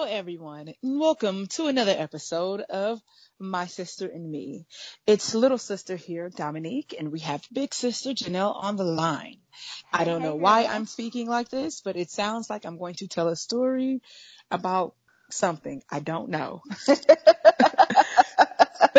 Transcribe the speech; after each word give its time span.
Hello, 0.00 0.08
everyone, 0.08 0.72
and 0.80 1.00
welcome 1.00 1.48
to 1.48 1.66
another 1.66 1.90
episode 1.90 2.60
of 2.60 3.00
My 3.40 3.66
Sister 3.66 4.06
and 4.06 4.30
Me. 4.30 4.64
It's 5.08 5.34
little 5.34 5.58
sister 5.58 5.96
here, 5.96 6.30
Dominique, 6.30 6.94
and 6.96 7.10
we 7.10 7.18
have 7.18 7.42
big 7.52 7.74
sister 7.74 8.10
Janelle 8.10 8.54
on 8.54 8.76
the 8.76 8.84
line. 8.84 9.38
I 9.92 10.04
don't 10.04 10.22
know 10.22 10.36
why 10.36 10.66
I'm 10.66 10.86
speaking 10.86 11.26
like 11.26 11.48
this, 11.48 11.80
but 11.80 11.96
it 11.96 12.12
sounds 12.12 12.48
like 12.48 12.64
I'm 12.64 12.78
going 12.78 12.94
to 12.94 13.08
tell 13.08 13.26
a 13.26 13.34
story 13.34 14.00
about 14.52 14.94
something. 15.32 15.82
I 15.90 15.98
don't 15.98 16.28
know. 16.28 16.62
but 16.86 17.04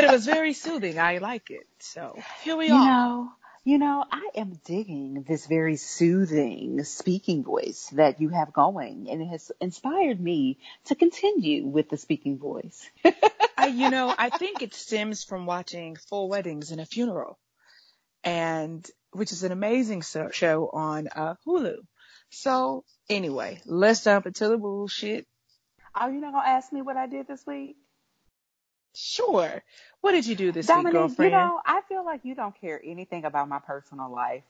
it 0.03 0.11
was 0.11 0.25
very 0.25 0.51
soothing. 0.51 0.99
I 0.99 1.19
like 1.19 1.49
it. 1.49 1.65
So 1.79 2.19
here 2.43 2.57
we 2.57 2.67
You 2.67 2.73
are. 2.73 2.85
know, 2.85 3.29
you 3.63 3.77
know, 3.77 4.03
I 4.09 4.29
am 4.35 4.59
digging 4.65 5.23
this 5.27 5.45
very 5.45 5.75
soothing 5.75 6.83
speaking 6.83 7.43
voice 7.43 7.89
that 7.93 8.21
you 8.21 8.29
have 8.29 8.53
going, 8.53 9.07
and 9.09 9.21
it 9.21 9.27
has 9.27 9.51
inspired 9.59 10.19
me 10.19 10.57
to 10.85 10.95
continue 10.95 11.65
with 11.65 11.89
the 11.89 11.97
speaking 11.97 12.37
voice. 12.37 12.89
I, 13.57 13.67
you 13.67 13.89
know, 13.89 14.13
I 14.17 14.29
think 14.29 14.61
it 14.61 14.73
stems 14.73 15.23
from 15.23 15.45
watching 15.45 15.97
Four 15.97 16.29
Weddings 16.29 16.71
and 16.71 16.79
a 16.79 16.85
Funeral, 16.85 17.37
and 18.23 18.89
which 19.11 19.31
is 19.31 19.43
an 19.43 19.51
amazing 19.51 20.01
so- 20.03 20.31
show 20.31 20.69
on 20.71 21.07
uh, 21.13 21.35
Hulu. 21.45 21.77
So 22.29 22.85
anyway, 23.09 23.61
let's 23.65 24.03
jump 24.03 24.25
into 24.25 24.47
the 24.47 24.57
bullshit. 24.57 25.27
Are 25.93 26.11
you 26.11 26.21
not 26.21 26.33
gonna 26.33 26.47
ask 26.47 26.71
me 26.71 26.81
what 26.81 26.95
I 26.95 27.07
did 27.07 27.27
this 27.27 27.45
week? 27.45 27.75
Sure. 28.99 29.63
What 30.01 30.11
did 30.13 30.27
you 30.27 30.35
do 30.35 30.51
this 30.51 30.73
week, 30.73 30.89
Dominique, 30.89 30.91
girlfriend? 30.91 31.31
you 31.31 31.31
know, 31.31 31.61
I 31.65 31.81
feel 31.89 32.05
like 32.05 32.21
you 32.25 32.35
don't 32.35 32.59
care 32.59 32.81
anything 32.83 33.25
about 33.25 33.49
my 33.49 33.59
personal 33.59 34.11
life. 34.11 34.43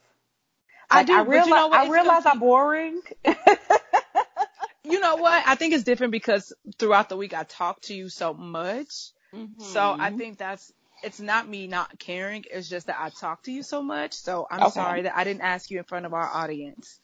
I 0.89 1.03
do, 1.03 1.13
I 1.13 1.21
realize, 1.21 1.47
you 1.47 1.53
know 1.53 1.67
what? 1.69 1.81
I 1.81 1.91
realize 1.91 2.25
I'm 2.25 2.39
boring. 2.39 3.01
you 4.83 4.99
know 4.99 5.17
what? 5.17 5.43
I 5.47 5.55
think 5.55 5.73
it's 5.73 5.83
different 5.83 6.11
because 6.11 6.53
throughout 6.79 7.09
the 7.09 7.17
week 7.17 7.33
I 7.33 7.43
talk 7.43 7.81
to 7.83 7.93
you 7.95 8.09
so 8.09 8.33
much. 8.33 9.11
So 9.57 9.95
I 9.99 10.11
Mhm. 10.11 10.17
think 10.17 10.37
that's 10.37 10.71
it's 11.03 11.19
not 11.19 11.47
me 11.47 11.67
not 11.67 11.99
caring. 11.99 12.45
It's 12.51 12.69
just 12.69 12.87
that 12.87 12.97
I 12.99 13.09
talk 13.09 13.43
to 13.43 13.51
you 13.51 13.63
so 13.63 13.81
much. 13.83 14.13
So 14.13 14.47
I'm 14.49 14.65
Okay. 14.65 14.67
sorry 14.67 15.03
that 15.03 15.17
I 15.17 15.23
didn't 15.23 15.41
ask 15.43 15.69
you 15.71 15.79
in 15.79 15.85
front 15.85 16.05
of 16.05 16.13
our 16.13 16.27
audience. 16.27 16.99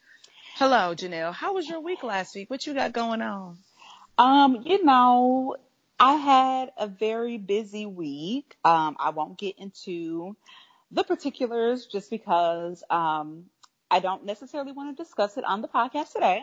Hello, 0.56 0.96
Janelle. 0.96 1.34
How 1.34 1.54
was 1.54 1.68
your 1.70 1.82
week 1.82 2.04
last 2.04 2.36
week? 2.36 2.50
What 2.50 2.66
you 2.68 2.74
got 2.74 2.94
going 2.94 3.22
on? 3.22 3.58
Um, 4.18 4.64
you 4.66 4.84
know, 4.84 5.56
I 6.00 6.16
had 6.16 6.72
a 6.78 6.88
very 6.88 7.38
busy 7.38 7.86
week. 7.86 8.56
Um, 8.66 8.98
I 9.00 9.12
won't 9.12 9.38
get 9.38 9.58
into 9.58 10.36
the 10.92 11.04
particulars 11.04 11.86
just 11.86 12.10
because 12.10 12.84
um, 12.90 13.46
I 13.90 14.00
don't 14.00 14.26
necessarily 14.26 14.72
want 14.72 14.96
to 14.96 15.04
discuss 15.04 15.38
it 15.38 15.46
on 15.46 15.62
the 15.62 15.68
podcast 15.68 16.14
today. 16.14 16.42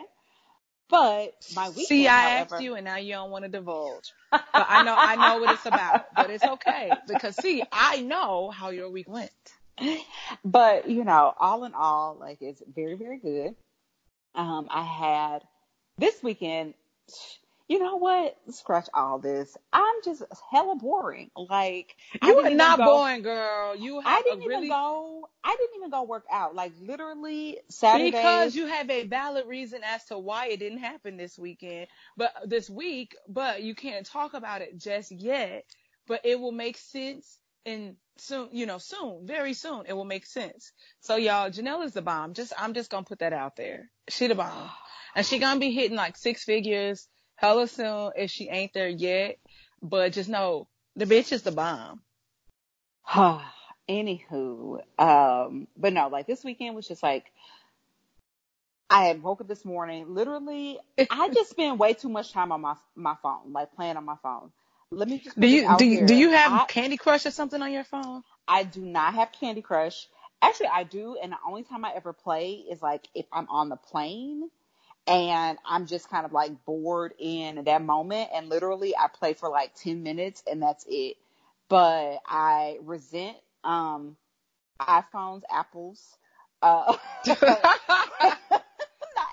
But 0.89 1.33
my 1.55 1.69
weekend, 1.69 1.87
See, 1.87 2.07
I 2.07 2.19
however, 2.19 2.55
asked 2.55 2.63
you 2.63 2.75
and 2.75 2.85
now 2.85 2.97
you 2.97 3.13
don't 3.13 3.31
want 3.31 3.45
to 3.45 3.49
divulge. 3.49 4.11
But 4.31 4.43
I 4.53 4.83
know 4.83 4.95
I 4.95 5.15
know 5.15 5.39
what 5.39 5.53
it's 5.53 5.65
about. 5.65 6.05
But 6.15 6.29
it's 6.29 6.43
okay 6.43 6.91
because 7.07 7.35
see, 7.35 7.63
I 7.71 8.01
know 8.01 8.49
how 8.51 8.69
your 8.69 8.89
week 8.89 9.07
went. 9.09 9.31
but 10.45 10.89
you 10.89 11.03
know, 11.03 11.33
all 11.39 11.63
in 11.63 11.73
all, 11.73 12.17
like 12.19 12.41
it's 12.41 12.61
very, 12.75 12.95
very 12.95 13.17
good. 13.17 13.55
Um, 14.35 14.67
I 14.69 14.83
had 14.83 15.43
this 15.97 16.21
weekend. 16.21 16.73
You 17.73 17.79
know 17.79 17.95
what? 17.95 18.35
Scratch 18.51 18.87
all 18.93 19.17
this. 19.17 19.57
I'm 19.73 19.95
just 20.05 20.21
hella 20.51 20.75
boring. 20.75 21.31
Like 21.35 21.95
You 22.21 22.37
are 22.37 22.51
not 22.51 22.77
go- 22.77 22.85
boring, 22.85 23.23
girl. 23.23 23.75
You 23.75 23.99
have 23.99 24.05
I 24.05 24.19
a 24.19 24.23
didn't 24.23 24.43
even 24.43 24.47
really 24.57 24.69
go. 24.69 25.27
I 25.43 25.55
didn't 25.57 25.77
even 25.77 25.89
go 25.89 26.03
work 26.03 26.25
out. 26.31 26.53
Like 26.53 26.73
literally 26.79 27.57
Saturday. 27.69 28.11
Because 28.11 28.55
you 28.55 28.67
have 28.67 28.91
a 28.91 29.07
valid 29.07 29.47
reason 29.47 29.81
as 29.83 30.05
to 30.05 30.19
why 30.19 30.49
it 30.49 30.59
didn't 30.59 30.77
happen 30.77 31.17
this 31.17 31.35
weekend, 31.39 31.87
but 32.15 32.31
this 32.45 32.69
week, 32.69 33.15
but 33.27 33.63
you 33.63 33.73
can't 33.73 34.05
talk 34.05 34.35
about 34.35 34.61
it 34.61 34.77
just 34.77 35.11
yet, 35.11 35.65
but 36.07 36.21
it 36.25 36.39
will 36.39 36.51
make 36.51 36.77
sense 36.77 37.39
in 37.65 37.95
soon, 38.19 38.49
you 38.51 38.67
know, 38.67 38.77
soon, 38.77 39.25
very 39.25 39.53
soon, 39.53 39.85
it 39.87 39.93
will 39.93 40.05
make 40.05 40.27
sense. 40.27 40.71
So 40.99 41.15
y'all, 41.15 41.49
Janelle 41.49 41.83
is 41.85 41.93
the 41.93 42.03
bomb. 42.03 42.35
Just, 42.35 42.53
I'm 42.55 42.75
just 42.75 42.91
gonna 42.91 43.03
put 43.03 43.19
that 43.19 43.33
out 43.33 43.55
there. 43.55 43.89
She 44.09 44.27
the 44.27 44.35
bomb. 44.35 44.69
And 45.15 45.25
she 45.25 45.39
gonna 45.39 45.59
be 45.59 45.71
hitting 45.71 45.97
like 45.97 46.17
six 46.17 46.43
figures 46.43 47.07
hella 47.43 47.67
soon 47.67 48.11
if 48.15 48.31
she 48.31 48.47
ain't 48.47 48.73
there 48.73 48.87
yet, 48.87 49.37
but 49.81 50.13
just 50.13 50.29
know 50.29 50.67
the 50.95 51.05
bitch 51.05 51.33
is 51.33 51.41
the 51.43 51.51
bomb. 51.51 52.01
Anywho, 53.89 54.79
um, 54.97 55.67
but 55.75 55.91
no, 55.91 56.07
like 56.07 56.25
this 56.25 56.43
weekend 56.45 56.73
was 56.73 56.87
just 56.87 57.03
like 57.03 57.25
I 58.89 59.05
had 59.05 59.21
woke 59.21 59.41
up 59.41 59.47
this 59.49 59.65
morning. 59.65 60.13
Literally, 60.13 60.79
I 61.09 61.29
just 61.33 61.49
spend 61.49 61.77
way 61.79 61.93
too 61.93 62.07
much 62.07 62.31
time 62.31 62.53
on 62.53 62.61
my 62.61 62.75
my 62.95 63.15
phone, 63.21 63.51
like 63.51 63.73
playing 63.75 63.97
on 63.97 64.05
my 64.05 64.15
phone. 64.23 64.51
Let 64.89 65.09
me 65.09 65.17
just 65.17 65.37
Do 65.37 65.47
you, 65.47 65.75
do 65.75 65.85
you, 65.85 65.97
here. 65.97 66.05
do 66.05 66.15
you 66.15 66.29
have 66.31 66.51
I, 66.53 66.65
Candy 66.65 66.97
Crush 66.97 67.25
or 67.25 67.31
something 67.31 67.61
on 67.61 67.73
your 67.73 67.83
phone? 67.83 68.23
I 68.47 68.63
do 68.63 68.81
not 68.81 69.15
have 69.15 69.31
Candy 69.33 69.61
Crush. 69.61 70.07
Actually, 70.41 70.67
I 70.67 70.83
do, 70.83 71.17
and 71.21 71.31
the 71.31 71.37
only 71.45 71.63
time 71.63 71.83
I 71.83 71.93
ever 71.95 72.13
play 72.13 72.63
is 72.69 72.81
like 72.81 73.07
if 73.15 73.25
I'm 73.33 73.49
on 73.49 73.69
the 73.69 73.75
plane 73.75 74.49
and 75.07 75.57
I'm 75.65 75.85
just 75.87 76.09
kind 76.09 76.25
of 76.25 76.31
like 76.31 76.65
bored 76.65 77.13
in 77.19 77.63
that 77.65 77.81
moment, 77.81 78.29
and 78.33 78.49
literally 78.49 78.95
I 78.95 79.07
play 79.07 79.33
for 79.33 79.49
like 79.49 79.75
ten 79.75 80.03
minutes 80.03 80.43
and 80.49 80.61
that's 80.61 80.85
it. 80.89 81.17
But 81.69 82.19
I 82.25 82.77
resent 82.81 83.37
um 83.63 84.15
iPhones, 84.81 85.43
Apples, 85.51 86.17
uh, 86.61 86.95
not 87.25 88.41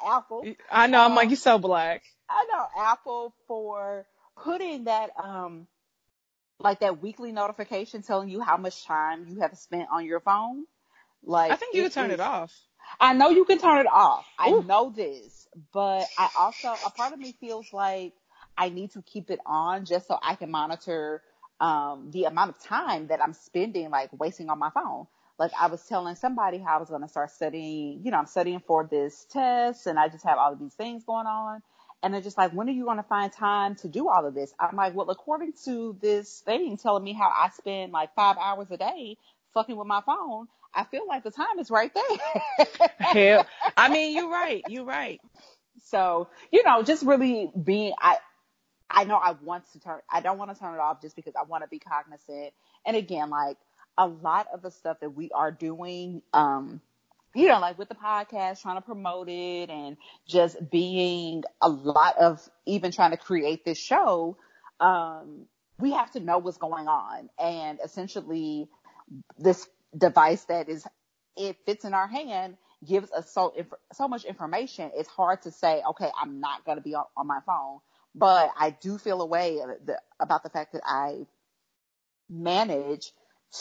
Apple. 0.06 0.46
I 0.70 0.86
know, 0.86 1.00
I'm 1.00 1.10
Um, 1.12 1.16
like, 1.16 1.30
you're 1.30 1.36
so 1.36 1.58
black. 1.58 2.02
I 2.28 2.46
know 2.52 2.66
Apple 2.76 3.34
for 3.46 4.06
putting 4.42 4.84
that 4.84 5.10
um 5.22 5.66
like 6.58 6.80
that 6.80 7.00
weekly 7.02 7.32
notification 7.32 8.02
telling 8.02 8.28
you 8.28 8.40
how 8.40 8.56
much 8.56 8.84
time 8.84 9.26
you 9.28 9.40
have 9.40 9.56
spent 9.56 9.88
on 9.90 10.04
your 10.04 10.20
phone. 10.20 10.64
Like 11.24 11.52
I 11.52 11.56
think 11.56 11.74
you 11.74 11.82
could 11.84 11.92
turn 11.92 12.10
is- 12.10 12.14
it 12.14 12.20
off. 12.20 12.54
I 12.98 13.12
know 13.14 13.30
you 13.30 13.44
can 13.44 13.58
turn 13.58 13.78
it 13.78 13.86
off. 13.86 14.26
I 14.38 14.50
Ooh. 14.50 14.64
know 14.64 14.90
this, 14.94 15.48
but 15.72 16.10
I 16.16 16.28
also 16.36 16.78
a 16.84 16.90
part 16.90 17.12
of 17.12 17.20
me 17.20 17.34
feels 17.40 17.72
like 17.72 18.14
I 18.56 18.68
need 18.70 18.92
to 18.92 19.02
keep 19.02 19.30
it 19.30 19.40
on 19.46 19.84
just 19.84 20.08
so 20.08 20.18
I 20.22 20.34
can 20.34 20.50
monitor 20.50 21.22
um 21.60 22.10
the 22.10 22.24
amount 22.24 22.50
of 22.50 22.62
time 22.62 23.08
that 23.08 23.22
I'm 23.22 23.34
spending 23.34 23.90
like 23.90 24.10
wasting 24.18 24.48
on 24.50 24.58
my 24.58 24.70
phone. 24.70 25.06
Like 25.38 25.52
I 25.58 25.68
was 25.68 25.84
telling 25.86 26.16
somebody 26.16 26.58
how 26.58 26.76
I 26.76 26.80
was 26.80 26.88
going 26.90 27.02
to 27.02 27.08
start 27.08 27.30
studying, 27.30 28.00
you 28.04 28.10
know, 28.10 28.18
I'm 28.18 28.26
studying 28.26 28.60
for 28.60 28.86
this 28.90 29.26
test 29.30 29.86
and 29.86 29.98
I 29.98 30.08
just 30.08 30.24
have 30.24 30.38
all 30.38 30.52
of 30.52 30.58
these 30.58 30.74
things 30.74 31.04
going 31.04 31.26
on. 31.26 31.62
And 32.02 32.12
they're 32.14 32.20
just 32.20 32.38
like, 32.38 32.52
when 32.52 32.68
are 32.68 32.72
you 32.72 32.84
going 32.84 32.98
to 32.98 33.02
find 33.02 33.32
time 33.32 33.74
to 33.76 33.88
do 33.88 34.08
all 34.08 34.26
of 34.26 34.34
this? 34.34 34.54
I'm 34.60 34.76
like, 34.76 34.94
well, 34.94 35.10
according 35.10 35.54
to 35.64 35.96
this 36.00 36.40
thing 36.40 36.76
telling 36.76 37.04
me 37.04 37.14
how 37.14 37.28
I 37.28 37.50
spend 37.50 37.92
like 37.92 38.14
five 38.14 38.36
hours 38.38 38.70
a 38.70 38.76
day 38.76 39.16
fucking 39.54 39.76
with 39.76 39.86
my 39.86 40.02
phone, 40.02 40.46
I 40.74 40.84
feel 40.84 41.06
like 41.08 41.24
the 41.24 41.30
time 41.30 41.58
is 41.58 41.70
right 41.70 41.92
there. 41.94 42.66
Hell, 42.98 43.46
I 43.76 43.88
mean, 43.92 44.14
you're 44.14 44.30
right. 44.30 44.62
You're 44.68 44.84
right. 44.84 45.20
So, 45.84 46.28
you 46.52 46.62
know, 46.64 46.82
just 46.82 47.04
really 47.04 47.50
being, 47.62 47.92
I, 47.98 48.18
I 48.88 49.04
know 49.04 49.16
I 49.16 49.32
want 49.42 49.64
to 49.72 49.80
turn, 49.80 50.00
I 50.10 50.20
don't 50.20 50.38
want 50.38 50.52
to 50.52 50.58
turn 50.58 50.74
it 50.74 50.80
off 50.80 51.00
just 51.00 51.16
because 51.16 51.34
I 51.36 51.44
want 51.44 51.64
to 51.64 51.68
be 51.68 51.78
cognizant. 51.78 52.52
And 52.86 52.96
again, 52.96 53.30
like 53.30 53.56
a 53.98 54.06
lot 54.06 54.48
of 54.52 54.62
the 54.62 54.70
stuff 54.70 55.00
that 55.00 55.10
we 55.10 55.30
are 55.32 55.50
doing, 55.50 56.22
um, 56.32 56.80
you 57.34 57.48
know, 57.48 57.60
like 57.60 57.78
with 57.78 57.88
the 57.88 57.94
podcast, 57.94 58.62
trying 58.62 58.76
to 58.76 58.82
promote 58.82 59.28
it 59.28 59.70
and 59.70 59.96
just 60.26 60.70
being 60.70 61.44
a 61.60 61.68
lot 61.68 62.18
of 62.18 62.48
even 62.66 62.90
trying 62.90 63.12
to 63.12 63.16
create 63.16 63.64
this 63.64 63.78
show, 63.78 64.36
um, 64.80 65.46
we 65.78 65.92
have 65.92 66.10
to 66.12 66.20
know 66.20 66.38
what's 66.38 66.58
going 66.58 66.88
on. 66.88 67.30
And 67.38 67.78
essentially 67.84 68.68
this 69.38 69.68
device 69.96 70.44
that 70.44 70.68
is, 70.68 70.86
it 71.36 71.56
fits 71.66 71.84
in 71.84 71.94
our 71.94 72.08
hand 72.08 72.56
gives 72.84 73.10
us 73.12 73.32
so, 73.32 73.52
inf- 73.56 73.72
so 73.92 74.08
much 74.08 74.24
information. 74.24 74.90
It's 74.94 75.08
hard 75.08 75.42
to 75.42 75.50
say, 75.50 75.82
okay, 75.90 76.10
I'm 76.20 76.40
not 76.40 76.64
going 76.64 76.78
to 76.78 76.82
be 76.82 76.94
on, 76.94 77.04
on 77.16 77.26
my 77.26 77.40
phone, 77.44 77.78
but 78.14 78.50
I 78.58 78.70
do 78.70 78.98
feel 78.98 79.20
a 79.20 79.26
way 79.26 79.60
the, 79.84 80.00
about 80.18 80.42
the 80.42 80.50
fact 80.50 80.72
that 80.72 80.82
I 80.84 81.26
manage 82.28 83.12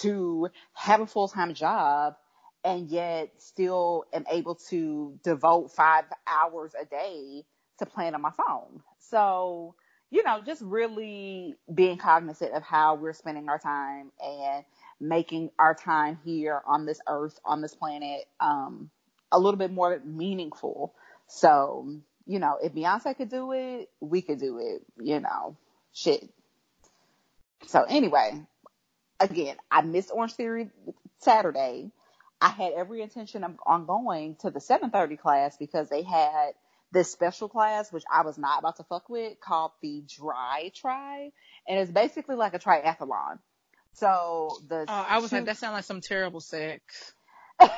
to 0.01 0.49
have 0.73 1.01
a 1.01 1.07
full-time 1.07 1.53
job 1.53 2.15
and 2.63 2.89
yet 2.89 3.31
still 3.37 4.05
am 4.13 4.25
able 4.29 4.55
to 4.55 5.17
devote 5.23 5.71
five 5.71 6.05
hours 6.27 6.73
a 6.79 6.85
day 6.85 7.45
to 7.79 7.85
playing 7.85 8.13
on 8.13 8.21
my 8.21 8.31
phone. 8.31 8.81
So, 8.99 9.75
you 10.11 10.23
know, 10.23 10.41
just 10.45 10.61
really 10.61 11.55
being 11.73 11.97
cognizant 11.97 12.53
of 12.53 12.63
how 12.63 12.95
we're 12.95 13.13
spending 13.13 13.49
our 13.49 13.59
time 13.59 14.11
and 14.23 14.65
making 14.99 15.51
our 15.57 15.73
time 15.73 16.19
here 16.23 16.61
on 16.65 16.85
this 16.85 16.99
earth, 17.07 17.39
on 17.45 17.61
this 17.61 17.73
planet, 17.73 18.27
um, 18.39 18.89
a 19.31 19.39
little 19.39 19.57
bit 19.57 19.71
more 19.71 19.99
meaningful. 20.03 20.93
So, 21.27 21.87
you 22.25 22.39
know, 22.39 22.57
if 22.61 22.73
Beyonce 22.73 23.15
could 23.15 23.29
do 23.29 23.51
it, 23.53 23.89
we 23.99 24.21
could 24.21 24.39
do 24.39 24.59
it, 24.59 24.83
you 25.03 25.19
know, 25.19 25.57
shit. 25.93 26.27
So 27.67 27.83
anyway, 27.83 28.41
again, 29.19 29.57
I 29.69 29.81
missed 29.81 30.11
Orange 30.13 30.33
Theory 30.33 30.69
Saturday. 31.19 31.91
I 32.41 32.49
had 32.49 32.73
every 32.73 33.01
intention 33.01 33.43
of 33.43 33.57
on 33.65 33.85
going 33.85 34.35
to 34.41 34.49
the 34.49 34.59
7:30 34.59 35.19
class 35.19 35.57
because 35.57 35.89
they 35.89 36.03
had 36.03 36.53
this 36.91 37.11
special 37.11 37.49
class, 37.49 37.91
which 37.91 38.03
I 38.11 38.23
was 38.23 38.37
not 38.37 38.59
about 38.59 38.77
to 38.77 38.83
fuck 38.83 39.09
with, 39.09 39.39
called 39.39 39.71
the 39.81 40.03
DriTri, 40.07 41.31
and 41.67 41.79
it's 41.79 41.91
basically 41.91 42.35
like 42.35 42.53
a 42.53 42.59
triathlon. 42.59 43.39
So 43.93 44.57
the 44.67 44.85
oh, 44.87 45.05
I 45.09 45.19
was 45.19 45.29
two... 45.29 45.37
like, 45.37 45.45
that 45.45 45.57
sounds 45.57 45.73
like 45.73 45.83
some 45.83 46.01
terrible 46.01 46.39
sex. 46.39 47.13
Girl, 47.59 47.69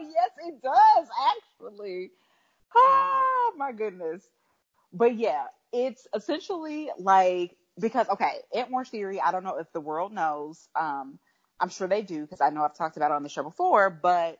yes, 0.00 0.30
it 0.46 0.62
does 0.62 1.08
actually. 1.60 2.10
Oh 2.74 3.52
my 3.56 3.72
goodness. 3.72 4.22
But 4.92 5.16
yeah, 5.16 5.44
it's 5.72 6.06
essentially 6.14 6.90
like 6.98 7.56
because 7.78 8.08
okay, 8.08 8.32
in 8.52 8.66
Orange 8.72 8.90
Theory, 8.90 9.20
I 9.20 9.32
don't 9.32 9.44
know 9.44 9.56
if 9.58 9.72
the 9.72 9.80
world 9.80 10.12
knows. 10.12 10.68
Um, 10.78 11.18
I'm 11.58 11.68
sure 11.68 11.88
they 11.88 12.02
do 12.02 12.22
because 12.22 12.40
I 12.40 12.50
know 12.50 12.62
I've 12.62 12.76
talked 12.76 12.96
about 12.96 13.10
it 13.10 13.14
on 13.14 13.22
the 13.22 13.28
show 13.28 13.42
before, 13.42 13.90
but 13.90 14.38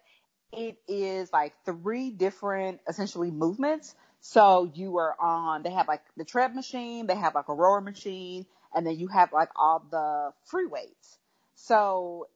it 0.53 0.77
is 0.89 1.33
like 1.33 1.55
three 1.65 2.11
different 2.11 2.81
essentially 2.89 3.31
movements. 3.31 3.95
So 4.21 4.71
you 4.75 4.99
are 4.99 5.17
on, 5.21 5.63
they 5.63 5.71
have 5.73 5.89
like 5.89 6.03
the 6.17 6.25
tread 6.25 6.55
machine, 6.55 7.07
they 7.07 7.17
have 7.17 7.35
like 7.35 7.49
a 7.49 7.55
rower 7.55 7.81
machine, 7.81 8.47
and 8.75 8.87
then 8.87 8.99
you 8.99 9.09
have 9.09 9.33
like 9.33 9.51
all 9.57 9.85
the 9.91 10.33
free 10.47 10.67
weights. 10.67 11.19
So 11.55 12.29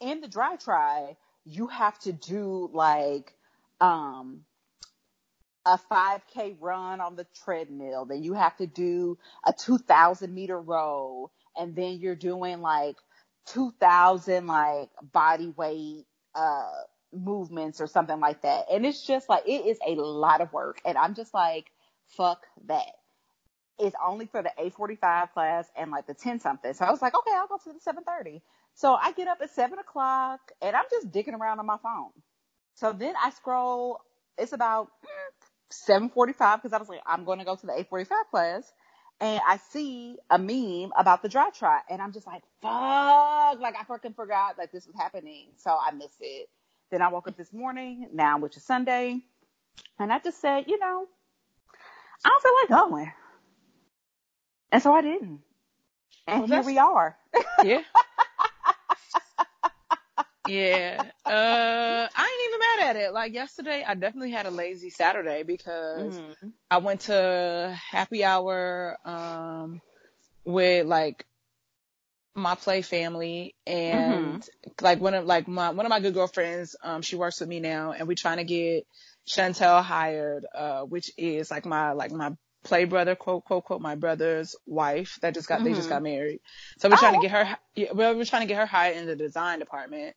in 0.00 0.20
the 0.20 0.28
DriTri, 0.28 1.16
you 1.44 1.68
have 1.68 1.98
to 2.00 2.12
do 2.12 2.70
like, 2.72 3.34
um, 3.80 4.42
a 5.66 5.78
5k 5.90 6.56
run 6.60 7.00
on 7.00 7.16
the 7.16 7.26
treadmill, 7.44 8.04
then 8.04 8.22
you 8.22 8.34
have 8.34 8.56
to 8.56 8.66
do 8.66 9.18
a 9.44 9.52
2000 9.52 10.32
meter 10.32 10.60
row, 10.60 11.30
and 11.56 11.74
then 11.74 11.98
you're 11.98 12.14
doing 12.16 12.60
like 12.60 12.96
2000 13.46 14.46
like 14.46 14.90
body 15.12 15.52
weight, 15.56 16.04
uh, 16.34 16.70
movements 17.12 17.80
or 17.80 17.86
something 17.86 18.20
like 18.20 18.42
that. 18.42 18.66
And 18.70 18.84
it's 18.84 19.04
just 19.06 19.28
like, 19.28 19.44
it 19.46 19.66
is 19.66 19.78
a 19.86 19.94
lot 19.94 20.40
of 20.40 20.52
work. 20.52 20.80
And 20.84 20.96
I'm 20.98 21.14
just 21.14 21.32
like, 21.34 21.70
fuck 22.16 22.46
that. 22.66 22.92
It's 23.78 23.96
only 24.04 24.26
for 24.26 24.42
the 24.42 24.50
845 24.50 25.32
class 25.32 25.68
and 25.76 25.90
like 25.90 26.06
the 26.06 26.14
10 26.14 26.40
something. 26.40 26.72
So 26.72 26.84
I 26.84 26.90
was 26.90 27.02
like, 27.02 27.14
okay, 27.14 27.32
I'll 27.34 27.46
go 27.46 27.58
to 27.58 27.72
the 27.72 27.80
730. 27.80 28.42
So 28.74 28.94
I 28.94 29.12
get 29.12 29.28
up 29.28 29.38
at 29.42 29.50
seven 29.50 29.78
o'clock 29.78 30.40
and 30.60 30.76
I'm 30.76 30.84
just 30.90 31.10
digging 31.10 31.34
around 31.34 31.58
on 31.58 31.66
my 31.66 31.78
phone. 31.82 32.10
So 32.74 32.92
then 32.92 33.14
I 33.22 33.30
scroll, 33.30 34.00
it's 34.36 34.52
about 34.52 34.88
745 35.70 36.62
because 36.62 36.72
I 36.72 36.78
was 36.78 36.88
like, 36.88 37.00
I'm 37.06 37.24
going 37.24 37.38
to 37.38 37.44
go 37.44 37.56
to 37.56 37.66
the 37.66 37.72
845 37.72 38.18
class 38.30 38.72
and 39.20 39.40
I 39.46 39.58
see 39.70 40.18
a 40.30 40.38
meme 40.38 40.92
about 40.96 41.22
the 41.22 41.28
DriTri 41.28 41.80
and 41.88 42.02
I'm 42.02 42.12
just 42.12 42.26
like, 42.26 42.42
fuck, 42.60 43.60
like 43.60 43.74
I 43.78 43.84
fucking 43.88 44.14
forgot 44.14 44.58
that 44.58 44.72
this 44.72 44.86
was 44.86 44.94
happening. 44.96 45.48
So 45.56 45.70
I 45.70 45.92
missed 45.92 46.20
it. 46.20 46.48
Then 46.90 47.02
I 47.02 47.08
woke 47.08 47.28
up 47.28 47.36
this 47.36 47.52
morning, 47.52 48.08
now 48.12 48.38
which 48.38 48.56
is 48.56 48.62
Sunday, 48.62 49.20
and 49.98 50.12
I 50.12 50.18
just 50.18 50.40
said, 50.40 50.64
you 50.68 50.78
know, 50.78 51.06
I 52.24 52.28
don't 52.28 52.42
feel 52.42 52.52
like 52.62 52.86
going. 52.86 53.12
And 54.72 54.82
so 54.82 54.92
I 54.92 55.02
didn't. 55.02 55.40
And 56.26 56.40
well, 56.40 56.62
here 56.62 56.62
we 56.62 56.78
are. 56.78 57.16
Yeah. 57.62 57.82
yeah. 60.48 61.02
Uh, 61.24 62.08
I 62.14 62.22
ain't 62.22 62.48
even 62.48 62.60
mad 62.60 62.80
at 62.90 62.96
it. 62.96 63.12
Like 63.12 63.32
yesterday, 63.32 63.84
I 63.86 63.94
definitely 63.94 64.32
had 64.32 64.46
a 64.46 64.50
lazy 64.50 64.90
Saturday 64.90 65.44
because 65.44 66.18
mm-hmm. 66.18 66.48
I 66.70 66.78
went 66.78 67.02
to 67.02 67.78
happy 67.90 68.24
hour, 68.24 68.98
um, 69.04 69.80
with 70.44 70.86
like 70.86 71.26
my 72.36 72.54
play 72.54 72.82
family 72.82 73.54
and 73.66 74.42
mm-hmm. 74.42 74.84
like 74.84 75.00
one 75.00 75.14
of 75.14 75.24
like 75.24 75.48
my 75.48 75.70
one 75.70 75.86
of 75.86 75.90
my 75.90 76.00
good 76.00 76.12
girlfriends 76.12 76.76
um 76.82 77.00
she 77.00 77.16
works 77.16 77.40
with 77.40 77.48
me 77.48 77.60
now 77.60 77.92
and 77.92 78.06
we're 78.06 78.14
trying 78.14 78.36
to 78.36 78.44
get 78.44 78.86
Chantel 79.26 79.82
hired 79.82 80.46
uh 80.54 80.82
which 80.82 81.10
is 81.16 81.50
like 81.50 81.64
my 81.64 81.92
like 81.92 82.12
my 82.12 82.36
play 82.62 82.84
brother 82.84 83.14
quote 83.14 83.44
quote 83.44 83.64
quote 83.64 83.80
my 83.80 83.94
brother's 83.94 84.54
wife 84.66 85.18
that 85.22 85.32
just 85.32 85.48
got 85.48 85.56
mm-hmm. 85.56 85.64
they 85.64 85.70
just 85.70 85.82
mm-hmm. 85.82 85.94
got 85.94 86.02
married 86.02 86.40
so 86.78 86.88
we're 86.88 86.96
oh. 86.96 86.98
trying 86.98 87.14
to 87.14 87.20
get 87.20 87.30
her 87.30 87.58
yeah, 87.74 87.92
well 87.92 88.14
we're 88.14 88.24
trying 88.24 88.42
to 88.42 88.48
get 88.48 88.58
her 88.58 88.66
hired 88.66 88.96
in 88.96 89.06
the 89.06 89.16
design 89.16 89.58
department 89.58 90.14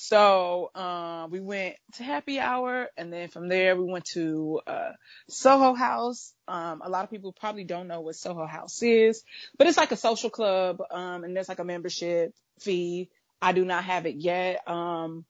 so 0.00 0.70
um, 0.76 1.32
we 1.32 1.40
went 1.40 1.74
to 1.94 2.04
happy 2.04 2.38
hour, 2.38 2.86
and 2.96 3.12
then 3.12 3.30
from 3.30 3.48
there 3.48 3.74
we 3.74 3.82
went 3.82 4.04
to 4.12 4.60
uh, 4.64 4.92
Soho 5.28 5.74
House. 5.74 6.32
Um, 6.46 6.82
a 6.84 6.88
lot 6.88 7.02
of 7.02 7.10
people 7.10 7.32
probably 7.32 7.64
don't 7.64 7.88
know 7.88 8.00
what 8.00 8.14
Soho 8.14 8.46
House 8.46 8.80
is, 8.80 9.24
but 9.58 9.66
it's 9.66 9.76
like 9.76 9.90
a 9.90 9.96
social 9.96 10.30
club, 10.30 10.80
um, 10.92 11.24
and 11.24 11.34
there's 11.34 11.48
like 11.48 11.58
a 11.58 11.64
membership 11.64 12.32
fee. 12.60 13.10
I 13.42 13.50
do 13.50 13.64
not 13.64 13.82
have 13.82 14.06
it 14.06 14.14
yet 14.14 14.68
um, 14.68 15.24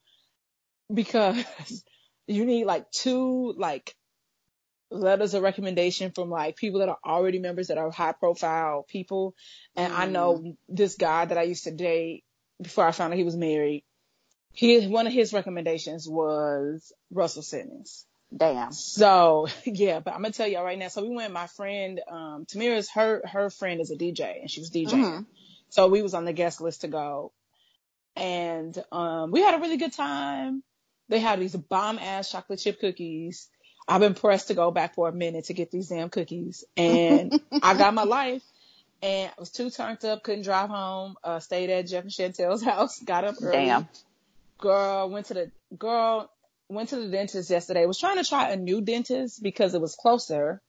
because 0.92 1.42
you 2.26 2.44
need 2.44 2.66
like 2.66 2.90
two 2.90 3.54
like 3.56 3.94
letters 4.90 5.32
of 5.32 5.42
recommendation 5.42 6.10
from 6.10 6.28
like 6.28 6.56
people 6.56 6.80
that 6.80 6.90
are 6.90 6.98
already 7.02 7.38
members 7.38 7.68
that 7.68 7.78
are 7.78 7.90
high 7.90 8.12
profile 8.12 8.84
people. 8.86 9.34
And 9.76 9.94
mm. 9.94 9.98
I 9.98 10.06
know 10.08 10.56
this 10.68 10.96
guy 10.96 11.24
that 11.24 11.38
I 11.38 11.44
used 11.44 11.64
to 11.64 11.70
date 11.70 12.24
before 12.60 12.86
I 12.86 12.92
found 12.92 13.14
out 13.14 13.16
he 13.16 13.24
was 13.24 13.34
married 13.36 13.84
he 14.52 14.86
one 14.86 15.06
of 15.06 15.12
his 15.12 15.32
recommendations 15.32 16.08
was 16.08 16.92
Russell 17.10 17.42
Simmons. 17.42 18.06
Damn. 18.36 18.72
So 18.72 19.48
yeah, 19.64 20.00
but 20.00 20.14
I'm 20.14 20.22
gonna 20.22 20.32
tell 20.32 20.46
y'all 20.46 20.64
right 20.64 20.78
now. 20.78 20.88
So 20.88 21.02
we 21.02 21.14
went. 21.14 21.32
My 21.32 21.46
friend, 21.46 22.00
um, 22.08 22.46
Tamira's 22.46 22.90
her 22.90 23.22
her 23.24 23.50
friend 23.50 23.80
is 23.80 23.90
a 23.90 23.96
DJ, 23.96 24.40
and 24.40 24.50
she 24.50 24.60
was 24.60 24.70
DJing. 24.70 24.90
Mm-hmm. 24.90 25.22
So 25.70 25.88
we 25.88 26.02
was 26.02 26.14
on 26.14 26.24
the 26.24 26.32
guest 26.32 26.60
list 26.60 26.82
to 26.82 26.88
go, 26.88 27.32
and 28.16 28.76
um, 28.90 29.30
we 29.30 29.40
had 29.40 29.54
a 29.54 29.58
really 29.58 29.76
good 29.76 29.92
time. 29.92 30.62
They 31.08 31.20
had 31.20 31.40
these 31.40 31.56
bomb 31.56 31.98
ass 31.98 32.30
chocolate 32.30 32.58
chip 32.58 32.80
cookies. 32.80 33.48
I've 33.86 34.00
been 34.00 34.14
pressed 34.14 34.48
to 34.48 34.54
go 34.54 34.70
back 34.70 34.94
for 34.94 35.08
a 35.08 35.12
minute 35.12 35.46
to 35.46 35.54
get 35.54 35.70
these 35.70 35.88
damn 35.88 36.10
cookies, 36.10 36.64
and 36.76 37.40
I 37.62 37.74
got 37.74 37.94
my 37.94 38.04
life. 38.04 38.42
And 39.00 39.30
I 39.30 39.40
was 39.40 39.50
too 39.50 39.70
turned 39.70 40.04
up, 40.04 40.24
couldn't 40.24 40.42
drive 40.42 40.68
home. 40.68 41.14
Uh, 41.22 41.38
stayed 41.38 41.70
at 41.70 41.86
Jeff 41.86 42.02
and 42.02 42.12
Chantel's 42.12 42.64
house, 42.64 43.00
got 43.00 43.24
up 43.24 43.36
early. 43.40 43.52
Damn 43.52 43.88
girl 44.58 45.10
went 45.10 45.26
to 45.26 45.34
the 45.34 45.50
girl 45.76 46.30
went 46.68 46.90
to 46.90 46.96
the 46.96 47.08
dentist 47.08 47.50
yesterday. 47.50 47.86
Was 47.86 47.98
trying 47.98 48.22
to 48.22 48.28
try 48.28 48.50
a 48.50 48.56
new 48.56 48.80
dentist 48.80 49.42
because 49.42 49.74
it 49.74 49.80
was 49.80 49.94
closer, 49.94 50.60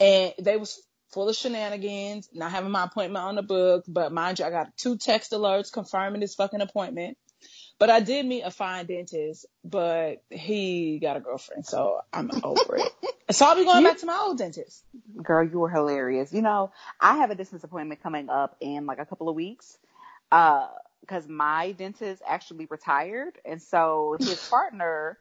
and 0.00 0.32
they 0.40 0.56
was 0.56 0.80
full 1.12 1.28
of 1.28 1.36
shenanigans. 1.36 2.28
Not 2.32 2.50
having 2.50 2.70
my 2.70 2.84
appointment 2.84 3.24
on 3.24 3.34
the 3.36 3.42
book, 3.42 3.84
but 3.88 4.12
mind 4.12 4.38
you, 4.38 4.44
I 4.44 4.50
got 4.50 4.76
two 4.76 4.96
text 4.96 5.32
alerts 5.32 5.72
confirming 5.72 6.20
this 6.20 6.34
fucking 6.34 6.60
appointment. 6.60 7.16
But 7.78 7.90
I 7.90 7.98
did 7.98 8.24
meet 8.26 8.42
a 8.42 8.50
fine 8.50 8.86
dentist, 8.86 9.46
but 9.64 10.22
he 10.30 11.00
got 11.00 11.16
a 11.16 11.20
girlfriend, 11.20 11.66
so 11.66 12.00
I'm 12.12 12.30
over 12.42 12.76
it. 12.76 12.92
So 13.30 13.46
I'll 13.46 13.56
be 13.56 13.64
going 13.64 13.80
you, 13.82 13.88
back 13.88 13.98
to 13.98 14.06
my 14.06 14.18
old 14.18 14.36
dentist. 14.36 14.84
Girl, 15.22 15.42
you 15.42 15.58
were 15.58 15.70
hilarious. 15.70 16.34
You 16.34 16.42
know, 16.42 16.70
I 17.00 17.16
have 17.18 17.30
a 17.30 17.34
dentist 17.34 17.64
appointment 17.64 18.02
coming 18.02 18.28
up 18.28 18.56
in 18.60 18.84
like 18.84 18.98
a 18.98 19.06
couple 19.06 19.30
of 19.30 19.34
weeks. 19.34 19.78
Uh, 20.30 20.66
because 21.02 21.28
my 21.28 21.72
dentist 21.72 22.22
actually 22.26 22.66
retired, 22.66 23.38
and 23.44 23.60
so 23.60 24.16
his 24.18 24.48
partner 24.50 25.18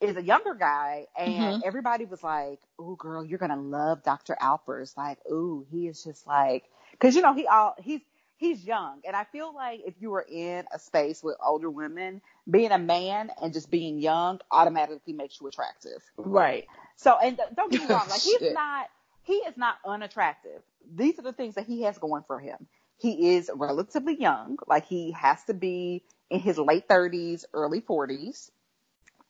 is 0.00 0.16
a 0.16 0.22
younger 0.22 0.54
guy, 0.54 1.06
and 1.16 1.32
mm-hmm. 1.32 1.60
everybody 1.64 2.06
was 2.06 2.22
like, 2.22 2.60
"Oh, 2.78 2.96
girl, 2.96 3.24
you're 3.24 3.38
gonna 3.38 3.60
love 3.60 4.02
Dr. 4.02 4.36
Alpers." 4.40 4.94
Like, 4.96 5.18
ooh, 5.30 5.66
he 5.70 5.86
is 5.86 6.02
just 6.02 6.26
like, 6.26 6.64
because 6.92 7.14
you 7.14 7.22
know 7.22 7.34
he 7.34 7.46
all 7.46 7.74
he's 7.78 8.00
he's 8.36 8.64
young, 8.64 9.00
and 9.06 9.14
I 9.14 9.24
feel 9.24 9.54
like 9.54 9.80
if 9.86 9.94
you 10.00 10.10
were 10.10 10.26
in 10.28 10.64
a 10.72 10.78
space 10.78 11.22
with 11.22 11.36
older 11.44 11.70
women, 11.70 12.22
being 12.50 12.72
a 12.72 12.78
man 12.78 13.30
and 13.40 13.52
just 13.52 13.70
being 13.70 13.98
young 13.98 14.40
automatically 14.50 15.12
makes 15.12 15.40
you 15.40 15.46
attractive. 15.46 16.02
Right. 16.16 16.66
So, 16.96 17.18
and 17.22 17.38
don't 17.56 17.70
get 17.70 17.82
me 17.82 17.86
wrong, 17.94 18.08
like 18.08 18.20
he's 18.20 18.52
not 18.52 18.88
he 19.22 19.34
is 19.34 19.56
not 19.56 19.76
unattractive. 19.84 20.62
These 20.94 21.18
are 21.18 21.22
the 21.22 21.32
things 21.32 21.54
that 21.54 21.66
he 21.66 21.82
has 21.82 21.98
going 21.98 22.24
for 22.26 22.38
him. 22.38 22.66
He 23.02 23.34
is 23.34 23.50
relatively 23.52 24.14
young, 24.14 24.58
like 24.68 24.86
he 24.86 25.10
has 25.10 25.42
to 25.44 25.54
be 25.54 26.04
in 26.30 26.38
his 26.38 26.56
late 26.56 26.86
30s, 26.86 27.44
early 27.52 27.80
40s. 27.80 28.50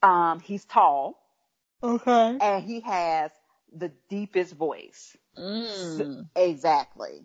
Um, 0.02 0.40
he's 0.40 0.66
tall. 0.66 1.18
Okay. 1.82 2.36
And 2.38 2.62
he 2.62 2.80
has 2.80 3.30
the 3.74 3.90
deepest 4.10 4.54
voice. 4.54 5.16
Mm. 5.38 5.96
So, 5.96 6.26
exactly. 6.36 7.24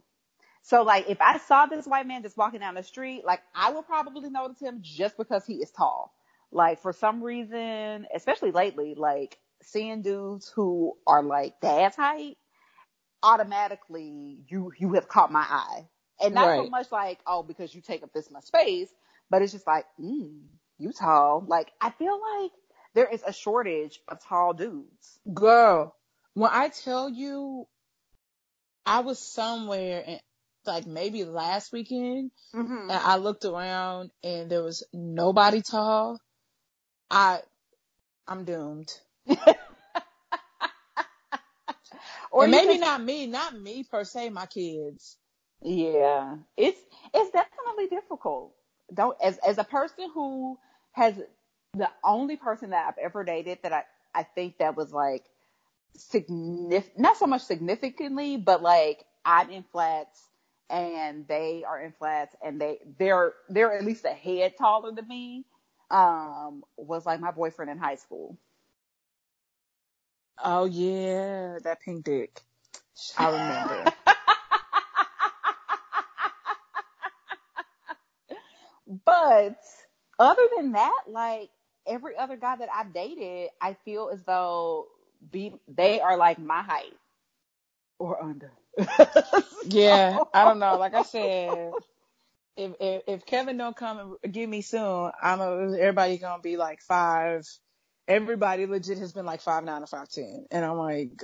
So 0.62 0.84
like 0.84 1.10
if 1.10 1.20
I 1.20 1.38
saw 1.38 1.66
this 1.66 1.86
white 1.86 2.08
man 2.08 2.24
just 2.24 2.38
walking 2.38 2.62
down 2.62 2.76
the 2.76 2.84
street, 2.84 3.24
like 3.26 3.42
I 3.54 3.74
would 3.74 3.86
probably 3.86 4.30
notice 4.30 4.62
him 4.62 4.80
just 4.82 5.18
because 5.18 5.46
he 5.46 5.56
is 5.56 5.72
tall. 5.72 6.14
Like 6.52 6.82
for 6.82 6.94
some 6.94 7.22
reason, 7.22 8.06
especially 8.16 8.52
lately, 8.52 8.96
like 8.96 9.38
seeing 9.62 10.02
dudes 10.02 10.48
who 10.48 10.98
are 11.06 11.24
like 11.24 11.60
dad's 11.60 11.98
height, 11.98 12.38
automatically 13.22 14.40
you 14.48 14.72
you 14.78 14.94
have 14.94 15.10
caught 15.10 15.30
my 15.30 15.46
eye. 15.46 15.90
And 16.22 16.34
not 16.34 16.48
right. 16.48 16.64
so 16.64 16.70
much 16.70 16.92
like, 16.92 17.20
oh, 17.28 17.44
because 17.44 17.74
you 17.74 17.82
take 17.82 18.04
up 18.04 18.12
this 18.14 18.32
much 18.32 18.46
space, 18.46 18.90
but 19.30 19.42
it's 19.42 19.52
just 19.52 19.68
like, 19.68 19.86
mm, 20.00 20.40
you 20.80 20.92
tall. 20.92 21.44
Like, 21.48 21.72
I 21.80 21.92
feel 21.92 22.20
like 22.42 22.52
there 22.94 23.08
is 23.08 23.22
a 23.26 23.34
shortage 23.34 24.00
of 24.08 24.24
tall 24.24 24.54
dudes. 24.54 25.20
Girl, 25.32 25.96
when 26.34 26.50
I 26.52 26.70
tell 26.70 27.10
you, 27.10 27.68
I 28.86 29.02
was 29.02 29.20
somewhere 29.20 30.04
and 30.08 30.20
like 30.66 30.88
maybe 30.88 31.24
last 31.24 31.72
weekend 31.72 32.32
mm-hmm. 32.54 32.90
and 32.90 32.92
I 32.92 33.18
looked 33.18 33.46
around 33.46 34.12
and 34.24 34.50
there 34.50 34.64
was 34.64 34.84
nobody 34.94 35.62
tall. 35.62 36.20
I, 37.10 37.40
I'm 38.28 38.44
doomed. 38.44 38.92
or 42.32 42.48
maybe 42.48 42.74
just- 42.74 42.82
not 42.82 43.04
me, 43.04 43.28
not 43.28 43.60
me 43.60 43.84
per 43.84 44.04
se, 44.04 44.30
my 44.30 44.46
kids. 44.46 45.18
Yeah, 45.62 46.38
it's 46.56 46.80
it's 47.14 47.32
definitely 47.32 47.88
difficult. 47.88 48.54
Don't 48.94 49.18
as 49.22 49.38
as 49.40 49.58
a 49.58 49.64
person 49.64 50.10
who 50.14 50.58
has 50.94 51.16
the 51.74 51.90
only 52.04 52.38
person 52.38 52.72
that 52.72 52.88
I've 52.88 52.98
ever 52.98 53.24
dated 53.24 53.60
that 53.64 53.74
I 53.74 53.84
I 54.14 54.24
think 54.24 54.60
that 54.60 54.76
was 54.76 54.94
like 54.94 55.26
significant, 55.96 57.00
not 57.00 57.18
so 57.18 57.26
much 57.28 57.42
significantly, 57.44 58.38
but 58.38 58.62
like 58.62 59.06
I'm 59.26 59.50
in 59.50 59.64
flats 59.64 60.24
and 60.70 61.28
they 61.28 61.64
are 61.68 61.82
in 61.82 61.92
flats 61.94 62.36
and 62.44 62.62
they 62.62 62.80
they're 62.98 63.34
they're 63.50 63.74
at 63.74 63.86
least 63.86 64.06
a 64.06 64.14
head 64.14 64.56
taller 64.58 64.92
than 64.92 65.08
me. 65.08 65.46
Um, 65.90 66.64
was 66.78 67.06
like 67.06 67.20
my 67.20 67.32
boyfriend 67.32 67.72
in 67.72 67.78
high 67.78 67.96
school. 67.96 68.38
Oh 70.44 70.66
yeah, 70.66 71.58
that 71.64 71.82
pink 71.82 72.06
dick. 72.06 72.42
I 73.18 73.30
remember. 73.32 73.84
But 79.24 79.58
other 80.20 80.44
than 80.56 80.74
that, 80.74 81.04
like 81.08 81.50
every 81.88 82.16
other 82.18 82.38
guy 82.38 82.56
that 82.58 82.70
I've 82.74 82.94
dated, 82.94 83.50
I 83.62 83.76
feel 83.86 84.10
as 84.14 84.24
though 84.24 84.88
be 85.32 85.56
they 85.68 86.00
are 86.00 86.18
like 86.18 86.40
my 86.40 86.62
height 86.62 86.94
or 88.00 88.22
under. 88.24 88.52
yeah, 89.66 90.20
I 90.34 90.46
don't 90.46 90.60
know. 90.60 90.78
Like 90.78 90.94
I 90.94 91.02
said, 91.04 91.74
if 92.56 92.74
if, 92.80 93.04
if 93.08 93.26
Kevin 93.26 93.58
don't 93.58 93.76
come 93.76 94.18
and 94.24 94.34
get 94.34 94.48
me 94.48 94.62
soon, 94.62 95.12
I'm 95.22 95.42
a, 95.42 95.78
everybody 95.78 96.18
gonna 96.18 96.42
be 96.42 96.58
like 96.58 96.82
five. 96.82 97.48
Everybody 98.08 98.68
legit 98.68 99.00
has 99.00 99.12
been 99.12 99.26
like 99.26 99.42
five 99.42 99.66
nine 99.66 99.84
or 99.84 99.88
five 99.88 100.10
ten, 100.10 100.46
and 100.52 100.64
I'm 100.64 100.78
like, 100.78 101.18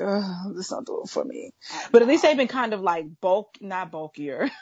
this 0.55 0.69
don't 0.69 0.85
do 0.85 1.01
it 1.03 1.09
for 1.09 1.23
me. 1.23 1.51
But 1.91 2.01
at 2.01 2.07
least 2.09 2.23
they've 2.23 2.35
been 2.35 2.49
kind 2.49 2.73
of 2.73 2.81
like 2.81 3.05
bulk, 3.21 3.55
not 3.61 3.91
bulkier. 3.91 4.49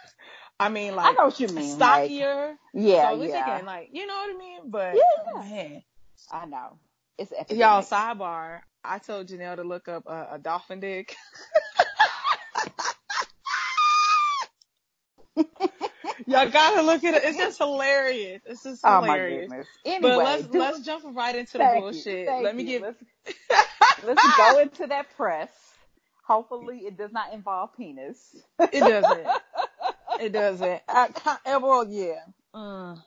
I 0.62 0.70
mean, 0.70 0.96
like 0.96 1.06
I 1.06 1.10
like 1.10 1.18
know 1.18 1.26
what 1.26 1.40
you 1.40 1.48
mean. 1.48 1.80
Like, 1.80 2.06
stockier. 2.06 2.56
yeah, 2.76 3.10
so 3.10 3.16
least 3.16 3.34
yeah. 3.34 3.46
can 3.46 3.66
like, 3.66 3.90
you 3.92 4.06
know 4.06 4.14
what 4.14 4.36
I 4.36 4.38
mean? 4.38 4.60
But 4.70 4.96
Yeah. 4.96 5.02
Oh, 5.36 5.40
man, 5.40 5.84
I 6.32 6.46
know. 6.46 6.78
It's 7.18 7.32
epidemic. 7.32 7.60
y'all 7.62 7.82
sidebar. 7.82 8.60
I 8.84 9.00
told 9.00 9.28
Janelle 9.28 9.56
to 9.56 9.64
look 9.64 9.88
up 9.88 10.06
a, 10.06 10.30
a 10.34 10.40
dolphin 10.40 10.80
dick. 10.80 11.16
Y'all 16.28 16.50
gotta 16.50 16.84
look 16.84 17.04
at 17.04 17.16
it. 17.16 17.24
It's 17.26 17.38
just 17.38 17.58
hilarious. 17.58 18.42
It's 18.46 18.64
just 18.64 18.86
hilarious. 18.86 19.48
Oh 19.48 19.50
my 19.50 19.58
goodness. 19.58 19.68
Anyway, 19.84 20.10
but 20.10 20.18
let's 20.24 20.48
do- 20.48 20.60
let's 20.60 20.80
jump 20.82 21.04
right 21.16 21.36
into 21.36 21.54
the 21.54 21.58
thank 21.60 21.76
you, 21.78 21.92
bullshit. 21.92 22.28
Let 22.44 22.56
me 22.56 22.64
you. 22.64 22.80
give. 22.80 22.82
Let's, 22.84 23.04
let's 24.06 24.38
go 24.38 24.60
into 24.60 24.88
that 24.88 25.08
press. 25.18 25.50
Hopefully, 26.24 26.80
it 26.86 26.98
does 26.98 27.12
not 27.12 27.34
involve 27.34 27.76
penis. 27.76 28.36
It 28.60 28.80
doesn't. 28.80 29.28
It 30.22 30.32
doesn't. 30.32 30.82
I, 30.88 31.08
ca- 31.08 31.40
eh, 31.46 31.58
well, 31.58 31.86
yeah. 31.90 32.20
Mm. 32.56 33.02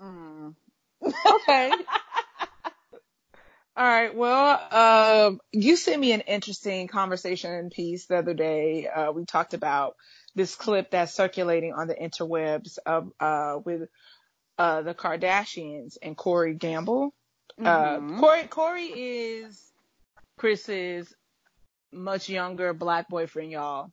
Mm. 0.00 0.54
Okay. 1.02 1.72
All 3.76 3.86
right. 3.86 4.14
Well, 4.14 5.28
um, 5.28 5.40
you 5.52 5.76
sent 5.76 6.00
me 6.00 6.12
an 6.12 6.22
interesting 6.22 6.88
conversation 6.88 7.70
piece 7.70 8.06
the 8.06 8.18
other 8.18 8.34
day. 8.34 8.88
Uh, 8.88 9.12
we 9.12 9.24
talked 9.24 9.54
about 9.54 9.94
this 10.34 10.56
clip 10.56 10.90
that's 10.90 11.14
circulating 11.14 11.72
on 11.72 11.86
the 11.86 11.94
interwebs 11.94 12.78
of 12.84 13.12
uh, 13.20 13.58
with 13.64 13.88
uh, 14.58 14.82
the 14.82 14.94
Kardashians 14.94 15.96
and 16.02 16.16
Corey 16.16 16.54
Gamble. 16.54 17.14
Uh, 17.64 18.00
Corey 18.18 18.48
Corey 18.48 18.86
is 18.86 19.72
Kris's 20.38 21.14
much 21.92 22.28
younger 22.28 22.74
black 22.74 23.08
boyfriend, 23.08 23.52
y'all. 23.52 23.92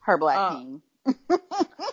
Her 0.00 0.18
black 0.18 0.38
uh, 0.38 0.58
king. 0.58 0.82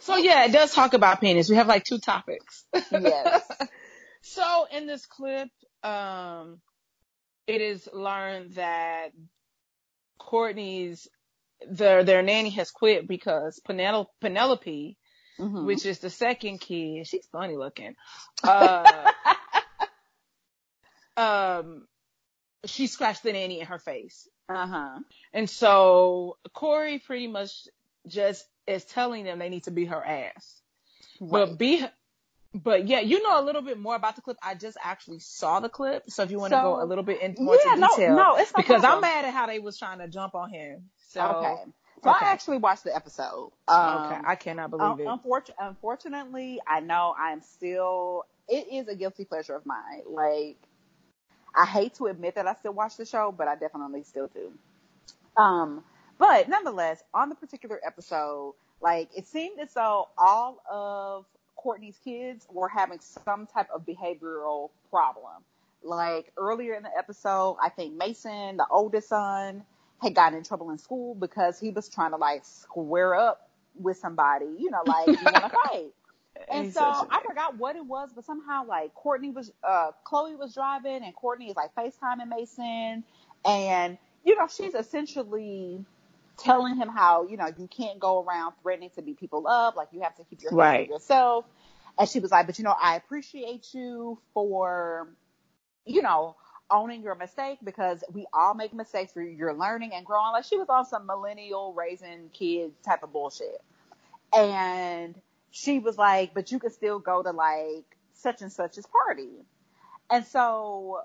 So 0.01 0.15
yeah, 0.17 0.45
it 0.45 0.51
does 0.51 0.73
talk 0.73 0.93
about 0.93 1.21
penis. 1.21 1.49
We 1.49 1.55
have 1.57 1.67
like 1.67 1.83
two 1.83 1.99
topics. 1.99 2.65
Yes. 2.91 3.47
so 4.21 4.65
in 4.71 4.87
this 4.87 5.05
clip, 5.05 5.49
um, 5.83 6.59
it 7.47 7.61
is 7.61 7.87
learned 7.93 8.53
that 8.53 9.09
Kourtney's 10.19 11.07
their 11.69 12.03
their 12.03 12.21
nanny 12.21 12.51
has 12.51 12.71
quit 12.71 13.07
because 13.07 13.59
Penel- 13.67 14.07
Penelope, 14.21 14.97
Mhm. 15.39 15.65
which 15.65 15.85
is 15.85 15.99
the 15.99 16.09
second 16.09 16.59
kid, 16.59 17.05
she's 17.07 17.27
funny 17.31 17.55
looking. 17.57 17.95
Uh, 18.43 19.11
um, 21.17 21.87
she 22.65 22.87
scratched 22.87 23.23
the 23.23 23.33
nanny 23.33 23.59
in 23.59 23.65
her 23.67 23.79
face. 23.79 24.27
uh 24.47 24.67
huh. 24.67 24.99
And 25.33 25.49
so 25.49 26.37
Corey 26.53 26.99
pretty 26.99 27.27
much 27.27 27.67
just 28.07 28.45
is 28.69 28.85
telling 28.85 29.23
them 29.23 29.39
they 29.39 29.49
need 29.49 29.63
to 29.63 29.71
beat 29.71 29.89
her 29.89 30.05
ass. 30.05 30.61
But 31.21 31.57
be, 31.57 31.85
but 32.53 32.87
yeah, 32.87 33.01
you 33.01 33.21
know 33.21 33.39
a 33.39 33.43
little 33.43 33.61
bit 33.61 33.77
more 33.77 33.95
about 33.95 34.15
the 34.15 34.21
clip. 34.21 34.37
I 34.41 34.55
just 34.55 34.77
actually 34.81 35.19
saw 35.19 35.59
the 35.59 35.69
clip. 35.69 36.09
So 36.09 36.23
if 36.23 36.31
you 36.31 36.39
want 36.39 36.51
to 36.51 36.57
So- 36.57 36.75
go 36.75 36.83
a 36.83 36.85
little 36.85 37.03
bit 37.03 37.21
into 37.21 37.41
more 37.41 37.57
yeah, 37.65 37.75
to 37.75 37.79
no, 37.79 37.87
detail, 37.89 38.15
no, 38.15 38.35
it's 38.35 38.53
no 38.55 38.61
because 38.61 38.83
I'm 38.83 39.01
mad 39.01 39.25
at 39.25 39.33
how 39.33 39.47
they 39.47 39.59
was 39.59 39.77
trying 39.77 39.99
to 39.99 40.07
jump 40.07 40.35
on 40.35 40.49
him. 40.49 40.89
So 41.09 41.21
okay. 41.21 41.55
So 42.03 42.11
okay. 42.11 42.25
I 42.25 42.29
actually 42.29 42.59
watched 42.59 42.85
the 42.85 42.95
episode. 42.95 43.51
Um, 43.67 44.05
okay, 44.05 44.21
I 44.25 44.35
cannot 44.35 44.69
believe 44.69 45.01
it. 45.01 45.07
unfortu- 45.07 45.53
unfortunately, 45.59 46.61
I 46.65 46.79
know 46.79 47.13
I'm 47.17 47.41
still. 47.41 48.23
It 48.47 48.67
is 48.71 48.87
a 48.87 48.95
guilty 48.95 49.25
pleasure 49.25 49.53
of 49.55 49.65
mine. 49.65 50.03
Like, 50.07 50.57
I 51.53 51.65
hate 51.65 51.95
to 51.95 52.07
admit 52.07 52.35
that 52.35 52.47
I 52.47 52.53
still 52.53 52.71
watch 52.73 52.95
the 52.95 53.05
show, 53.05 53.33
but 53.37 53.47
I 53.49 53.55
definitely 53.55 54.03
still 54.03 54.27
do. 54.33 54.51
Um, 55.35 55.83
but 56.19 56.47
nonetheless, 56.49 57.01
on 57.13 57.29
the 57.29 57.35
particular 57.35 57.79
episode, 57.83 58.53
like 58.81 59.09
it 59.17 59.27
seemed 59.27 59.59
as 59.59 59.73
though 59.73 60.09
all 60.17 60.61
of 60.69 61.25
Kourtney's 61.57 61.97
kids 62.03 62.45
were 62.51 62.69
having 62.69 62.99
some 62.99 63.47
type 63.47 63.67
of 63.73 63.85
behavioral 63.85 64.69
problem. 64.89 65.43
Like 65.81 66.31
earlier 66.37 66.73
in 66.75 66.83
the 66.83 66.95
episode, 66.97 67.57
I 67.61 67.69
think 67.69 67.95
Mason, 67.95 68.57
the 68.57 68.65
oldest 68.69 69.09
son, 69.09 69.63
had 70.01 70.13
gotten 70.15 70.37
in 70.37 70.43
trouble 70.43 70.69
in 70.71 70.77
school 70.77 71.15
because 71.15 71.59
he 71.59 71.71
was 71.71 71.89
trying 71.89 72.11
to 72.11 72.17
like 72.17 72.45
square 72.45 73.15
up 73.15 73.49
with 73.79 73.97
somebody, 73.97 74.47
you 74.57 74.69
know, 74.71 74.83
like 74.85 75.07
you 75.07 75.13
want 75.23 75.35
to 75.35 75.49
fight. 75.65 75.93
And 76.49 76.65
He's 76.65 76.73
so 76.73 76.81
I 76.83 77.21
forgot 77.25 77.57
what 77.57 77.75
it 77.75 77.85
was, 77.85 78.09
but 78.13 78.25
somehow 78.25 78.65
like 78.65 78.93
Kourtney 78.93 79.33
was, 79.33 79.51
uh, 79.63 79.91
Khloé 80.05 80.37
was 80.37 80.53
driving 80.53 81.03
and 81.03 81.13
Kourtney 81.15 81.49
is 81.49 81.55
like 81.55 81.75
FaceTiming 81.75 82.29
Mason 82.29 83.03
and, 83.45 83.97
you 84.23 84.37
know, 84.37 84.47
she's 84.47 84.73
essentially 84.73 85.83
telling 86.39 86.75
him 86.75 86.87
how, 86.89 87.27
you 87.27 87.37
know, 87.37 87.47
you 87.57 87.67
can't 87.67 87.99
go 87.99 88.23
around 88.23 88.53
threatening 88.61 88.89
to 88.95 89.01
beat 89.01 89.19
people 89.19 89.47
up. 89.47 89.75
Like 89.75 89.89
you 89.91 90.01
have 90.01 90.15
to 90.15 90.23
keep 90.23 90.41
your 90.41 90.51
hands 90.51 90.57
Right. 90.57 90.85
to 90.87 90.93
yourself. 90.93 91.45
And 91.97 92.07
she 92.07 92.19
was 92.19 92.31
like, 92.31 92.45
but 92.47 92.57
you 92.57 92.63
know, 92.63 92.75
I 92.79 92.95
appreciate 92.95 93.73
you 93.73 94.19
for, 94.33 95.09
you 95.85 96.01
know, 96.01 96.35
owning 96.71 97.01
your 97.01 97.15
mistake 97.15 97.57
because 97.63 98.03
we 98.13 98.25
all 98.31 98.53
make 98.53 98.73
mistakes. 98.73 99.13
You're- 99.15 99.33
You're 99.33 99.53
learning 99.53 99.91
and 99.93 100.05
growing. 100.05 100.31
Like 100.31 100.45
she 100.45 100.57
was 100.57 100.69
on 100.69 100.85
some 100.85 101.05
millennial 101.05 101.73
raising 101.73 102.29
kids 102.29 102.75
type 102.85 103.03
of 103.03 103.11
bullshit. 103.11 103.61
And 104.33 105.15
she 105.51 105.79
was 105.79 105.97
like, 105.97 106.33
but 106.33 106.51
you 106.51 106.59
can 106.59 106.71
still 106.71 106.99
go 106.99 107.23
to 107.23 107.31
like 107.31 107.85
such 108.13 108.41
and 108.41 108.51
such's 108.51 108.85
party. 108.85 109.45
And 110.11 110.25
so 110.25 111.01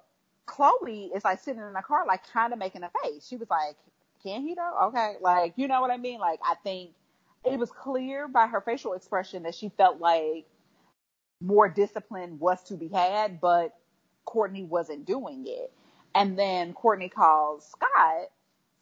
Khloé 0.46 1.14
is 1.16 1.24
like 1.24 1.40
sitting 1.40 1.62
in 1.62 1.72
the 1.72 1.82
car, 1.82 2.04
like 2.06 2.26
kind 2.30 2.52
of 2.52 2.58
making 2.58 2.82
a 2.82 2.90
face. 3.02 3.26
She 3.26 3.36
was 3.36 3.48
like, 3.48 3.76
can 4.24 4.42
he 4.42 4.54
though? 4.54 4.88
Okay. 4.88 5.16
Like, 5.20 5.54
you 5.56 5.68
know 5.68 5.80
what 5.80 5.90
I 5.90 5.98
mean? 5.98 6.20
Like, 6.20 6.40
I 6.44 6.56
think 6.64 6.92
it 7.44 7.58
was 7.58 7.70
clear 7.70 8.28
by 8.28 8.46
her 8.46 8.60
facial 8.60 8.94
expression 8.94 9.44
that 9.44 9.54
she 9.54 9.70
felt 9.70 10.00
like 10.00 10.46
more 11.40 11.68
discipline 11.68 12.38
was 12.38 12.62
to 12.64 12.74
be 12.74 12.88
had, 12.88 13.40
but 13.40 13.74
Kourtney 14.26 14.66
wasn't 14.66 15.06
doing 15.06 15.44
it. 15.46 15.72
And 16.14 16.38
then 16.38 16.74
Kourtney 16.74 17.10
calls 17.12 17.66
Scott 17.68 18.30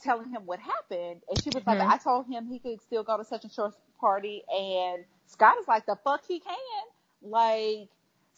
telling 0.00 0.30
him 0.30 0.42
what 0.46 0.60
happened. 0.60 1.22
And 1.28 1.42
she 1.42 1.50
was 1.50 1.66
like, 1.66 1.78
Mhm. 1.78 1.88
I 1.88 1.98
told 1.98 2.26
him 2.26 2.46
he 2.46 2.58
could 2.58 2.80
still 2.80 3.02
go 3.02 3.16
to 3.16 3.24
such 3.24 3.44
and 3.44 3.52
such 3.52 3.74
party. 4.00 4.44
And 4.48 5.04
Scott 5.26 5.58
is 5.58 5.68
like, 5.68 5.86
the 5.86 5.96
fuck 5.96 6.24
he 6.26 6.40
can. 6.40 6.84
Like, 7.22 7.88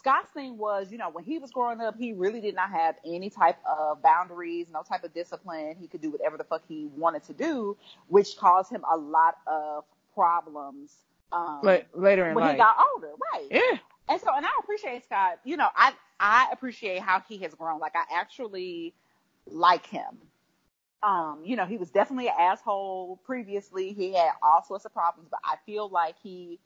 Scott's 0.05 0.31
thing 0.35 0.59
was, 0.59 0.93
you 0.93 0.99
know, 0.99 1.09
when 1.09 1.25
he 1.25 1.39
was 1.39 1.51
growing 1.51 1.81
up, 1.81 1.97
he 1.99 2.13
really 2.13 2.43
did 2.43 2.55
not 2.55 2.71
have 2.71 2.97
any 3.07 3.31
type 3.31 3.57
of 3.65 4.03
boundaries, 4.03 4.67
no 4.71 4.83
type 4.83 5.03
of 5.03 5.15
discipline. 5.15 5.77
He 5.81 5.87
could 5.87 6.03
do 6.03 6.11
whatever 6.11 6.37
the 6.37 6.45
fuck 6.45 6.61
he 6.69 6.91
wanted 6.95 7.25
to 7.25 7.33
do, 7.33 7.75
which 8.09 8.37
caused 8.37 8.71
him 8.71 8.85
a 8.93 8.99
lot 8.99 9.39
of 9.47 9.85
problems. 10.15 10.95
Um, 11.33 11.61
later 11.95 12.29
in 12.29 12.35
when 12.35 12.45
life. 12.45 12.53
he 12.53 12.59
got 12.59 12.77
older, 12.95 13.13
right? 13.33 13.49
yeah. 13.51 13.79
And 14.11 14.21
so, 14.21 14.29
and 14.37 14.45
I 14.45 14.51
appreciate 14.63 15.05
Scott. 15.05 15.39
You 15.43 15.57
know, 15.57 15.69
I 15.75 15.95
I 16.21 16.49
appreciate 16.53 17.01
how 17.01 17.23
he 17.27 17.39
has 17.39 17.55
grown. 17.55 17.81
Like, 17.81 17.95
I 17.97 18.05
actually 18.15 18.93
like 19.47 19.87
him. 19.87 20.19
Um, 21.03 21.41
you 21.45 21.57
know, 21.57 21.65
he 21.65 21.79
was 21.79 21.91
definitely 21.91 22.29
an 22.29 22.35
asshole 22.39 23.21
previously. 23.25 23.95
He 23.95 24.13
had 24.13 24.33
all 24.43 24.63
sorts 24.63 24.85
of 24.85 24.93
problems, 24.93 25.29
but 25.31 25.41
I 25.43 25.57
feel 25.65 25.89
like 25.89 26.17
he 26.23 26.59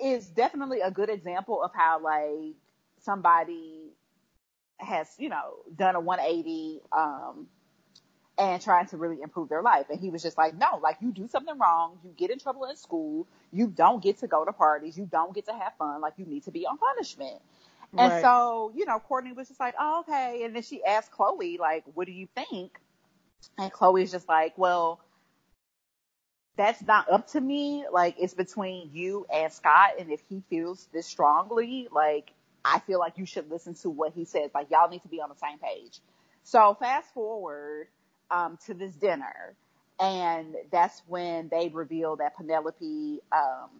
is 0.00 0.26
definitely 0.26 0.80
a 0.80 0.90
good 0.90 1.08
example 1.08 1.62
of 1.62 1.70
how 1.72 2.00
like 2.00 2.56
somebody 3.04 3.92
has, 4.78 5.08
you 5.18 5.28
know, 5.28 5.54
done 5.76 5.94
a 5.94 6.00
180, 6.00 6.80
um, 6.92 7.46
and 8.36 8.60
trying 8.60 8.86
to 8.86 8.96
really 8.96 9.22
improve 9.22 9.48
their 9.48 9.62
life. 9.62 9.86
And 9.90 10.00
he 10.00 10.10
was 10.10 10.22
just 10.22 10.36
like, 10.36 10.56
no, 10.56 10.80
like 10.82 10.96
you 11.00 11.12
do 11.12 11.28
something 11.28 11.56
wrong, 11.58 11.98
you 12.04 12.10
get 12.16 12.30
in 12.30 12.38
trouble 12.38 12.64
in 12.64 12.76
school, 12.76 13.28
you 13.52 13.68
don't 13.68 14.02
get 14.02 14.18
to 14.18 14.26
go 14.26 14.44
to 14.44 14.52
parties, 14.52 14.98
you 14.98 15.06
don't 15.06 15.34
get 15.34 15.46
to 15.46 15.52
have 15.52 15.72
fun, 15.78 16.00
like 16.00 16.14
you 16.16 16.26
need 16.26 16.44
to 16.44 16.50
be 16.50 16.66
on 16.66 16.76
punishment. 16.78 17.40
Right. 17.92 18.10
And 18.10 18.22
so, 18.22 18.72
you 18.74 18.86
know, 18.86 19.00
Kourtney 19.08 19.34
was 19.36 19.48
just 19.48 19.60
like, 19.60 19.74
oh, 19.78 20.00
okay. 20.00 20.42
And 20.44 20.54
then 20.54 20.62
she 20.62 20.82
asked 20.84 21.12
Khloé, 21.12 21.58
like, 21.58 21.84
what 21.94 22.06
do 22.06 22.12
you 22.12 22.26
think? 22.34 22.80
And 23.56 23.72
Khloé's 23.72 24.10
just 24.10 24.28
like, 24.28 24.58
well, 24.58 25.00
that's 26.56 26.82
not 26.82 27.08
up 27.10 27.28
to 27.28 27.40
me. 27.40 27.84
Like, 27.92 28.16
it's 28.18 28.34
between 28.34 28.90
you 28.92 29.26
and 29.32 29.52
Scott. 29.52 29.90
And 30.00 30.10
if 30.10 30.20
he 30.28 30.42
feels 30.50 30.88
this 30.92 31.06
strongly, 31.06 31.86
like, 31.92 32.32
I 32.64 32.80
feel 32.80 32.98
like 32.98 33.18
you 33.18 33.26
should 33.26 33.50
listen 33.50 33.74
to 33.76 33.90
what 33.90 34.12
he 34.14 34.24
says. 34.24 34.50
Like, 34.54 34.70
y'all 34.70 34.90
need 34.90 35.02
to 35.02 35.08
be 35.08 35.20
on 35.20 35.30
the 35.30 35.36
same 35.36 35.58
page. 35.58 36.00
So 36.44 36.76
fast 36.80 37.12
forward, 37.14 37.88
um, 38.30 38.58
to 38.66 38.74
this 38.74 38.94
dinner. 38.94 39.54
And 40.00 40.56
that's 40.72 41.02
when 41.06 41.48
they 41.50 41.68
reveal 41.68 42.16
that 42.16 42.36
Penelope, 42.36 43.20
um, 43.32 43.70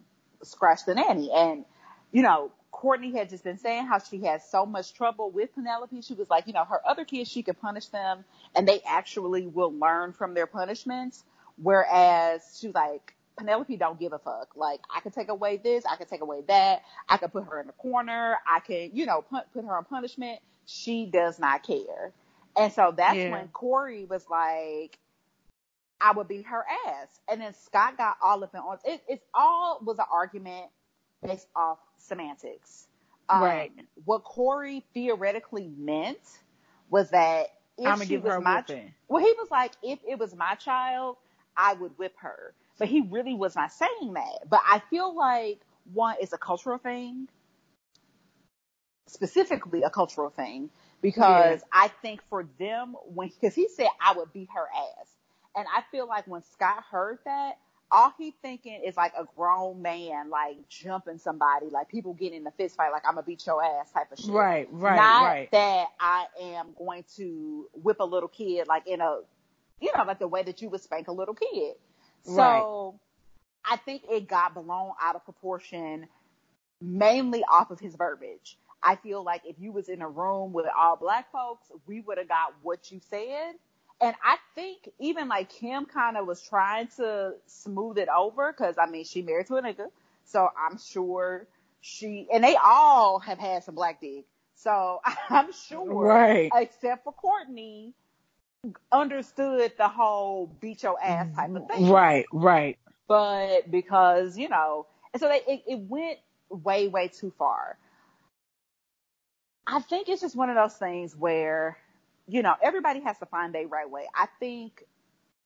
scratched 0.43 0.85
the 0.85 0.95
nanny. 0.95 1.31
And, 1.33 1.65
you 2.11 2.23
know, 2.23 2.51
Kourtney 2.73 3.13
had 3.15 3.29
just 3.29 3.43
been 3.43 3.57
saying 3.57 3.87
how 3.87 3.99
she 3.99 4.19
had 4.23 4.43
so 4.43 4.65
much 4.65 4.93
trouble 4.93 5.31
with 5.31 5.53
Penelope. 5.55 6.01
She 6.01 6.13
was 6.13 6.29
like, 6.29 6.47
you 6.47 6.53
know, 6.53 6.65
her 6.65 6.81
other 6.87 7.05
kids, 7.05 7.29
she 7.29 7.43
could 7.43 7.59
punish 7.61 7.87
them 7.87 8.25
and 8.55 8.67
they 8.67 8.81
actually 8.87 9.47
will 9.47 9.73
learn 9.73 10.13
from 10.13 10.35
their 10.35 10.47
punishments. 10.47 11.23
Whereas 11.61 12.57
she 12.59 12.67
was 12.67 12.75
like, 12.75 13.14
Penelope 13.37 13.75
don't 13.77 13.99
give 13.99 14.13
a 14.13 14.19
fuck. 14.19 14.55
Like, 14.55 14.81
I 14.93 15.01
can 15.01 15.11
take 15.11 15.29
away 15.29 15.57
this, 15.57 15.85
I 15.85 15.95
can 15.95 16.07
take 16.07 16.21
away 16.21 16.41
that, 16.47 16.83
I 17.09 17.17
can 17.17 17.29
put 17.29 17.45
her 17.45 17.59
in 17.59 17.67
the 17.67 17.73
corner, 17.73 18.37
I 18.49 18.59
can, 18.59 18.91
you 18.93 19.05
know, 19.05 19.21
put, 19.21 19.51
put 19.53 19.65
her 19.65 19.77
on 19.77 19.85
punishment. 19.85 20.39
She 20.65 21.05
does 21.05 21.39
not 21.39 21.63
care. 21.63 22.11
And 22.57 22.71
so 22.71 22.93
that's 22.95 23.17
yeah. 23.17 23.31
when 23.31 23.47
Corey 23.49 24.05
was 24.05 24.25
like, 24.29 24.97
I 25.99 26.11
would 26.11 26.27
beat 26.27 26.45
her 26.45 26.63
ass. 26.87 27.07
And 27.29 27.41
then 27.41 27.53
Scott 27.53 27.97
got 27.97 28.17
all 28.21 28.43
of 28.43 28.49
it 28.53 28.57
on. 28.57 28.77
It, 28.85 29.01
it's 29.07 29.25
all 29.33 29.79
was 29.83 29.99
an 29.99 30.05
argument 30.11 30.67
based 31.25 31.47
off 31.55 31.79
semantics. 31.97 32.87
Um, 33.29 33.41
right. 33.41 33.71
What 34.05 34.23
Corey 34.23 34.83
theoretically 34.93 35.71
meant 35.77 36.19
was 36.89 37.09
that 37.09 37.47
if 37.77 38.07
she 38.07 38.17
was 38.17 38.41
my, 38.43 38.57
whipping. 38.57 38.93
well, 39.07 39.23
he 39.23 39.33
was 39.37 39.49
like, 39.51 39.73
if 39.83 39.99
it 40.07 40.19
was 40.19 40.35
my 40.35 40.55
child, 40.55 41.17
I 41.57 41.73
would 41.73 41.97
whip 41.97 42.13
her. 42.17 42.53
But 42.77 42.87
he 42.87 43.01
really 43.01 43.33
was 43.33 43.55
not 43.55 43.71
saying 43.71 44.13
that. 44.13 44.49
But 44.49 44.61
I 44.65 44.81
feel 44.89 45.15
like 45.15 45.61
one 45.93 46.15
is 46.21 46.33
a 46.33 46.37
cultural 46.37 46.77
thing, 46.77 47.27
specifically 49.07 49.83
a 49.83 49.89
cultural 49.89 50.29
thing, 50.29 50.69
because 51.01 51.61
yeah. 51.61 51.67
I 51.71 51.87
think 52.01 52.21
for 52.29 52.47
them 52.59 52.95
when 53.05 53.29
because 53.29 53.55
he 53.55 53.67
said 53.69 53.87
I 54.01 54.13
would 54.13 54.33
beat 54.33 54.49
her 54.53 54.67
ass, 54.75 55.07
and 55.55 55.65
I 55.73 55.83
feel 55.91 56.07
like 56.07 56.27
when 56.27 56.41
Scott 56.43 56.83
heard 56.89 57.19
that, 57.25 57.57
all 57.91 58.13
he 58.17 58.33
thinking 58.41 58.81
is 58.85 58.97
like 58.97 59.13
a 59.17 59.25
grown 59.35 59.81
man 59.81 60.29
like 60.29 60.57
jumping 60.69 61.17
somebody, 61.17 61.67
like 61.67 61.87
people 61.87 62.13
getting 62.13 62.41
in 62.41 62.47
a 62.47 62.51
fist 62.51 62.75
fight, 62.75 62.91
like 62.91 63.03
I'm 63.07 63.15
gonna 63.15 63.25
beat 63.25 63.45
your 63.45 63.63
ass 63.63 63.91
type 63.91 64.11
of 64.11 64.19
shit. 64.19 64.31
Right, 64.31 64.67
right, 64.71 64.95
Not 64.95 65.23
right. 65.25 65.51
that 65.51 65.87
I 65.99 66.25
am 66.41 66.67
going 66.77 67.05
to 67.17 67.67
whip 67.73 67.97
a 67.99 68.05
little 68.05 68.29
kid 68.29 68.67
like 68.67 68.87
in 68.87 69.01
a, 69.01 69.19
you 69.79 69.91
know, 69.95 70.03
like 70.03 70.19
the 70.19 70.27
way 70.27 70.43
that 70.43 70.61
you 70.61 70.69
would 70.69 70.81
spank 70.81 71.07
a 71.07 71.11
little 71.11 71.35
kid. 71.35 71.75
So 72.25 72.41
right. 72.41 72.93
I 73.63 73.77
think 73.77 74.03
it 74.09 74.27
got 74.27 74.53
blown 74.53 74.91
out 75.01 75.15
of 75.15 75.23
proportion 75.23 76.07
mainly 76.81 77.43
off 77.43 77.71
of 77.71 77.79
his 77.79 77.95
verbiage. 77.95 78.57
I 78.83 78.95
feel 78.97 79.23
like 79.23 79.41
if 79.45 79.55
you 79.59 79.71
was 79.71 79.89
in 79.89 80.01
a 80.01 80.09
room 80.09 80.53
with 80.53 80.67
all 80.77 80.95
black 80.95 81.31
folks, 81.31 81.71
we 81.87 82.01
would 82.01 82.17
have 82.17 82.27
got 82.27 82.53
what 82.61 82.91
you 82.91 82.99
said. 83.09 83.53
And 84.01 84.15
I 84.23 84.37
think 84.53 84.89
even 84.99 85.27
like 85.27 85.49
Kim 85.49 85.85
kind 85.85 86.17
of 86.17 86.27
was 86.27 86.41
trying 86.41 86.87
to 86.97 87.33
smooth 87.47 87.97
it 87.97 88.09
over 88.09 88.51
because 88.51 88.75
I 88.77 88.87
mean 88.87 89.05
she 89.05 89.21
married 89.21 89.47
to 89.47 89.55
a 89.55 89.61
nigga, 89.61 89.87
so 90.25 90.49
I'm 90.57 90.77
sure 90.77 91.47
she 91.81 92.27
and 92.31 92.43
they 92.43 92.57
all 92.61 93.19
have 93.19 93.39
had 93.39 93.63
some 93.63 93.75
black 93.75 94.01
dick. 94.01 94.25
So 94.55 94.99
I'm 95.29 95.51
sure, 95.53 95.93
right? 95.93 96.51
Except 96.53 97.05
for 97.05 97.13
Kourtney, 97.13 97.93
understood 98.91 99.73
the 99.77 99.87
whole 99.87 100.47
beat 100.59 100.83
your 100.83 101.01
ass 101.01 101.27
type 101.35 101.55
of 101.55 101.67
thing. 101.67 101.89
Right, 101.89 102.25
right. 102.31 102.77
But 103.07 103.69
because 103.71 104.37
you 104.37 104.49
know, 104.49 104.87
and 105.13 105.21
so 105.21 105.27
they 105.27 105.41
it, 105.51 105.63
it 105.67 105.79
went 105.79 106.19
way 106.49 106.87
way 106.87 107.07
too 107.07 107.33
far. 107.37 107.77
I 109.67 109.79
think 109.79 110.09
it's 110.09 110.21
just 110.21 110.35
one 110.35 110.49
of 110.49 110.55
those 110.55 110.75
things 110.75 111.15
where, 111.15 111.77
you 112.27 112.43
know, 112.43 112.55
everybody 112.61 112.99
has 113.01 113.17
to 113.19 113.25
find 113.25 113.53
their 113.53 113.67
right 113.67 113.89
way. 113.89 114.07
I 114.13 114.27
think 114.39 114.83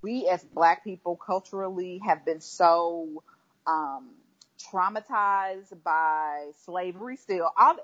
we 0.02 0.28
as 0.28 0.44
black 0.44 0.84
people 0.84 1.16
culturally 1.16 2.02
have 2.06 2.26
been 2.26 2.42
so, 2.42 3.24
um, 3.66 4.10
traumatized 4.60 5.74
by 5.86 6.52
slavery 6.66 7.16
still. 7.16 7.50
All, 7.58 7.78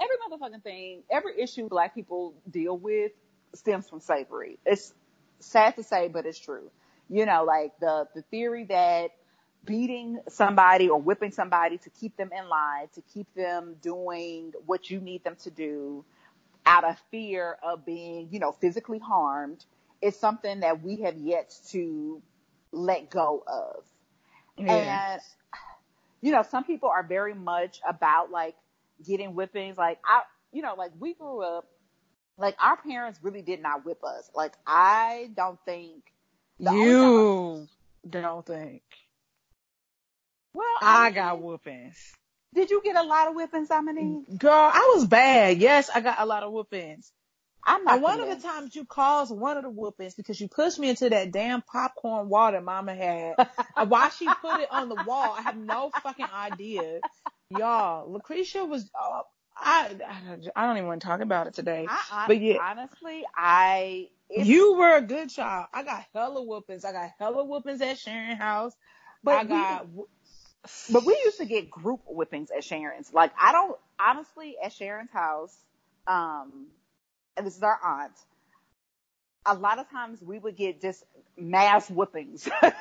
every 0.00 0.16
motherfucking 0.26 0.62
thing, 0.62 1.02
every 1.10 1.38
issue 1.38 1.68
black 1.68 1.94
people 1.94 2.34
deal 2.50 2.78
with 2.78 3.12
stems 3.54 3.88
from 3.88 4.00
slavery. 4.00 4.58
It's 4.64 4.92
sad 5.40 5.76
to 5.76 5.82
say, 5.82 6.08
but 6.08 6.26
it's 6.26 6.38
true. 6.38 6.70
You 7.08 7.26
know, 7.26 7.44
like 7.44 7.72
the, 7.80 8.08
the 8.14 8.22
theory 8.22 8.64
that 8.64 9.10
beating 9.64 10.18
somebody 10.28 10.88
or 10.88 11.00
whipping 11.00 11.30
somebody 11.30 11.78
to 11.78 11.90
keep 11.90 12.16
them 12.16 12.30
in 12.36 12.48
line, 12.48 12.88
to 12.94 13.02
keep 13.14 13.32
them 13.34 13.76
doing 13.82 14.52
what 14.66 14.90
you 14.90 15.00
need 15.00 15.22
them 15.24 15.36
to 15.42 15.50
do 15.50 16.04
out 16.66 16.84
of 16.84 16.96
fear 17.10 17.56
of 17.62 17.84
being, 17.84 18.28
you 18.30 18.38
know, 18.38 18.52
physically 18.52 18.98
harmed 18.98 19.64
is 20.00 20.16
something 20.18 20.60
that 20.60 20.82
we 20.82 20.96
have 21.02 21.16
yet 21.16 21.54
to 21.68 22.20
let 22.72 23.10
go 23.10 23.42
of. 23.46 23.84
And, 24.58 25.20
you 26.20 26.32
know, 26.32 26.42
some 26.42 26.64
people 26.64 26.88
are 26.88 27.02
very 27.02 27.34
much 27.34 27.80
about 27.88 28.30
like 28.30 28.54
getting 29.04 29.30
whippings. 29.30 29.76
Like 29.76 29.98
I, 30.04 30.22
you 30.52 30.62
know, 30.62 30.74
like 30.76 30.92
we 30.98 31.14
grew 31.14 31.42
up, 31.42 31.66
like 32.38 32.56
our 32.60 32.76
parents 32.76 33.18
really 33.22 33.42
did 33.42 33.62
not 33.62 33.84
whip 33.84 34.02
us. 34.04 34.30
Like 34.34 34.54
I 34.66 35.30
don't 35.34 35.58
think 35.64 36.02
you 36.58 37.68
don't 38.10 38.46
think 38.46 38.82
well, 40.54 40.66
I, 40.82 41.02
I 41.02 41.04
mean, 41.06 41.14
got 41.14 41.40
whoopings. 41.40 42.14
Did 42.54 42.70
you 42.70 42.82
get 42.84 42.96
a 42.96 43.02
lot 43.02 43.28
of 43.28 43.34
whippings, 43.34 43.68
Dominique? 43.68 44.38
Girl, 44.38 44.52
I 44.52 44.92
was 44.94 45.06
bad. 45.06 45.58
Yes, 45.58 45.88
I 45.94 46.00
got 46.00 46.20
a 46.20 46.26
lot 46.26 46.42
of 46.42 46.52
whoopings. 46.52 47.10
I'm 47.64 47.84
not. 47.84 47.94
And 47.94 48.02
one 48.02 48.20
of 48.20 48.28
the 48.28 48.46
times 48.46 48.74
you 48.74 48.84
caused 48.84 49.34
one 49.34 49.56
of 49.56 49.62
the 49.62 49.70
whoopings 49.70 50.14
because 50.14 50.40
you 50.40 50.48
pushed 50.48 50.78
me 50.78 50.90
into 50.90 51.08
that 51.08 51.30
damn 51.30 51.62
popcorn 51.62 52.28
water 52.28 52.60
mama 52.60 52.94
had. 52.94 53.34
Why 53.88 54.10
she 54.10 54.26
put 54.26 54.60
it 54.60 54.68
on 54.70 54.88
the 54.88 54.96
wall, 54.96 55.34
I 55.38 55.42
have 55.42 55.56
no 55.56 55.90
fucking 56.02 56.26
idea. 56.34 57.00
Y'all, 57.50 58.10
Lucretia 58.10 58.64
was, 58.64 58.90
uh, 59.00 59.22
I, 59.56 59.94
I 60.56 60.66
don't 60.66 60.76
even 60.76 60.88
want 60.88 61.02
to 61.02 61.06
talk 61.06 61.20
about 61.20 61.46
it 61.46 61.54
today. 61.54 61.86
I, 61.88 62.24
but 62.26 62.40
yeah, 62.40 62.58
honestly, 62.60 63.24
I. 63.36 64.08
You 64.30 64.76
were 64.76 64.96
a 64.96 65.02
good 65.02 65.28
child. 65.28 65.66
I 65.74 65.82
got 65.82 66.06
hella 66.14 66.42
whoopings. 66.42 66.86
I 66.86 66.92
got 66.92 67.10
hella 67.18 67.44
whoopings 67.44 67.82
at 67.82 67.98
Sharon 67.98 68.36
House. 68.36 68.72
But 69.22 69.34
I 69.34 69.44
got. 69.44 69.92
We, 69.92 70.04
but 70.90 71.04
we 71.04 71.20
used 71.24 71.38
to 71.38 71.44
get 71.44 71.70
group 71.70 72.00
whippings 72.06 72.50
at 72.56 72.64
Sharon's. 72.64 73.12
Like 73.12 73.32
I 73.38 73.52
don't 73.52 73.76
honestly 74.00 74.56
at 74.62 74.72
Sharon's 74.72 75.10
house, 75.10 75.56
um, 76.06 76.68
and 77.36 77.46
this 77.46 77.56
is 77.56 77.62
our 77.62 77.78
aunt. 77.84 78.12
A 79.44 79.54
lot 79.54 79.78
of 79.80 79.90
times 79.90 80.22
we 80.22 80.38
would 80.38 80.56
get 80.56 80.80
just 80.80 81.04
mass 81.36 81.88
whippings 81.88 82.48
as 82.62 82.72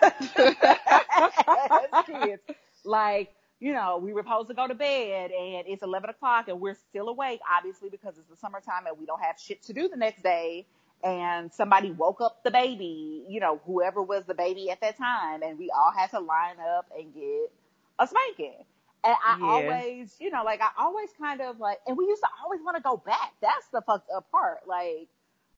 kids. 2.06 2.42
Like, 2.84 3.34
you 3.62 3.74
know, 3.74 4.00
we 4.00 4.12
were 4.12 4.24
supposed 4.24 4.50
to 4.50 4.56
go 4.56 4.68
to 4.68 4.74
bed 4.74 5.30
and 5.32 5.68
it's 5.68 5.84
11 5.84 6.10
o'clock 6.10 6.48
and 6.48 6.60
we're 6.60 6.76
still 6.90 7.08
awake, 7.10 7.40
obviously, 7.56 7.90
because 7.90 8.18
it's 8.18 8.28
the 8.28 8.36
summertime 8.36 8.88
and 8.88 8.98
we 9.00 9.06
don't 9.06 9.22
have 9.22 9.40
shit 9.40 9.62
to 9.64 9.74
do 9.74 9.88
the 9.88 9.96
next 9.96 10.24
day. 10.24 10.66
And 11.04 11.54
somebody 11.54 11.92
woke 11.92 12.22
up 12.22 12.44
the 12.44 12.50
baby, 12.50 13.24
you 13.30 13.40
know, 13.40 13.62
whoever 13.66 14.02
was 14.02 14.24
the 14.26 14.34
baby 14.34 14.72
at 14.72 14.82
that 14.82 14.98
time. 14.98 15.44
And 15.44 15.60
we 15.60 15.70
all 15.70 15.92
had 15.96 16.10
to 16.10 16.20
line 16.20 16.58
up 16.76 16.92
and 16.98 17.14
get 17.14 17.52
a 18.00 18.08
spanking. 18.08 18.66
And 19.04 19.16
I 19.26 19.38
yeah. 19.40 19.46
always, 19.46 20.16
you 20.20 20.32
know, 20.32 20.44
like 20.44 20.62
I 20.62 20.70
always 20.80 21.10
kind 21.20 21.42
of 21.42 21.60
like, 21.60 21.80
and 21.86 21.96
we 21.96 22.06
used 22.06 22.22
to 22.22 22.30
always 22.44 22.62
want 22.64 22.78
to 22.78 22.84
go 22.84 22.98
back. 22.98 23.34
That's 23.42 23.68
the 23.72 23.82
fucked 23.82 24.10
up 24.16 24.30
part. 24.32 24.68
Like 24.68 25.08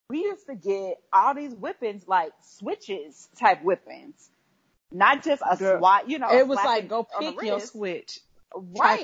we 0.09 0.19
used 0.19 0.45
to 0.47 0.55
get 0.55 1.01
all 1.11 1.33
these 1.33 1.53
whippings, 1.53 2.07
like 2.07 2.33
switches 2.41 3.29
type 3.37 3.63
whippings, 3.63 4.29
not 4.93 5.23
just 5.23 5.41
a 5.49 5.58
Girl, 5.58 5.79
swat. 5.79 6.10
You 6.10 6.19
know, 6.19 6.32
it 6.32 6.47
was 6.47 6.58
like 6.58 6.88
go 6.88 7.08
pick 7.19 7.41
your 7.41 7.60
switch, 7.60 8.19
right? 8.56 9.03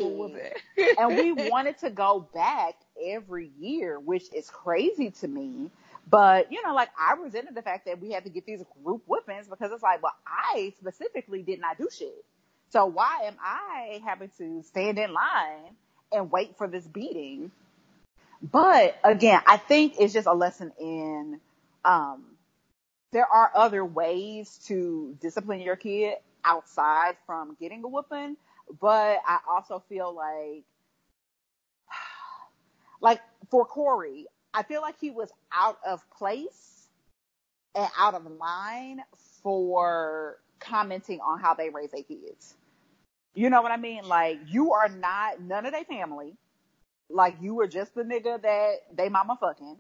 and 0.97 1.17
we 1.17 1.31
wanted 1.49 1.77
to 1.79 1.89
go 1.89 2.27
back 2.33 2.75
every 3.03 3.51
year, 3.59 3.99
which 3.99 4.31
is 4.33 4.49
crazy 4.49 5.11
to 5.11 5.27
me. 5.27 5.71
But, 6.09 6.51
you 6.51 6.61
know, 6.65 6.73
like 6.73 6.89
I 6.97 7.13
resented 7.21 7.55
the 7.55 7.61
fact 7.61 7.85
that 7.85 8.01
we 8.01 8.11
had 8.11 8.23
to 8.23 8.29
get 8.29 8.45
these 8.45 8.63
group 8.83 9.03
whippings 9.07 9.47
because 9.47 9.71
it's 9.71 9.83
like, 9.83 10.01
well, 10.01 10.15
I 10.25 10.73
specifically 10.79 11.43
did 11.43 11.59
not 11.59 11.77
do 11.77 11.87
shit. 11.95 12.25
So 12.69 12.85
why 12.85 13.21
am 13.25 13.35
I 13.41 14.01
having 14.05 14.31
to 14.37 14.63
stand 14.63 14.97
in 14.97 15.13
line 15.13 15.75
and 16.11 16.31
wait 16.31 16.57
for 16.57 16.67
this 16.67 16.85
beating? 16.87 17.51
But 18.41 18.97
again, 19.03 19.41
I 19.45 19.57
think 19.57 19.95
it's 19.99 20.13
just 20.13 20.27
a 20.27 20.33
lesson 20.33 20.71
in, 20.79 21.39
um, 21.85 22.23
there 23.11 23.25
are 23.25 23.51
other 23.55 23.83
ways 23.83 24.59
to 24.67 25.15
discipline 25.19 25.61
your 25.61 25.75
kid 25.75 26.15
outside 26.45 27.17
from 27.25 27.55
getting 27.59 27.83
a 27.83 27.87
whooping. 27.87 28.37
But 28.79 29.19
I 29.25 29.39
also 29.49 29.83
feel 29.89 30.13
like, 30.13 30.63
like 33.01 33.21
for 33.49 33.65
Corey, 33.65 34.27
I 34.53 34.63
feel 34.63 34.81
like 34.81 34.99
he 34.99 35.11
was 35.11 35.31
out 35.51 35.79
of 35.85 36.07
place 36.11 36.87
and 37.75 37.89
out 37.97 38.13
of 38.13 38.25
line 38.25 39.01
for 39.41 40.39
commenting 40.59 41.19
on 41.21 41.39
how 41.39 41.53
they 41.53 41.69
raise 41.69 41.91
their 41.91 42.03
kids. 42.03 42.55
You 43.33 43.49
know 43.49 43.61
what 43.61 43.71
I 43.71 43.77
mean? 43.77 44.03
Like 44.03 44.39
you 44.47 44.73
are 44.73 44.89
not 44.89 45.41
none 45.41 45.65
of 45.65 45.71
their 45.71 45.85
family. 45.85 46.35
Like 47.09 47.35
you 47.41 47.55
were 47.55 47.67
just 47.67 47.95
the 47.95 48.03
nigga 48.03 48.41
that 48.41 48.73
they 48.93 49.09
mama 49.09 49.37
fucking. 49.39 49.77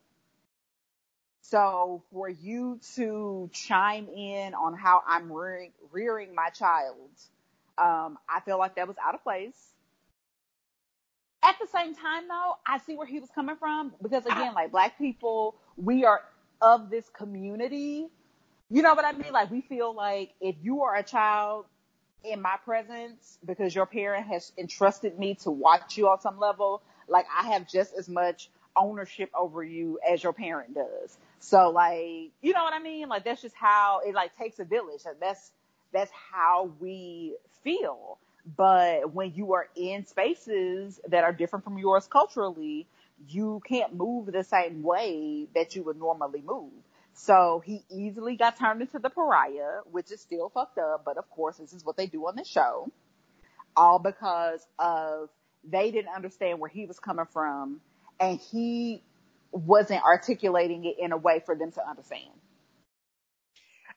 So 1.41 2.03
for 2.11 2.29
you 2.29 2.79
to 2.95 3.49
chime 3.53 4.07
in 4.09 4.53
on 4.53 4.75
how 4.75 5.01
I'm 5.07 5.31
rearing, 5.31 5.71
rearing 5.91 6.35
my 6.35 6.49
child, 6.49 7.09
um, 7.77 8.17
I 8.27 8.41
feel 8.45 8.59
like 8.59 8.75
that 8.75 8.87
was 8.87 8.97
out 9.03 9.15
of 9.15 9.23
place. 9.23 9.57
At 11.41 11.55
the 11.59 11.67
same 11.67 11.95
time 11.95 12.27
though, 12.27 12.55
I 12.67 12.79
see 12.79 12.95
where 12.95 13.07
he 13.07 13.19
was 13.19 13.29
coming 13.33 13.55
from 13.55 13.93
because 14.01 14.25
again, 14.25 14.53
like 14.53 14.71
black 14.71 14.97
people, 14.97 15.55
we 15.77 16.03
are 16.03 16.21
of 16.61 16.89
this 16.89 17.05
community. 17.09 18.07
You 18.69 18.81
know 18.81 18.93
what 18.93 19.05
I 19.05 19.13
mean? 19.13 19.31
Like 19.31 19.49
we 19.49 19.61
feel 19.61 19.95
like 19.95 20.33
if 20.41 20.55
you 20.61 20.83
are 20.83 20.95
a 20.95 21.03
child 21.03 21.65
in 22.23 22.41
my 22.41 22.57
presence 22.65 23.37
because 23.45 23.73
your 23.73 23.85
parent 23.85 24.27
has 24.27 24.51
entrusted 24.57 25.17
me 25.17 25.35
to 25.35 25.51
watch 25.51 25.97
you 25.97 26.09
on 26.09 26.19
some 26.19 26.39
level, 26.39 26.81
like 27.07 27.25
I 27.35 27.53
have 27.53 27.67
just 27.67 27.93
as 27.97 28.09
much 28.09 28.49
ownership 28.75 29.29
over 29.37 29.63
you 29.63 29.99
as 30.09 30.23
your 30.23 30.33
parent 30.33 30.73
does. 30.75 31.17
So 31.39 31.69
like, 31.69 32.31
you 32.41 32.53
know 32.53 32.63
what 32.63 32.73
I 32.73 32.79
mean? 32.79 33.09
Like 33.09 33.23
that's 33.23 33.41
just 33.41 33.55
how 33.55 34.01
it 34.05 34.13
like 34.13 34.37
takes 34.37 34.59
a 34.59 34.65
village. 34.65 35.01
Like 35.05 35.19
that's 35.19 35.51
that's 35.91 36.11
how 36.31 36.71
we 36.79 37.35
feel. 37.63 38.17
But 38.57 39.13
when 39.13 39.33
you 39.35 39.53
are 39.53 39.67
in 39.75 40.05
spaces 40.05 40.99
that 41.07 41.23
are 41.23 41.33
different 41.33 41.65
from 41.65 41.77
yours 41.77 42.07
culturally, 42.07 42.87
you 43.27 43.61
can't 43.67 43.93
move 43.93 44.31
the 44.31 44.43
same 44.43 44.81
way 44.81 45.47
that 45.53 45.75
you 45.75 45.83
would 45.83 45.97
normally 45.97 46.41
move. 46.45 46.71
So 47.13 47.61
he 47.65 47.83
easily 47.89 48.37
got 48.37 48.57
turned 48.57 48.81
into 48.81 48.97
the 48.97 49.09
pariah, 49.09 49.81
which 49.91 50.11
is 50.11 50.21
still 50.21 50.49
fucked 50.49 50.77
up, 50.77 51.03
but 51.03 51.17
of 51.17 51.29
course 51.29 51.57
this 51.57 51.73
is 51.73 51.83
what 51.83 51.97
they 51.97 52.07
do 52.07 52.25
on 52.27 52.35
the 52.35 52.45
show. 52.45 52.89
All 53.75 53.99
because 53.99 54.65
of 54.77 55.29
they 55.69 55.91
didn't 55.91 56.13
understand 56.15 56.59
where 56.59 56.69
he 56.69 56.85
was 56.85 56.99
coming 56.99 57.25
from 57.31 57.81
and 58.19 58.39
he 58.39 59.03
wasn't 59.51 60.03
articulating 60.03 60.85
it 60.85 60.95
in 60.99 61.11
a 61.11 61.17
way 61.17 61.41
for 61.45 61.55
them 61.55 61.71
to 61.71 61.87
understand. 61.87 62.29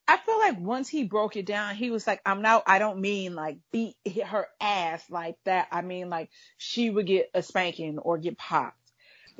I 0.08 0.16
feel 0.16 0.38
like 0.38 0.58
once 0.58 0.88
he 0.88 1.04
broke 1.04 1.36
it 1.36 1.46
down, 1.46 1.76
he 1.76 1.90
was 1.90 2.06
like, 2.06 2.20
I'm 2.26 2.42
not, 2.42 2.64
I 2.66 2.78
don't 2.78 3.00
mean 3.00 3.34
like 3.34 3.58
beat 3.70 3.96
her 4.26 4.48
ass 4.60 5.04
like 5.10 5.36
that. 5.44 5.68
I 5.70 5.82
mean 5.82 6.10
like 6.10 6.30
she 6.58 6.90
would 6.90 7.06
get 7.06 7.30
a 7.34 7.42
spanking 7.42 7.98
or 7.98 8.18
get 8.18 8.36
popped. 8.36 8.76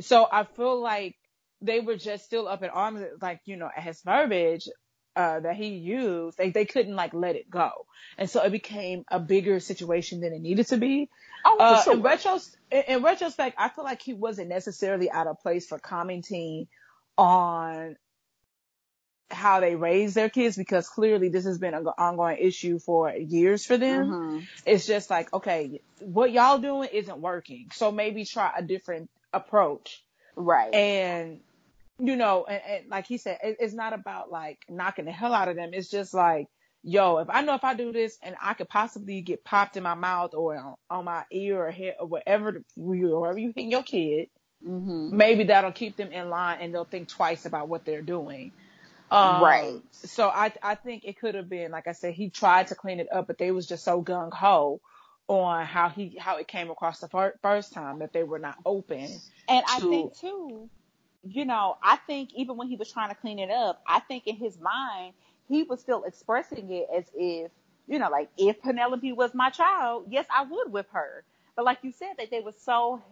So 0.01 0.27
I 0.31 0.45
feel 0.45 0.81
like 0.81 1.17
they 1.61 1.81
were 1.81 1.97
just 1.97 2.25
still 2.25 2.49
up 2.49 2.63
in 2.63 2.71
arms, 2.71 3.03
like, 3.21 3.41
you 3.45 3.57
know, 3.57 3.71
his 3.77 4.01
verbiage, 4.03 4.69
uh, 5.17 5.41
that 5.41 5.57
he 5.57 5.69
used, 5.69 6.39
they, 6.39 6.51
they 6.51 6.65
couldn't 6.65 6.97
like 6.97 7.13
let 7.15 7.37
it 7.37 7.51
go. 7.51 7.71
And 8.19 8.29
so 8.29 8.43
it 8.43 8.51
became 8.51 9.05
a 9.11 9.21
bigger 9.21 9.61
situation 9.61 10.21
than 10.21 10.33
it 10.33 10.41
needed 10.41 10.67
to 10.69 10.77
be. 10.77 11.09
Oh, 11.45 11.59
Uh, 11.59 11.83
sure. 11.83 11.95
in, 11.95 12.03
retros- 12.03 12.55
in, 12.71 12.83
in 12.89 13.03
retrospect, 13.03 13.57
I 13.59 13.69
feel 13.69 13.85
like 13.85 14.03
he 14.03 14.15
wasn't 14.15 14.49
necessarily 14.49 15.11
out 15.11 15.27
of 15.27 15.41
place 15.41 15.67
for 15.67 15.79
commenting 15.79 16.69
on 17.19 17.97
how 19.31 19.61
they 19.61 19.75
raise 19.75 20.15
their 20.15 20.29
kids 20.29 20.57
because 20.57 20.89
clearly 20.89 21.29
this 21.31 21.45
has 21.45 21.59
been 21.59 21.75
an 21.75 21.87
ongoing 21.87 22.39
issue 22.39 22.79
for 22.79 23.11
years 23.15 23.65
for 23.65 23.79
them. 23.79 24.13
Mhm. 24.13 24.47
It's 24.67 24.87
just 24.87 25.11
like, 25.11 25.33
okay, 25.33 25.81
what 26.01 26.33
y'all 26.33 26.59
doing 26.59 26.91
isn't 26.93 27.19
working. 27.19 27.69
So 27.73 27.91
maybe 27.91 28.25
try 28.25 28.53
a 28.57 28.63
different 28.63 29.11
approach. 29.33 30.05
Right. 30.37 30.75
And, 30.75 31.41
you 32.05 32.17
know, 32.17 32.45
and, 32.49 32.63
and 32.67 32.91
like 32.91 33.07
he 33.07 33.19
said, 33.19 33.39
it, 33.45 33.59
it's 33.61 33.75
not 33.75 33.93
about 33.93 34.31
like 34.31 34.59
knocking 34.69 35.05
the 35.07 35.13
hell 35.13 35.33
out 35.35 35.49
of 35.49 35.57
them. 35.57 35.71
It's 35.73 35.89
just 35.89 36.13
like, 36.15 36.49
yo, 36.83 37.19
if 37.19 37.31
I 37.31 37.43
know 37.43 37.55
if 37.55 37.65
I 37.65 37.75
do 37.75 37.93
this 37.93 38.19
and 38.23 38.35
I 38.43 38.55
could 38.55 38.69
possibly 38.69 39.23
get 39.23 39.45
popped 39.45 39.77
in 39.77 39.85
my 39.85 39.95
mouth 39.95 40.35
or 40.35 40.57
on, 40.57 40.75
on 40.91 41.05
my 41.05 41.25
ear 41.31 41.65
or 41.67 41.71
head 41.71 41.97
or 42.01 42.07
whatever, 42.09 42.53
the- 42.53 42.65
wherever 42.77 43.39
you 43.39 43.53
hit 43.57 43.67
your 43.67 43.85
kid, 43.85 44.29
hmm 44.65 45.11
maybe 45.11 45.45
that'll 45.45 45.73
keep 45.73 45.97
them 45.97 46.13
in 46.13 46.29
line 46.29 46.59
and 46.61 46.75
they'll 46.75 46.85
think 46.85 47.09
twice 47.09 47.47
about 47.47 47.69
what 47.69 47.85
they're 47.85 48.03
doing. 48.03 48.53
Um, 49.11 49.41
Right. 49.41 49.83
So 49.93 50.29
I 50.29 50.53
I 50.63 50.75
think 50.75 51.05
it 51.05 51.19
could 51.21 51.37
have 51.37 51.49
been 51.49 51.71
like 51.71 51.87
I 51.87 51.93
said 51.93 52.15
he 52.15 52.31
tried 52.31 52.69
to 52.69 52.75
clean 52.75 53.01
it 53.01 53.09
up, 53.13 53.29
but 53.29 53.39
they 53.39 53.53
was 53.53 53.67
just 53.69 53.85
so 53.85 54.03
gung 54.03 54.33
ho 54.33 54.81
on 55.29 55.65
how 55.67 55.89
he 55.91 56.17
how 56.19 56.39
it 56.39 56.49
came 56.49 56.71
across 56.71 57.01
the 57.01 57.09
fir- 57.09 57.39
first 57.43 57.73
time 57.73 58.01
that 58.01 58.13
they 58.13 58.25
were 58.25 58.41
not 58.41 58.57
open. 58.67 59.23
And 59.49 59.65
I 59.69 59.81
think 59.81 60.19
too, 60.19 60.71
you 61.25 61.45
know, 61.45 61.77
I 61.83 61.97
think 61.97 62.31
even 62.35 62.57
when 62.57 62.69
he 62.69 62.77
was 62.77 62.91
trying 62.91 63.11
to 63.11 63.15
clean 63.15 63.39
it 63.39 63.51
up, 63.51 63.83
I 63.87 64.01
think 64.01 64.27
in 64.27 64.37
his 64.37 64.59
mind, 64.59 65.15
he 65.49 65.63
was 65.63 65.81
still 65.81 66.05
expressing 66.05 66.71
it 66.73 66.89
as 66.95 67.05
if, 67.15 67.51
you 67.87 67.99
know, 67.99 68.11
like 68.11 68.31
if 68.37 68.61
Penelope 68.63 69.13
was 69.13 69.35
my 69.35 69.51
child, 69.51 70.07
yes, 70.11 70.27
I 70.35 70.45
would 70.45 70.73
with 70.73 70.87
her. 70.93 71.25
But 71.57 71.65
like 71.65 71.79
you 71.83 71.93
said, 71.93 72.15
that 72.19 72.31
they 72.31 72.41
were 72.41 72.53
so, 72.53 73.03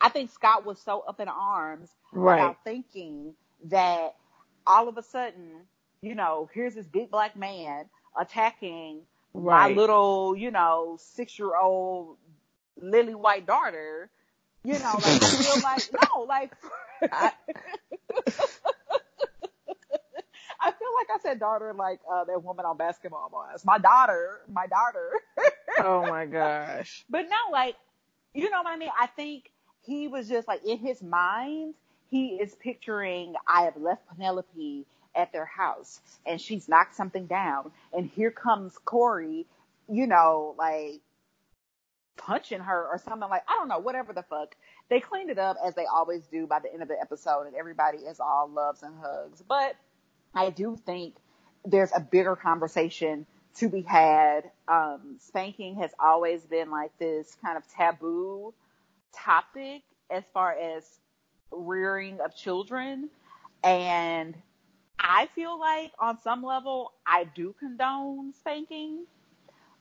I 0.00 0.08
think 0.08 0.30
Scott 0.30 0.64
was 0.66 0.78
so 0.80 1.00
up 1.00 1.20
in 1.20 1.28
arms 1.28 1.90
Right. 2.12 2.36
about 2.36 2.64
thinking 2.64 3.34
that 3.64 4.14
all 4.66 4.88
of 4.88 4.96
a 4.98 5.02
sudden, 5.02 5.62
you 6.02 6.14
know, 6.14 6.48
here's 6.52 6.74
this 6.74 6.86
big 6.86 7.10
black 7.10 7.36
man 7.36 7.86
attacking 8.18 9.02
my 9.44 9.68
little, 9.68 10.36
you 10.36 10.50
know, 10.50 10.96
six 11.00 11.38
year 11.38 11.56
old 11.56 12.16
lily 12.80 13.14
white 13.14 13.46
daughter. 13.46 14.10
You 14.64 14.78
know, 14.78 14.98
like 15.02 15.22
feel 15.22 15.60
like 15.62 15.84
no, 16.14 16.22
like 16.22 16.52
I- 17.10 17.32
I 20.60 20.70
feel 20.70 20.88
like 20.96 21.08
I 21.12 21.18
said 21.22 21.40
daughter 21.40 21.72
like 21.74 22.00
uh, 22.10 22.24
that 22.24 22.42
woman 22.42 22.64
on 22.64 22.76
basketball 22.76 23.28
was. 23.32 23.64
My 23.64 23.78
daughter, 23.78 24.40
my 24.48 24.66
daughter. 24.66 25.10
oh 25.78 26.02
my 26.06 26.26
gosh. 26.26 27.04
But 27.10 27.22
no, 27.28 27.50
like, 27.52 27.76
you 28.34 28.48
know 28.50 28.62
what 28.62 28.72
I 28.72 28.76
mean? 28.76 28.90
I 28.98 29.06
think 29.08 29.50
he 29.84 30.06
was 30.08 30.28
just 30.28 30.46
like 30.46 30.64
in 30.64 30.78
his 30.78 31.02
mind, 31.02 31.74
he 32.10 32.36
is 32.36 32.54
picturing 32.54 33.34
I 33.48 33.62
have 33.62 33.76
left 33.76 34.06
Penelope 34.08 34.86
at 35.14 35.32
their 35.32 35.44
house 35.46 36.00
and 36.24 36.40
she's 36.40 36.68
knocked 36.68 36.94
something 36.94 37.26
down 37.26 37.72
and 37.92 38.08
here 38.08 38.30
comes 38.30 38.78
Corey, 38.84 39.46
you 39.88 40.06
know, 40.06 40.54
like 40.58 41.00
punching 42.16 42.60
her 42.60 42.86
or 42.88 42.98
something 42.98 43.28
like 43.28 43.42
I 43.48 43.54
don't 43.58 43.68
know, 43.68 43.78
whatever 43.78 44.12
the 44.12 44.22
fuck. 44.22 44.54
They 44.92 45.00
cleaned 45.00 45.30
it 45.30 45.38
up 45.38 45.56
as 45.64 45.74
they 45.74 45.86
always 45.86 46.26
do 46.26 46.46
by 46.46 46.58
the 46.58 46.70
end 46.70 46.82
of 46.82 46.88
the 46.88 47.00
episode 47.00 47.46
and 47.46 47.56
everybody 47.56 47.96
is 47.96 48.20
all 48.20 48.46
loves 48.46 48.82
and 48.82 48.92
hugs. 49.02 49.42
But 49.48 49.74
I 50.34 50.50
do 50.50 50.76
think 50.84 51.14
there's 51.64 51.90
a 51.96 52.00
bigger 52.00 52.36
conversation 52.36 53.24
to 53.54 53.70
be 53.70 53.80
had. 53.80 54.50
Um, 54.68 55.16
spanking 55.18 55.76
has 55.76 55.92
always 55.98 56.42
been 56.42 56.70
like 56.70 56.90
this 56.98 57.34
kind 57.42 57.56
of 57.56 57.66
taboo 57.68 58.52
topic 59.14 59.80
as 60.10 60.24
far 60.34 60.52
as 60.52 60.84
rearing 61.50 62.20
of 62.20 62.36
children. 62.36 63.08
And 63.64 64.34
I 65.00 65.30
feel 65.34 65.58
like 65.58 65.92
on 65.98 66.20
some 66.20 66.42
level, 66.42 66.92
I 67.06 67.24
do 67.34 67.54
condone 67.58 68.34
spanking, 68.34 69.06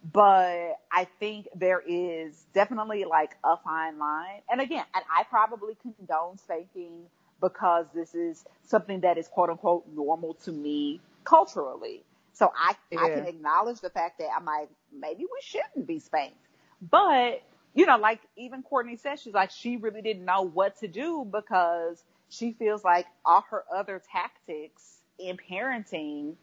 but 0.03 0.77
I 0.91 1.07
think 1.19 1.47
there 1.55 1.81
is 1.85 2.45
definitely 2.53 3.05
like 3.05 3.37
a 3.43 3.57
fine 3.57 3.99
line. 3.99 4.41
And 4.49 4.61
again, 4.61 4.85
and 4.95 5.03
I 5.15 5.23
probably 5.23 5.77
condone 5.81 6.37
spanking 6.37 7.03
because 7.39 7.85
this 7.93 8.15
is 8.15 8.45
something 8.63 9.01
that 9.01 9.17
is 9.17 9.27
quote 9.27 9.49
unquote 9.49 9.85
normal 9.93 10.35
to 10.45 10.51
me 10.51 11.01
culturally. 11.23 12.03
So 12.33 12.51
I, 12.55 12.75
I 12.97 13.09
can 13.09 13.25
acknowledge 13.27 13.81
the 13.81 13.89
fact 13.89 14.19
that 14.19 14.29
I'm 14.35 14.45
like, 14.45 14.69
maybe 14.91 15.23
we 15.23 15.39
shouldn't 15.41 15.85
be 15.85 15.99
spanked. 15.99 16.37
But, 16.81 17.43
you 17.75 17.85
know, 17.85 17.97
like 17.97 18.21
even 18.37 18.63
Kourtney 18.63 18.99
said, 18.99 19.19
she's 19.19 19.33
like, 19.33 19.51
she 19.51 19.77
really 19.77 20.01
didn't 20.01 20.25
know 20.25 20.41
what 20.41 20.79
to 20.79 20.87
do 20.87 21.27
because 21.29 22.03
she 22.29 22.53
feels 22.53 22.83
like 22.83 23.05
all 23.25 23.45
her 23.51 23.63
other 23.73 24.01
tactics 24.11 25.01
in 25.19 25.37
parenting 25.37 26.35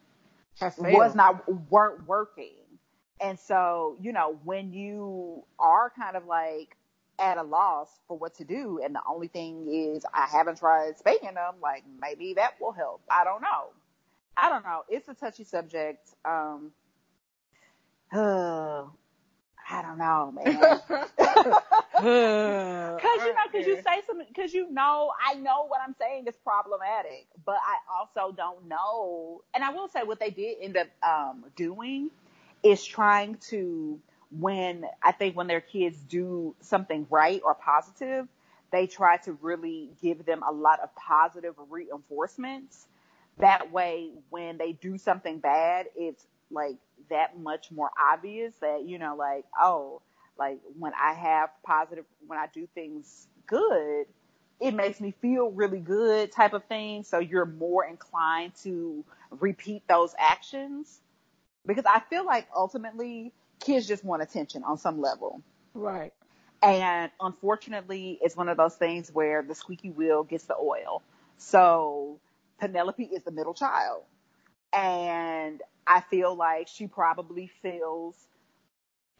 was 0.78 1.14
not 1.14 1.70
weren't 1.70 2.06
working. 2.06 2.54
And 3.20 3.38
so, 3.38 3.96
you 4.00 4.12
know, 4.12 4.38
when 4.44 4.72
you 4.72 5.44
are 5.58 5.90
kind 5.98 6.16
of 6.16 6.26
like 6.26 6.76
at 7.18 7.36
a 7.36 7.42
loss 7.42 7.88
for 8.06 8.16
what 8.16 8.34
to 8.36 8.44
do, 8.44 8.80
and 8.82 8.94
the 8.94 9.00
only 9.08 9.28
thing 9.28 9.66
is 9.68 10.04
I 10.14 10.26
haven't 10.26 10.58
tried 10.58 10.98
spanking 10.98 11.34
them, 11.34 11.54
like 11.62 11.84
maybe 12.00 12.34
that 12.34 12.54
will 12.60 12.72
help. 12.72 13.02
I 13.10 13.24
don't 13.24 13.42
know. 13.42 13.70
I 14.36 14.48
don't 14.48 14.64
know. 14.64 14.82
It's 14.88 15.08
a 15.08 15.14
touchy 15.14 15.44
subject. 15.44 16.08
Um, 16.24 16.72
uh, 18.12 18.84
I 19.70 19.82
don't 19.82 19.98
know, 19.98 20.32
man. 20.32 20.80
Cause 21.98 22.04
you 23.24 23.34
know, 23.34 23.40
cause 23.52 23.66
you 23.66 23.76
say 23.76 24.02
something, 24.06 24.26
cause 24.34 24.52
you 24.54 24.70
know, 24.70 25.12
I 25.24 25.34
know 25.34 25.66
what 25.66 25.80
I'm 25.84 25.94
saying 25.98 26.26
is 26.26 26.36
problematic, 26.36 27.26
but 27.44 27.56
I 27.56 27.76
also 27.92 28.34
don't 28.34 28.66
know. 28.68 29.42
And 29.54 29.64
I 29.64 29.70
will 29.70 29.88
say 29.88 30.04
what 30.04 30.20
they 30.20 30.30
did 30.30 30.58
end 30.62 30.76
up 30.76 30.86
um, 31.02 31.44
doing 31.56 32.10
is 32.62 32.84
trying 32.84 33.36
to, 33.50 34.00
when 34.30 34.84
I 35.02 35.12
think 35.12 35.36
when 35.36 35.46
their 35.46 35.60
kids 35.60 35.98
do 36.00 36.54
something 36.60 37.06
right 37.10 37.40
or 37.44 37.54
positive, 37.54 38.26
they 38.70 38.86
try 38.86 39.16
to 39.18 39.32
really 39.40 39.90
give 40.02 40.26
them 40.26 40.42
a 40.46 40.52
lot 40.52 40.80
of 40.80 40.94
positive 40.94 41.54
reinforcements. 41.70 42.86
That 43.38 43.72
way, 43.72 44.10
when 44.30 44.58
they 44.58 44.72
do 44.72 44.98
something 44.98 45.38
bad, 45.38 45.86
it's 45.96 46.26
like 46.50 46.76
that 47.10 47.38
much 47.38 47.70
more 47.70 47.90
obvious 48.12 48.54
that, 48.60 48.84
you 48.84 48.98
know, 48.98 49.16
like, 49.16 49.44
oh, 49.58 50.02
like 50.38 50.58
when 50.78 50.92
I 51.00 51.14
have 51.14 51.50
positive, 51.64 52.04
when 52.26 52.38
I 52.38 52.46
do 52.52 52.68
things 52.74 53.28
good, 53.46 54.06
it 54.60 54.74
makes 54.74 55.00
me 55.00 55.14
feel 55.22 55.50
really 55.50 55.78
good 55.78 56.32
type 56.32 56.52
of 56.52 56.64
thing. 56.64 57.04
So 57.04 57.20
you're 57.20 57.46
more 57.46 57.84
inclined 57.84 58.54
to 58.64 59.04
repeat 59.30 59.86
those 59.88 60.14
actions 60.18 61.00
because 61.68 61.84
I 61.86 62.00
feel 62.10 62.26
like 62.26 62.48
ultimately 62.54 63.32
kids 63.60 63.86
just 63.86 64.04
want 64.04 64.22
attention 64.22 64.64
on 64.64 64.78
some 64.78 65.00
level. 65.00 65.42
Right. 65.74 66.12
And 66.62 67.12
unfortunately, 67.20 68.18
it's 68.20 68.36
one 68.36 68.48
of 68.48 68.56
those 68.56 68.74
things 68.74 69.12
where 69.12 69.42
the 69.42 69.54
squeaky 69.54 69.90
wheel 69.90 70.24
gets 70.24 70.46
the 70.46 70.56
oil. 70.56 71.02
So 71.36 72.18
Penelope 72.58 73.04
is 73.04 73.22
the 73.22 73.30
middle 73.30 73.54
child. 73.54 74.02
And 74.72 75.62
I 75.86 76.00
feel 76.00 76.34
like 76.34 76.66
she 76.66 76.88
probably 76.88 77.50
feels 77.62 78.16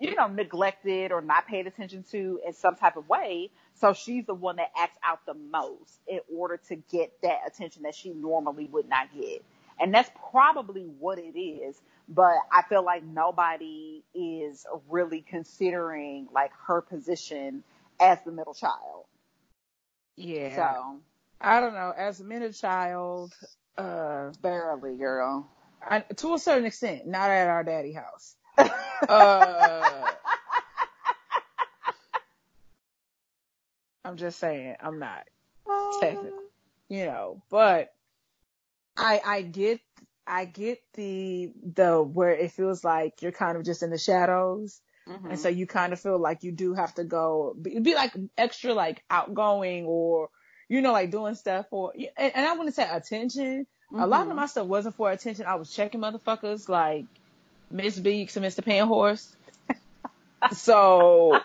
you 0.01 0.15
know, 0.15 0.29
neglected 0.29 1.11
or 1.11 1.21
not 1.21 1.47
paid 1.47 1.67
attention 1.67 2.05
to 2.11 2.41
in 2.47 2.53
some 2.53 2.77
type 2.77 2.97
of 2.97 3.09
way. 3.09 3.51
So 3.75 3.93
she's 3.93 4.27
the 4.27 4.35
one 4.35 4.57
that 4.57 4.71
acts 4.77 4.97
out 5.03 5.27
the 5.27 5.35
most 5.35 6.01
in 6.07 6.21
order 6.33 6.59
to 6.69 6.77
get 6.77 7.13
that 7.23 7.41
attention 7.47 7.83
that 7.83 7.95
she 7.95 8.11
normally 8.11 8.67
would 8.67 8.89
not 8.89 9.09
get. 9.13 9.45
And 9.81 9.93
that's 9.93 10.11
probably 10.31 10.83
what 10.83 11.19
it 11.19 11.39
is. 11.39 11.81
But 12.09 12.37
I 12.51 12.63
feel 12.69 12.85
like 12.85 13.05
nobody 13.05 14.03
is 14.15 14.67
really 14.89 15.21
considering 15.21 16.29
like 16.33 16.53
her 16.67 16.81
position 16.81 17.63
as 18.01 18.19
the 18.25 18.33
middle 18.33 18.55
child. 18.55 19.05
Yeah. 20.17 20.57
So 20.57 21.01
I 21.41 21.61
don't 21.61 21.75
know. 21.75 21.93
As 21.97 22.21
a 22.21 22.25
middle 22.25 22.53
child, 22.53 23.35
uh, 23.77 24.31
barely, 24.43 24.97
girl. 24.97 25.49
I, 25.81 26.01
to 26.01 26.35
a 26.35 26.39
certain 26.39 26.67
extent, 26.67 27.07
not 27.07 27.31
at 27.31 27.47
our 27.47 27.63
daddy 27.63 27.93
house. 27.93 28.35
uh, 29.09 30.11
I'm 34.05 34.17
just 34.17 34.39
saying, 34.39 34.77
I'm 34.81 34.99
not 34.99 35.29
technically, 36.01 36.31
you 36.89 37.05
know, 37.05 37.43
but 37.51 37.95
I 38.97 39.21
I 39.25 39.43
get 39.43 39.81
I 40.29 40.45
get 40.45 40.81
the 40.95 41.51
the 41.75 42.03
where 42.03 42.33
it 42.33 42.53
feels 42.53 42.85
like 42.85 43.23
you're 43.23 43.33
kind 43.33 43.57
of 43.57 43.65
just 43.65 43.83
in 43.83 43.91
the 43.91 43.99
shadows. 43.99 44.81
Mm-hmm. 45.09 45.31
And 45.31 45.41
so 45.41 45.49
you 45.49 45.67
kind 45.67 45.95
of 45.95 46.01
feel 46.01 46.19
like 46.19 46.45
you 46.45 46.53
do 46.53 46.75
have 46.75 46.95
to 46.97 47.05
go, 47.05 47.57
be, 47.61 47.79
be 47.79 47.95
like 47.95 48.15
extra 48.37 48.75
like 48.75 49.03
outgoing 49.11 49.87
or, 49.87 50.29
you 50.69 50.83
know, 50.83 50.93
like 50.93 51.11
doing 51.11 51.35
stuff 51.35 51.65
for, 51.71 51.95
and, 51.97 52.33
and 52.35 52.47
I 52.47 52.53
wouldn't 52.53 52.77
say 52.77 52.87
attention. 52.87 53.67
Mm-hmm. 53.91 54.03
A 54.03 54.07
lot 54.07 54.29
of 54.29 54.37
my 54.37 54.45
stuff 54.45 54.67
wasn't 54.67 54.97
for 54.97 55.11
attention. 55.11 55.47
I 55.47 55.55
was 55.55 55.73
checking 55.73 56.03
motherfuckers 56.03 56.69
like 56.69 57.07
Miss 57.71 57.99
Beeks 57.99 58.37
and 58.37 58.45
Mr. 58.45 58.63
Panhorse. 58.63 59.35
so 60.53 61.41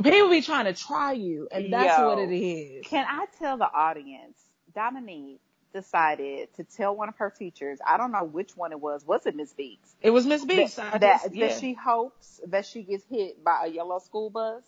people 0.00 0.30
be 0.30 0.40
trying 0.40 0.66
to 0.66 0.72
try 0.72 1.14
you, 1.14 1.48
and 1.50 1.72
that's 1.72 1.98
Yo, 1.98 2.08
what 2.08 2.18
it 2.20 2.32
is. 2.32 2.86
Can 2.86 3.04
I 3.08 3.26
tell 3.40 3.58
the 3.58 3.68
audience, 3.68 4.38
Dominique 4.72 5.40
decided 5.72 6.48
to 6.56 6.64
tell 6.64 6.96
one 6.96 7.08
of 7.08 7.16
her 7.18 7.30
teachers, 7.30 7.78
I 7.86 7.96
don't 7.96 8.12
know 8.12 8.24
which 8.24 8.56
one 8.56 8.72
it 8.72 8.80
was, 8.80 9.04
was 9.06 9.26
it 9.26 9.36
Miss 9.36 9.52
Beeks? 9.52 9.94
It 10.02 10.10
was 10.10 10.26
Miss 10.26 10.44
Beeks. 10.44 10.74
That, 10.74 11.00
that, 11.00 11.22
that, 11.22 11.34
yeah. 11.34 11.48
that 11.48 11.60
she 11.60 11.74
hopes 11.74 12.40
that 12.48 12.66
she 12.66 12.82
gets 12.82 13.04
hit 13.10 13.42
by 13.44 13.66
a 13.66 13.68
yellow 13.68 13.98
school 13.98 14.30
bus. 14.30 14.62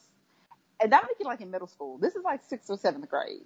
And 0.80 0.90
Dominique 0.90 1.16
is 1.20 1.26
like 1.26 1.40
in 1.40 1.50
middle 1.50 1.68
school. 1.68 1.98
This 1.98 2.14
is 2.16 2.24
like 2.24 2.40
sixth 2.48 2.70
or 2.70 2.78
seventh 2.78 3.08
grade. 3.08 3.42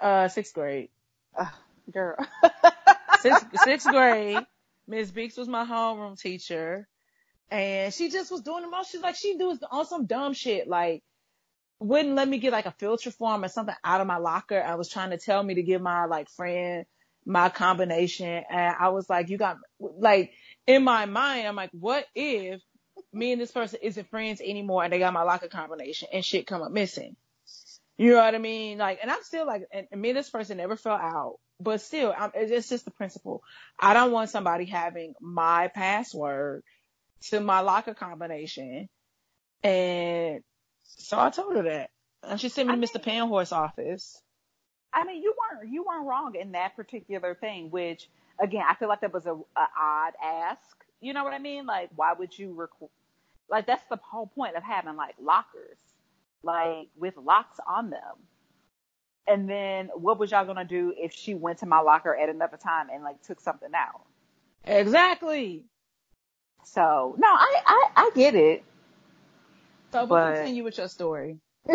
uh, 0.00 0.28
sixth 0.28 0.54
grade. 0.54 0.88
Ugh, 1.38 1.48
girl. 1.92 2.16
Sixth, 3.20 3.46
sixth 3.64 3.88
grade. 3.88 4.38
Miss 4.86 5.10
Beeks 5.10 5.36
was 5.36 5.46
my 5.48 5.64
homeroom 5.64 6.18
teacher. 6.18 6.88
And 7.50 7.92
she 7.92 8.10
just 8.10 8.30
was 8.30 8.40
doing 8.40 8.62
the 8.62 8.68
most. 8.68 8.90
She's 8.92 9.02
like, 9.02 9.16
she 9.16 9.36
do 9.36 9.58
on 9.70 9.86
some 9.86 10.06
dumb 10.06 10.32
shit. 10.32 10.68
Like, 10.68 11.02
wouldn't 11.80 12.14
let 12.14 12.28
me 12.28 12.38
get 12.38 12.52
like 12.52 12.66
a 12.66 12.74
filter 12.78 13.10
form 13.10 13.42
or 13.42 13.48
something 13.48 13.74
out 13.82 14.00
of 14.00 14.06
my 14.06 14.18
locker. 14.18 14.62
I 14.62 14.76
was 14.76 14.88
trying 14.88 15.10
to 15.10 15.18
tell 15.18 15.42
me 15.42 15.54
to 15.54 15.62
give 15.62 15.82
my 15.82 16.04
like 16.04 16.28
friend 16.28 16.84
my 17.24 17.48
combination. 17.48 18.44
And 18.50 18.76
I 18.78 18.88
was 18.88 19.08
like, 19.08 19.28
you 19.28 19.38
got, 19.38 19.56
like, 19.78 20.32
in 20.66 20.84
my 20.84 21.06
mind, 21.06 21.46
I'm 21.46 21.56
like, 21.56 21.70
what 21.72 22.06
if 22.14 22.60
me 23.12 23.32
and 23.32 23.40
this 23.40 23.50
person 23.50 23.78
isn't 23.82 24.10
friends 24.10 24.40
anymore 24.40 24.84
and 24.84 24.92
they 24.92 24.98
got 24.98 25.12
my 25.12 25.22
locker 25.22 25.48
combination 25.48 26.08
and 26.12 26.24
shit 26.24 26.46
come 26.46 26.62
up 26.62 26.72
missing? 26.72 27.16
You 27.96 28.12
know 28.12 28.16
what 28.16 28.34
I 28.34 28.38
mean? 28.38 28.78
Like, 28.78 28.98
and 29.02 29.10
I'm 29.10 29.22
still 29.22 29.46
like, 29.46 29.64
and, 29.72 29.86
and 29.92 30.00
me 30.00 30.10
and 30.10 30.18
this 30.18 30.30
person 30.30 30.56
never 30.56 30.76
fell 30.76 30.94
out, 30.94 31.38
but 31.60 31.82
still, 31.82 32.14
I'm, 32.16 32.30
it's 32.34 32.70
just 32.70 32.86
the 32.86 32.90
principle. 32.90 33.42
I 33.78 33.92
don't 33.92 34.12
want 34.12 34.30
somebody 34.30 34.64
having 34.64 35.14
my 35.20 35.68
password 35.68 36.62
to 37.28 37.40
my 37.40 37.60
locker 37.60 37.92
combination. 37.92 38.88
And 39.62 40.40
so 40.96 41.18
I 41.18 41.30
told 41.30 41.56
her 41.56 41.62
that. 41.62 41.90
And 42.22 42.40
she 42.40 42.48
sent 42.48 42.68
me 42.68 42.74
I 42.74 42.76
to 42.78 42.86
Mr. 42.86 43.02
Panhorse 43.02 43.52
office. 43.52 44.20
I 44.92 45.04
mean, 45.04 45.22
you 45.22 45.34
weren't 45.38 45.70
you 45.70 45.84
weren't 45.84 46.06
wrong 46.06 46.34
in 46.34 46.52
that 46.52 46.76
particular 46.76 47.34
thing. 47.34 47.70
Which 47.70 48.08
again, 48.40 48.64
I 48.68 48.74
feel 48.74 48.88
like 48.88 49.00
that 49.00 49.12
was 49.12 49.26
a, 49.26 49.34
a 49.34 49.68
odd 49.78 50.12
ask. 50.22 50.60
You 51.00 51.12
know 51.14 51.24
what 51.24 51.32
I 51.32 51.38
mean? 51.38 51.66
Like, 51.66 51.90
why 51.94 52.12
would 52.12 52.36
you 52.36 52.52
record? 52.54 52.90
Like, 53.48 53.66
that's 53.66 53.82
the 53.90 53.98
whole 54.02 54.26
point 54.26 54.56
of 54.56 54.62
having 54.62 54.96
like 54.96 55.14
lockers, 55.20 55.78
like 56.42 56.88
with 56.96 57.16
locks 57.16 57.58
on 57.66 57.90
them. 57.90 58.00
And 59.26 59.48
then, 59.48 59.90
what 59.94 60.18
was 60.18 60.32
y'all 60.32 60.44
gonna 60.44 60.64
do 60.64 60.92
if 60.96 61.12
she 61.12 61.34
went 61.34 61.58
to 61.58 61.66
my 61.66 61.80
locker 61.80 62.14
at 62.16 62.28
another 62.28 62.56
time 62.56 62.88
and 62.92 63.04
like 63.04 63.22
took 63.22 63.40
something 63.40 63.70
out? 63.74 64.02
Exactly. 64.64 65.64
So 66.64 67.14
no, 67.18 67.28
I 67.28 67.62
I, 67.66 67.88
I 67.96 68.10
get 68.14 68.34
it. 68.34 68.64
So, 69.92 70.06
but, 70.06 70.08
But- 70.08 70.34
continue 70.36 70.64
with 70.64 70.78
your 70.78 70.88
story. 70.88 71.38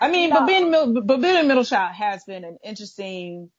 I 0.00 0.10
mean, 0.10 0.30
No. 0.30 0.40
but 0.40 0.46
being 0.46 0.70
but 1.06 1.20
being 1.20 1.36
a 1.36 1.42
middle 1.44 1.64
child 1.64 1.94
has 1.94 2.24
been 2.24 2.44
an 2.44 2.58
interesting 2.64 3.50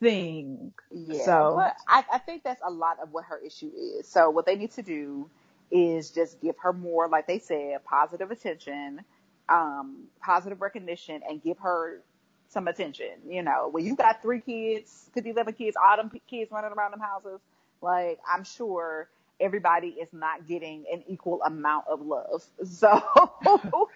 thing. 0.00 0.72
Yeah, 0.90 1.24
So- 1.24 1.54
but 1.56 1.76
I, 1.86 2.04
I 2.14 2.18
think 2.18 2.42
that's 2.42 2.62
a 2.64 2.70
lot 2.70 2.98
of 3.02 3.10
what 3.12 3.24
her 3.26 3.38
issue 3.44 3.70
is. 3.98 4.08
So 4.08 4.30
what 4.30 4.46
they 4.46 4.56
need 4.56 4.72
to 4.72 4.82
do 4.82 5.28
is 5.70 6.10
just 6.10 6.40
give 6.40 6.56
her 6.58 6.72
more, 6.72 7.08
like 7.08 7.26
they 7.26 7.38
said, 7.38 7.84
positive 7.84 8.30
attention, 8.30 9.00
um, 9.48 10.04
positive 10.22 10.60
recognition, 10.60 11.22
and 11.28 11.42
give 11.42 11.58
her 11.58 12.00
some 12.48 12.68
attention. 12.68 13.10
You 13.28 13.42
know, 13.42 13.68
when 13.70 13.84
you've 13.84 13.98
got 13.98 14.22
three 14.22 14.40
kids, 14.40 15.10
50, 15.14 15.30
11 15.30 15.54
kids, 15.54 15.76
all 15.82 15.96
them 15.96 16.10
kids 16.28 16.50
running 16.50 16.72
around 16.72 16.92
them 16.92 17.00
houses, 17.00 17.40
like 17.82 18.18
I'm 18.26 18.44
sure 18.44 19.08
everybody 19.40 19.88
is 19.88 20.08
not 20.12 20.46
getting 20.46 20.84
an 20.92 21.04
equal 21.08 21.42
amount 21.42 21.86
of 21.88 22.00
love. 22.00 22.42
So, 22.64 23.02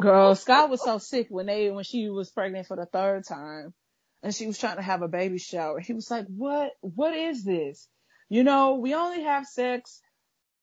Girl, 0.00 0.34
Scott 0.34 0.70
was 0.70 0.82
so 0.82 0.98
sick 0.98 1.26
when 1.30 1.46
they 1.46 1.70
when 1.70 1.84
she 1.84 2.08
was 2.08 2.30
pregnant 2.30 2.66
for 2.66 2.76
the 2.76 2.86
third 2.86 3.24
time, 3.24 3.74
and 4.22 4.34
she 4.34 4.46
was 4.46 4.58
trying 4.58 4.76
to 4.76 4.82
have 4.82 5.02
a 5.02 5.08
baby 5.08 5.38
shower. 5.38 5.80
He 5.80 5.92
was 5.92 6.10
like, 6.10 6.26
"What? 6.26 6.72
What 6.80 7.14
is 7.14 7.44
this? 7.44 7.88
You 8.28 8.44
know, 8.44 8.74
we 8.74 8.94
only 8.94 9.22
have 9.22 9.46
sex 9.46 10.00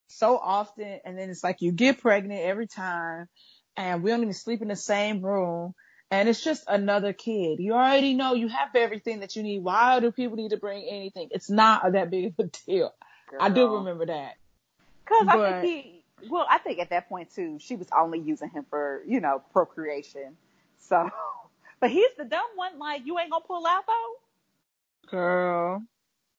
so 0.08 0.38
often, 0.38 1.00
and 1.04 1.17
then 1.17 1.30
it's 1.30 1.43
like 1.43 1.62
you 1.62 1.71
get 1.71 2.02
pregnant 2.02 2.41
every 2.41 2.67
time, 2.67 3.28
and 3.76 4.04
we 4.04 4.12
don't 4.12 4.21
even 4.21 4.34
sleep 4.34 4.62
in 4.62 4.67
the 4.67 4.76
same 4.76 5.21
room." 5.21 5.74
And 6.12 6.30
it's 6.30 6.43
just 6.43 6.63
another 6.67 7.13
kid. 7.13 7.60
You 7.60 7.74
already 7.74 8.13
know 8.13 8.36
you 8.36 8.48
have 8.48 8.76
everything 8.76 9.21
that 9.21 9.36
you 9.36 9.41
need. 9.41 9.63
Why 9.63 10.00
do 10.00 10.12
people 10.12 10.38
need 10.38 10.52
to 10.52 10.58
bring 10.58 10.88
anything? 10.88 11.30
It's 11.32 11.50
not 11.50 11.91
that 11.93 12.12
big 12.12 12.28
of 12.28 12.45
a 12.45 12.50
deal. 12.65 12.93
I 13.39 13.50
do 13.50 13.76
remember 13.76 14.06
that. 14.08 14.36
Cause 15.06 15.28
I 15.28 15.62
think 15.62 15.65
he, 15.65 16.04
well, 16.30 16.48
I 16.50 16.58
think 16.58 16.80
at 16.80 16.89
that 16.89 17.08
point 17.10 17.34
too, 17.34 17.58
she 17.60 17.76
was 17.76 17.88
only 17.98 18.19
using 18.19 18.50
him 18.50 18.65
for, 18.69 19.04
you 19.08 19.19
know, 19.19 19.41
procreation. 19.54 20.38
So, 20.80 21.10
but 21.80 21.91
he's 21.91 22.13
the 22.17 22.26
dumb 22.26 22.45
one, 22.56 22.80
like, 22.80 23.06
you 23.06 23.19
ain't 23.19 23.32
gonna 23.32 23.43
pull 23.45 23.65
out 23.67 23.86
though? 23.88 25.10
Girl. 25.10 25.84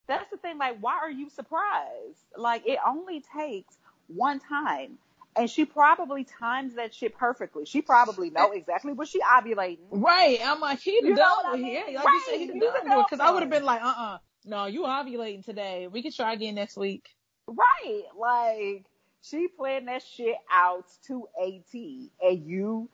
That's 0.07 0.29
the 0.29 0.37
thing, 0.37 0.57
like, 0.57 0.79
why 0.79 0.97
are 0.97 1.11
you 1.11 1.29
surprised? 1.29 2.19
Like, 2.35 2.65
it 2.65 2.79
only 2.85 3.23
takes 3.37 3.77
one 4.07 4.39
time. 4.39 4.97
And 5.35 5.47
she 5.47 5.65
probably 5.65 6.23
times 6.23 6.75
that 6.75 6.95
shit 6.95 7.15
perfectly. 7.15 7.65
She 7.65 7.81
probably 7.83 8.31
know 8.31 8.51
exactly 8.53 8.93
what 8.93 9.07
she 9.07 9.19
ovulating. 9.19 9.77
Right. 9.91 10.39
I'm 10.43 10.59
like, 10.59 10.79
he 10.79 10.99
the 11.01 11.13
dumb 11.13 11.31
I 11.45 11.51
one. 11.51 11.61
mean? 11.61 11.73
Yeah, 11.73 12.01
like 12.01 12.07
you 12.07 12.21
said, 12.25 12.39
he 12.39 12.45
the 12.47 12.59
dumb 12.59 12.89
one. 12.89 13.05
Cause 13.07 13.19
I 13.19 13.29
would 13.29 13.43
have 13.43 13.51
been 13.51 13.63
like, 13.63 13.83
uh 13.83 13.93
uh 13.95 14.17
No, 14.47 14.65
you 14.65 14.83
ovulating 14.83 15.43
today. 15.43 15.87
We 15.91 16.01
can 16.01 16.13
try 16.13 16.31
again 16.31 16.55
next 16.55 16.77
week. 16.77 17.13
Right. 17.47 18.03
Like 18.17 18.85
she 19.21 19.49
planned 19.49 19.89
that 19.89 20.01
shit 20.03 20.37
out 20.49 20.85
to 21.07 21.27
a 21.39 21.61
T 21.69 22.11
and 22.21 22.47
you 22.47 22.89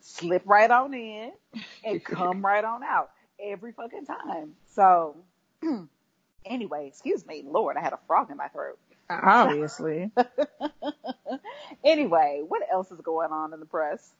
slip 0.00 0.42
right 0.44 0.70
on 0.70 0.92
in 0.94 1.32
and 1.84 2.04
come 2.04 2.44
right 2.44 2.64
on 2.64 2.82
out 2.82 3.10
every 3.40 3.70
fucking 3.70 4.06
time. 4.06 4.54
So 4.66 5.16
anyway, 6.44 6.88
excuse 6.88 7.24
me, 7.24 7.44
Lord, 7.46 7.76
I 7.76 7.80
had 7.80 7.92
a 7.92 8.00
frog 8.08 8.32
in 8.32 8.36
my 8.36 8.48
throat. 8.48 8.78
Obviously. 9.08 10.10
anyway, 11.84 12.42
what 12.46 12.62
else 12.70 12.90
is 12.90 13.00
going 13.00 13.30
on 13.30 13.54
in 13.54 13.60
the 13.60 13.66
press? 13.66 14.12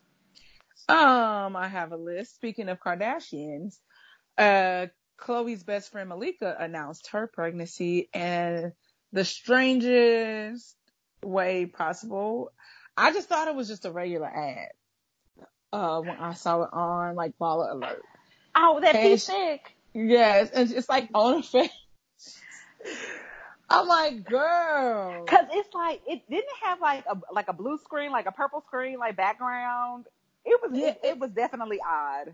Um, 0.88 1.56
I 1.56 1.66
have 1.66 1.90
a 1.90 1.96
list. 1.96 2.36
Speaking 2.36 2.68
of 2.68 2.78
Kardashians, 2.78 3.80
uh, 4.38 4.86
Khloé's 5.18 5.62
best 5.62 5.92
friend 5.92 6.08
Malika 6.08 6.56
announced 6.58 7.08
her 7.08 7.26
pregnancy 7.26 8.08
and 8.12 8.72
the 9.12 9.24
strangest 9.24 10.76
way 11.22 11.66
possible. 11.66 12.52
I 12.96 13.12
just 13.12 13.28
thought 13.28 13.48
it 13.48 13.54
was 13.54 13.68
just 13.68 13.84
a 13.84 13.90
regular 13.90 14.26
ad. 14.26 14.68
Uh, 15.72 16.00
when 16.00 16.16
I 16.16 16.34
saw 16.34 16.62
it 16.62 16.70
on 16.72 17.16
like 17.16 17.32
Baller 17.40 17.72
Alert. 17.72 18.02
Oh, 18.54 18.80
that 18.80 18.94
piece 18.94 19.24
sick. 19.24 19.74
Yes, 19.92 20.50
and 20.50 20.70
it's 20.70 20.88
like 20.88 21.08
on 21.14 21.36
her 21.36 21.42
face. 21.42 21.70
I'm 23.68 23.88
like, 23.88 24.24
girl. 24.24 25.24
Cause 25.26 25.46
it's 25.50 25.74
like, 25.74 26.00
it 26.06 26.22
didn't 26.30 26.46
have 26.62 26.80
like 26.80 27.04
a, 27.06 27.18
like 27.32 27.48
a 27.48 27.52
blue 27.52 27.78
screen, 27.78 28.12
like 28.12 28.26
a 28.26 28.32
purple 28.32 28.62
screen, 28.66 28.98
like 28.98 29.16
background. 29.16 30.06
It 30.44 30.60
was, 30.62 30.78
yeah, 30.78 30.88
it, 30.88 31.00
it 31.02 31.18
was 31.18 31.30
definitely 31.30 31.80
odd. 31.86 32.32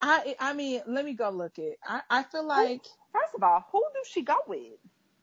I, 0.00 0.36
I 0.38 0.52
mean, 0.52 0.82
let 0.86 1.04
me 1.04 1.14
go 1.14 1.30
look 1.30 1.58
it. 1.58 1.78
I, 1.86 2.02
I 2.10 2.22
feel 2.24 2.46
like. 2.46 2.82
First 3.12 3.34
of 3.34 3.42
all, 3.42 3.64
who 3.72 3.82
do 3.94 4.00
she 4.10 4.22
go 4.22 4.36
with? 4.46 4.78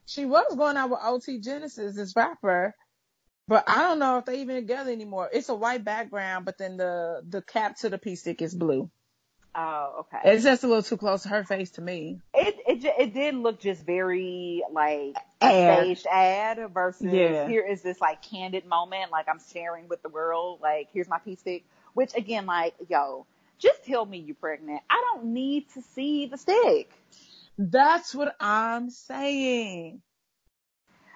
She 0.05 0.25
was 0.25 0.55
going 0.55 0.77
out 0.77 0.89
with 0.89 0.99
OT 1.03 1.39
Genasis, 1.39 1.95
this 1.95 2.15
rapper. 2.15 2.75
But 3.47 3.65
I 3.67 3.81
don't 3.81 3.99
know 3.99 4.17
if 4.17 4.25
they 4.25 4.41
even 4.41 4.55
together 4.55 4.91
anymore. 4.91 5.29
It's 5.31 5.49
a 5.49 5.55
white 5.55 5.83
background, 5.83 6.45
but 6.45 6.57
then 6.57 6.77
the, 6.77 7.21
the 7.27 7.41
cap 7.41 7.77
to 7.79 7.89
the 7.89 7.97
P 7.97 8.15
stick 8.15 8.41
is 8.41 8.55
blue. 8.55 8.89
Oh, 9.55 9.99
okay. 9.99 10.31
It's 10.31 10.43
just 10.43 10.63
a 10.63 10.67
little 10.67 10.81
too 10.81 10.97
close 10.97 11.23
to 11.23 11.29
her 11.29 11.43
face 11.43 11.71
to 11.71 11.81
me. 11.81 12.19
It 12.33 12.55
it 12.67 12.93
it 12.99 13.13
did 13.13 13.36
look 13.36 13.59
just 13.59 13.86
very 13.86 14.63
like 14.71 15.15
staged 15.38 16.07
ad 16.09 16.59
versus 16.73 17.13
yeah. 17.13 17.47
here 17.47 17.63
is 17.63 17.83
this 17.83 18.01
like 18.01 18.23
candid 18.23 18.65
moment, 18.65 19.12
like 19.12 19.27
I'm 19.29 19.39
sharing 19.53 19.88
with 19.88 20.01
the 20.01 20.09
world, 20.09 20.59
like 20.62 20.89
here's 20.91 21.07
my 21.07 21.19
P 21.19 21.36
stick. 21.36 21.65
Which 21.93 22.15
again, 22.15 22.47
like 22.47 22.73
yo, 22.89 23.27
just 23.63 23.84
tell 23.86 24.06
me 24.06 24.19
you're 24.19 24.36
pregnant. 24.36 24.82
I 24.89 25.04
don't 25.12 25.26
need 25.28 25.69
to 25.73 25.82
see 25.93 26.28
the 26.28 26.38
stick. 26.38 26.91
That's 27.58 28.13
what 28.13 28.36
I'm 28.39 28.89
saying. 28.89 30.02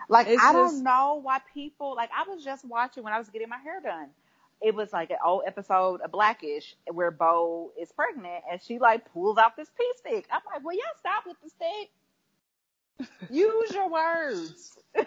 Like 0.10 0.28
it's 0.28 0.42
I 0.42 0.54
don't 0.54 0.84
know 0.84 1.20
why 1.22 1.40
people 1.54 1.96
like 1.96 2.10
I 2.18 2.30
was 2.30 2.44
just 2.44 2.64
watching 2.64 3.04
when 3.04 3.14
I 3.14 3.18
was 3.20 3.30
getting 3.30 3.50
my 3.50 3.58
hair 3.58 3.82
done 3.82 4.10
it 4.62 4.74
was 4.74 4.92
like 4.92 5.10
an 5.12 5.18
old 5.24 5.44
episode 5.46 6.02
of 6.02 6.12
Blackish 6.12 6.76
where 6.92 7.12
Bow 7.12 7.72
is 7.80 7.92
pregnant 7.92 8.44
and 8.52 8.62
she 8.62 8.80
like 8.80 9.12
pulls 9.14 9.38
out 9.38 9.56
this 9.56 9.70
pee 9.78 9.92
stick. 9.98 10.26
I'm 10.32 10.42
like, 10.52 10.64
well, 10.64 10.76
y'all 10.76 10.84
stop 11.00 11.24
with 11.26 11.38
the 11.44 11.50
stick. 11.50 11.90
Use 13.30 13.72
your 13.72 13.90
words. 13.90 14.78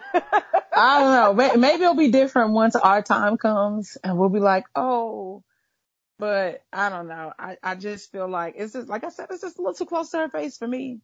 I 0.73 0.99
don't 0.99 1.37
know. 1.37 1.57
Maybe 1.57 1.83
it'll 1.83 1.95
be 1.95 2.11
different 2.11 2.51
once 2.51 2.75
our 2.75 3.01
time 3.01 3.37
comes 3.37 3.97
and 4.03 4.17
we'll 4.17 4.29
be 4.29 4.39
like, 4.39 4.65
oh, 4.75 5.43
but 6.21 6.61
I 6.71 6.89
don't 6.89 7.07
know. 7.07 7.33
I, 7.39 7.57
I 7.63 7.73
just 7.73 8.11
feel 8.11 8.27
like 8.27 8.53
it's 8.55 8.73
just, 8.73 8.87
like 8.87 9.03
I 9.03 9.09
said, 9.09 9.25
it's 9.31 9.41
just 9.41 9.57
a 9.57 9.61
little 9.61 9.73
too 9.73 9.87
close 9.87 10.11
to 10.11 10.19
her 10.19 10.29
face 10.29 10.55
for 10.55 10.67
me. 10.67 10.99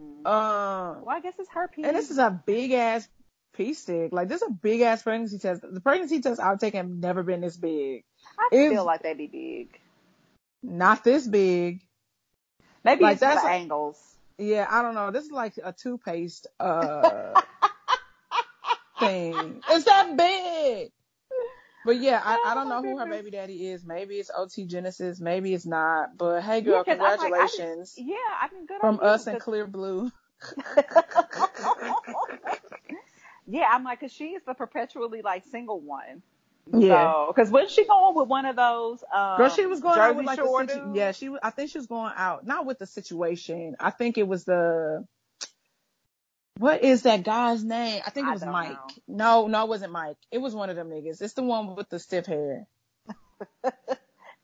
Mm-hmm. 0.00 0.26
Um, 0.26 1.04
well, 1.04 1.14
I 1.14 1.20
guess 1.20 1.34
it's 1.38 1.50
her 1.50 1.68
pee. 1.68 1.84
And 1.84 1.94
this 1.94 2.10
is 2.10 2.16
a 2.16 2.30
big 2.30 2.72
ass 2.72 3.06
pee 3.52 3.74
stick. 3.74 4.10
Like 4.10 4.28
this 4.28 4.40
is 4.40 4.48
a 4.48 4.52
big 4.52 4.80
ass 4.80 5.02
pregnancy 5.02 5.38
test. 5.38 5.60
The 5.70 5.82
pregnancy 5.82 6.22
test 6.22 6.40
I've 6.40 6.60
taken 6.60 6.78
have 6.78 6.88
never 6.88 7.22
been 7.22 7.42
this 7.42 7.58
big. 7.58 8.04
I 8.38 8.48
it's 8.52 8.72
feel 8.72 8.86
like 8.86 9.02
they'd 9.02 9.18
be 9.18 9.26
big. 9.26 9.80
Not 10.62 11.04
this 11.04 11.28
big. 11.28 11.82
Maybe 12.82 13.02
like, 13.02 13.12
it's 13.12 13.20
that's 13.20 13.42
the 13.42 13.48
a, 13.48 13.52
angles. 13.52 14.02
Yeah, 14.38 14.66
I 14.68 14.80
don't 14.80 14.94
know. 14.94 15.10
This 15.10 15.26
is 15.26 15.30
like 15.30 15.58
a 15.62 15.74
toothpaste 15.74 16.46
uh 16.58 17.38
thing. 18.98 19.60
It's 19.68 19.84
that 19.84 20.16
big. 20.16 20.90
But 21.84 21.96
yeah, 22.00 22.20
I, 22.24 22.42
I 22.46 22.54
don't 22.54 22.68
know 22.68 22.82
who 22.82 22.98
her 22.98 23.06
baby 23.06 23.30
daddy 23.30 23.68
is. 23.68 23.84
Maybe 23.84 24.14
it's 24.16 24.30
OT 24.34 24.64
Genasis. 24.64 25.20
Maybe 25.20 25.52
it's 25.52 25.66
not. 25.66 26.16
But 26.16 26.42
hey, 26.42 26.62
girl, 26.62 26.82
yeah, 26.86 26.94
congratulations. 26.94 27.94
I 27.98 28.02
yeah, 28.02 28.14
I 28.40 28.48
mean, 28.54 28.66
good 28.66 28.80
from 28.80 29.00
us 29.02 29.26
and 29.26 29.40
Clearblue. 29.40 30.10
Yeah, 33.46 33.68
I'm 33.70 33.84
like, 33.84 34.00
cause 34.00 34.12
she 34.12 34.28
is 34.28 34.42
the 34.46 34.54
perpetually 34.54 35.22
like 35.22 35.44
single 35.50 35.80
one. 35.80 36.22
Yeah. 36.72 37.24
Because 37.28 37.48
so, 37.48 37.52
wasn't 37.52 37.72
she 37.72 37.86
going 37.86 38.14
with 38.14 38.28
one 38.28 38.46
of 38.46 38.56
those? 38.56 39.04
Um, 39.12 39.36
Girl, 39.36 39.50
she 39.50 39.66
was 39.66 39.80
going 39.80 39.96
Jersey 39.96 40.08
out 40.08 40.16
with 40.16 40.26
like 40.26 40.38
Shore 40.38 40.66
situ- 40.66 40.92
yeah, 40.94 41.12
she. 41.12 41.30
I 41.42 41.50
think 41.50 41.70
she 41.70 41.78
was 41.78 41.86
going 41.86 42.12
out 42.16 42.46
not 42.46 42.64
with 42.64 42.78
the 42.78 42.86
situation. 42.86 43.76
I 43.78 43.90
think 43.90 44.16
it 44.16 44.26
was 44.26 44.44
the. 44.44 45.06
What 46.58 46.84
is 46.84 47.02
that 47.02 47.24
guy's 47.24 47.64
name? 47.64 48.02
I 48.06 48.10
think 48.10 48.28
it 48.28 48.32
was 48.32 48.44
Mike. 48.44 48.70
Know. 49.08 49.46
No, 49.46 49.46
no, 49.48 49.64
it 49.64 49.68
wasn't 49.68 49.92
Mike. 49.92 50.16
It 50.30 50.38
was 50.38 50.54
one 50.54 50.70
of 50.70 50.76
them 50.76 50.88
niggas. 50.88 51.20
It's 51.20 51.34
the 51.34 51.42
one 51.42 51.74
with 51.74 51.88
the 51.88 51.98
stiff 51.98 52.26
hair. 52.26 52.66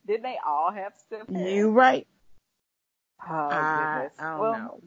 Didn't 0.07 0.23
they 0.23 0.38
all 0.44 0.73
have 0.73 0.92
stiff 1.07 1.29
hair? 1.29 1.49
You 1.49 1.70
right. 1.70 2.07
Oh, 3.29 3.33
I, 3.33 4.09
I 4.18 4.31
don't 4.31 4.40
well, 4.40 4.53
know. 4.53 4.81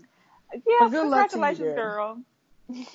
Yeah, 0.68 0.90
congratulations, 0.90 1.60
you, 1.60 1.76
girl. 1.76 2.22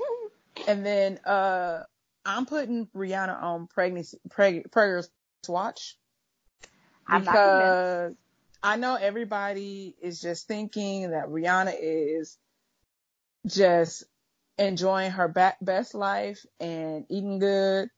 And 0.66 0.84
then 0.84 1.18
uh 1.24 1.84
I'm 2.26 2.44
putting 2.44 2.86
Rihanna 2.88 3.42
on 3.42 3.68
pregnancy 3.68 4.18
preg- 4.28 4.70
prayers 4.70 5.08
watch 5.48 5.96
because 7.08 8.14
I 8.62 8.76
know 8.76 8.96
everybody 8.96 9.94
is 10.02 10.20
just 10.20 10.46
thinking 10.46 11.10
that 11.12 11.28
Rihanna 11.28 11.74
is 11.80 12.36
just 13.46 14.04
enjoying 14.58 15.12
her 15.12 15.28
ba- 15.28 15.56
best 15.60 15.94
life 15.94 16.44
and 16.60 17.04
eating 17.08 17.38
good. 17.38 17.88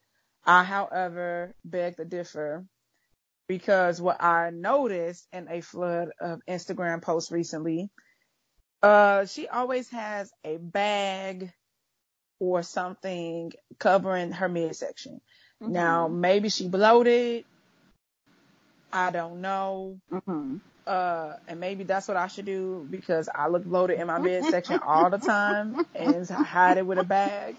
I, 0.44 0.64
however, 0.64 1.54
beg 1.64 1.96
to 1.96 2.04
differ 2.04 2.64
because 3.48 4.00
what 4.00 4.22
I 4.22 4.50
noticed 4.50 5.26
in 5.32 5.48
a 5.48 5.60
flood 5.60 6.10
of 6.20 6.40
Instagram 6.48 7.02
posts 7.02 7.32
recently, 7.32 7.90
uh, 8.82 9.26
she 9.26 9.48
always 9.48 9.88
has 9.90 10.30
a 10.44 10.56
bag 10.56 11.52
or 12.38 12.62
something 12.62 13.52
covering 13.78 14.32
her 14.32 14.48
midsection. 14.48 15.20
Mm-hmm. 15.62 15.72
Now, 15.72 16.08
maybe 16.08 16.48
she 16.48 16.68
bloated. 16.68 17.44
I 18.92 19.10
don't 19.10 19.40
know. 19.40 19.98
Mm-hmm. 20.12 20.56
Uh, 20.86 21.34
and 21.46 21.60
maybe 21.60 21.84
that's 21.84 22.08
what 22.08 22.16
I 22.16 22.26
should 22.26 22.46
do 22.46 22.86
because 22.90 23.28
I 23.32 23.48
look 23.48 23.64
bloated 23.64 24.00
in 24.00 24.06
my 24.06 24.18
midsection 24.22 24.80
all 24.80 25.10
the 25.10 25.18
time 25.18 25.86
and 25.94 26.28
hide 26.28 26.78
it 26.78 26.86
with 26.86 26.98
a 26.98 27.04
bag. 27.04 27.56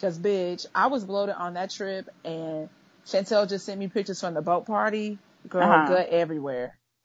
Cause 0.00 0.18
bitch, 0.18 0.66
I 0.74 0.86
was 0.86 1.04
bloated 1.04 1.34
on 1.34 1.54
that 1.54 1.70
trip 1.70 2.08
and 2.24 2.68
Chantel 3.04 3.48
just 3.48 3.64
sent 3.66 3.80
me 3.80 3.88
pictures 3.88 4.20
from 4.20 4.34
the 4.34 4.42
boat 4.42 4.66
party. 4.66 5.18
Girl, 5.48 5.62
uh-huh. 5.62 5.88
gut 5.88 6.08
everywhere. 6.10 6.76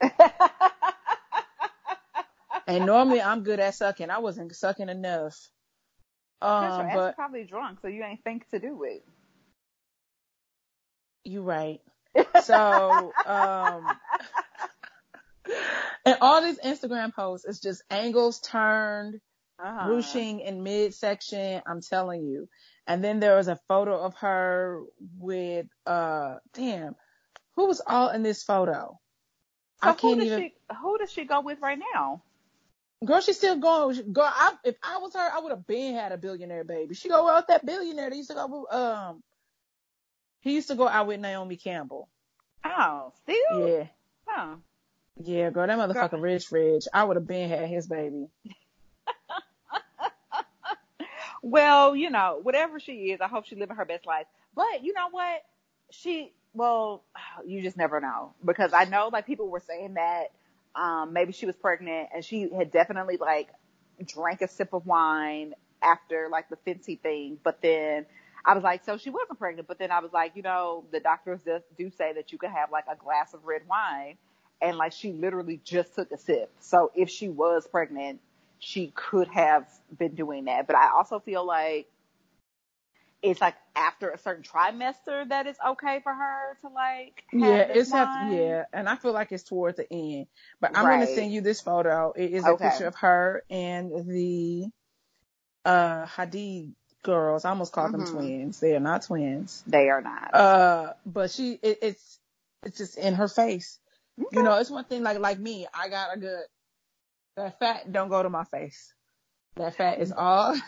and 2.66 2.86
normally 2.86 3.22
I'm 3.22 3.42
good 3.42 3.58
at 3.58 3.74
sucking. 3.74 4.10
I 4.10 4.18
wasn't 4.18 4.54
sucking 4.54 4.88
enough. 4.88 5.48
Um, 6.42 6.88
your 6.88 6.90
but 6.94 7.14
probably 7.16 7.44
drunk, 7.44 7.78
so 7.80 7.88
you 7.88 8.04
ain't 8.04 8.22
think 8.22 8.48
to 8.50 8.58
do 8.58 8.84
it. 8.84 9.04
You 11.24 11.42
right. 11.42 11.80
So, 12.44 13.12
um, 13.26 13.86
and 16.04 16.18
all 16.20 16.42
these 16.42 16.58
Instagram 16.58 17.14
posts, 17.14 17.46
it's 17.46 17.60
just 17.60 17.82
angles 17.90 18.40
turned, 18.40 19.20
uh-huh. 19.58 19.90
ruching 19.90 20.40
in 20.40 20.62
midsection. 20.62 21.62
I'm 21.66 21.80
telling 21.80 22.24
you. 22.24 22.48
And 22.86 23.02
then 23.02 23.20
there 23.20 23.36
was 23.36 23.48
a 23.48 23.58
photo 23.68 23.98
of 23.98 24.14
her 24.16 24.82
with, 25.18 25.66
uh, 25.86 26.36
damn, 26.52 26.94
who 27.56 27.66
was 27.66 27.80
all 27.86 28.10
in 28.10 28.22
this 28.22 28.42
photo? 28.42 28.98
So 29.82 29.90
I 29.90 29.94
can't 29.94 30.22
even. 30.22 30.40
She, 30.40 30.54
who 30.80 30.98
does 30.98 31.10
she 31.10 31.24
go 31.24 31.40
with 31.40 31.60
right 31.60 31.78
now? 31.94 32.22
Girl, 33.04 33.20
she's 33.20 33.36
still 33.36 33.56
going. 33.56 34.12
Girl, 34.12 34.30
I, 34.30 34.54
if 34.64 34.76
I 34.82 34.98
was 34.98 35.14
her, 35.14 35.30
I 35.32 35.40
would 35.40 35.50
have 35.50 35.66
been 35.66 35.94
had 35.94 36.12
a 36.12 36.16
billionaire 36.16 36.64
baby. 36.64 36.94
She 36.94 37.08
go 37.08 37.28
out 37.28 37.36
with 37.36 37.46
that 37.48 37.66
billionaire. 37.66 38.10
They 38.10 38.16
used 38.16 38.30
to 38.30 38.34
go. 38.34 38.66
Um, 38.70 39.22
he 40.40 40.54
used 40.54 40.68
to 40.68 40.74
go 40.74 40.88
out 40.88 41.06
with 41.06 41.20
Naomi 41.20 41.56
Campbell. 41.56 42.08
Oh, 42.64 43.12
still? 43.22 43.68
Yeah. 43.68 43.86
Huh. 44.26 44.56
Yeah, 45.22 45.50
girl, 45.50 45.66
that 45.66 45.78
motherfucker 45.78 46.12
girl. 46.12 46.20
rich, 46.20 46.50
rich. 46.50 46.84
I 46.92 47.04
would 47.04 47.16
have 47.16 47.26
been 47.26 47.48
had 47.48 47.68
his 47.68 47.86
baby. 47.86 48.26
well, 51.42 51.94
you 51.94 52.10
know, 52.10 52.40
whatever 52.42 52.80
she 52.80 53.12
is, 53.12 53.20
I 53.20 53.28
hope 53.28 53.46
she's 53.46 53.58
living 53.58 53.76
her 53.76 53.84
best 53.84 54.06
life. 54.06 54.26
But 54.56 54.82
you 54.82 54.92
know 54.92 55.08
what? 55.10 55.44
She, 55.90 56.32
well, 56.52 57.04
you 57.46 57.62
just 57.62 57.76
never 57.76 58.00
know 58.00 58.34
because 58.44 58.72
I 58.72 58.84
know 58.84 59.10
like 59.12 59.26
people 59.26 59.48
were 59.48 59.60
saying 59.60 59.94
that 59.94 60.32
um, 60.74 61.12
maybe 61.12 61.32
she 61.32 61.46
was 61.46 61.54
pregnant 61.54 62.08
and 62.12 62.24
she 62.24 62.48
had 62.56 62.72
definitely 62.72 63.16
like 63.16 63.48
drank 64.04 64.42
a 64.42 64.48
sip 64.48 64.72
of 64.72 64.86
wine 64.86 65.54
after 65.80 66.28
like 66.30 66.48
the 66.48 66.56
Fenty 66.56 67.00
thing, 67.00 67.38
but 67.44 67.62
then 67.62 68.06
I 68.44 68.54
was 68.54 68.64
like, 68.64 68.84
so 68.84 68.96
she 68.96 69.10
wasn't 69.10 69.38
pregnant, 69.38 69.68
but 69.68 69.78
then 69.78 69.90
I 69.90 70.00
was 70.00 70.12
like, 70.12 70.32
you 70.34 70.42
know, 70.42 70.84
the 70.90 71.00
doctors 71.00 71.40
do, 71.42 71.60
do 71.78 71.90
say 71.90 72.12
that 72.14 72.32
you 72.32 72.38
could 72.38 72.50
have 72.50 72.72
like 72.72 72.84
a 72.90 72.96
glass 72.96 73.32
of 73.32 73.44
red 73.44 73.62
wine, 73.68 74.16
and 74.60 74.76
like 74.76 74.92
she 74.92 75.12
literally 75.12 75.60
just 75.64 75.94
took 75.94 76.10
a 76.12 76.18
sip. 76.18 76.50
So 76.60 76.90
if 76.94 77.10
she 77.10 77.28
was 77.28 77.66
pregnant, 77.66 78.20
she 78.58 78.92
could 78.94 79.28
have 79.28 79.66
been 79.96 80.14
doing 80.14 80.46
that. 80.46 80.66
But 80.66 80.76
I 80.76 80.90
also 80.90 81.20
feel 81.20 81.46
like 81.46 81.86
it's 83.24 83.40
like 83.40 83.54
after 83.74 84.10
a 84.10 84.18
certain 84.18 84.44
trimester 84.44 85.28
that 85.28 85.46
it's 85.46 85.58
okay 85.66 86.00
for 86.02 86.12
her 86.12 86.56
to 86.60 86.68
like 86.68 87.24
yeah 87.32 87.56
it's 87.56 87.90
have, 87.90 88.30
yeah 88.30 88.64
and 88.72 88.88
i 88.88 88.96
feel 88.96 89.12
like 89.12 89.32
it's 89.32 89.42
towards 89.42 89.78
the 89.78 89.90
end 89.90 90.26
but 90.60 90.76
i'm 90.76 90.84
right. 90.84 90.96
going 90.96 91.06
to 91.06 91.14
send 91.14 91.32
you 91.32 91.40
this 91.40 91.60
photo 91.60 92.12
it 92.14 92.30
is 92.30 92.44
okay. 92.44 92.66
a 92.66 92.70
picture 92.70 92.86
of 92.86 92.94
her 92.96 93.42
and 93.48 93.90
the 94.08 94.66
uh 95.64 96.04
hadid 96.04 96.72
girls 97.02 97.44
i 97.44 97.50
almost 97.50 97.72
called 97.72 97.92
mm-hmm. 97.92 98.04
them 98.04 98.14
twins 98.14 98.60
they 98.60 98.76
are 98.76 98.80
not 98.80 99.02
twins 99.02 99.62
they 99.66 99.88
are 99.88 100.02
not 100.02 100.34
uh 100.34 100.92
but 101.06 101.30
she 101.30 101.58
it, 101.62 101.78
it's 101.80 102.18
it's 102.62 102.76
just 102.76 102.98
in 102.98 103.14
her 103.14 103.28
face 103.28 103.78
okay. 104.18 104.36
you 104.36 104.42
know 104.42 104.56
it's 104.58 104.70
one 104.70 104.84
thing 104.84 105.02
like 105.02 105.18
like 105.18 105.38
me 105.38 105.66
i 105.74 105.88
got 105.88 106.14
a 106.16 106.18
good 106.18 106.44
that 107.36 107.58
fat 107.58 107.90
don't 107.92 108.08
go 108.08 108.22
to 108.22 108.30
my 108.30 108.44
face 108.44 108.92
that 109.56 109.74
fat 109.76 110.00
is 110.00 110.12
all 110.12 110.56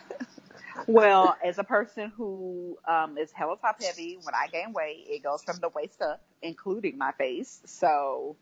well, 0.86 1.36
as 1.44 1.59
a 1.59 1.64
person 1.64 2.12
who 2.16 2.78
um, 2.86 3.18
is 3.18 3.32
hella 3.32 3.57
top 3.61 3.82
heavy, 3.82 4.18
when 4.22 4.34
I 4.34 4.49
gain 4.49 4.72
weight, 4.72 5.07
it 5.09 5.22
goes 5.22 5.42
from 5.42 5.57
the 5.61 5.68
waist 5.68 6.01
up, 6.03 6.22
including 6.42 6.99
my 6.99 7.12
face. 7.12 7.61
So 7.66 8.36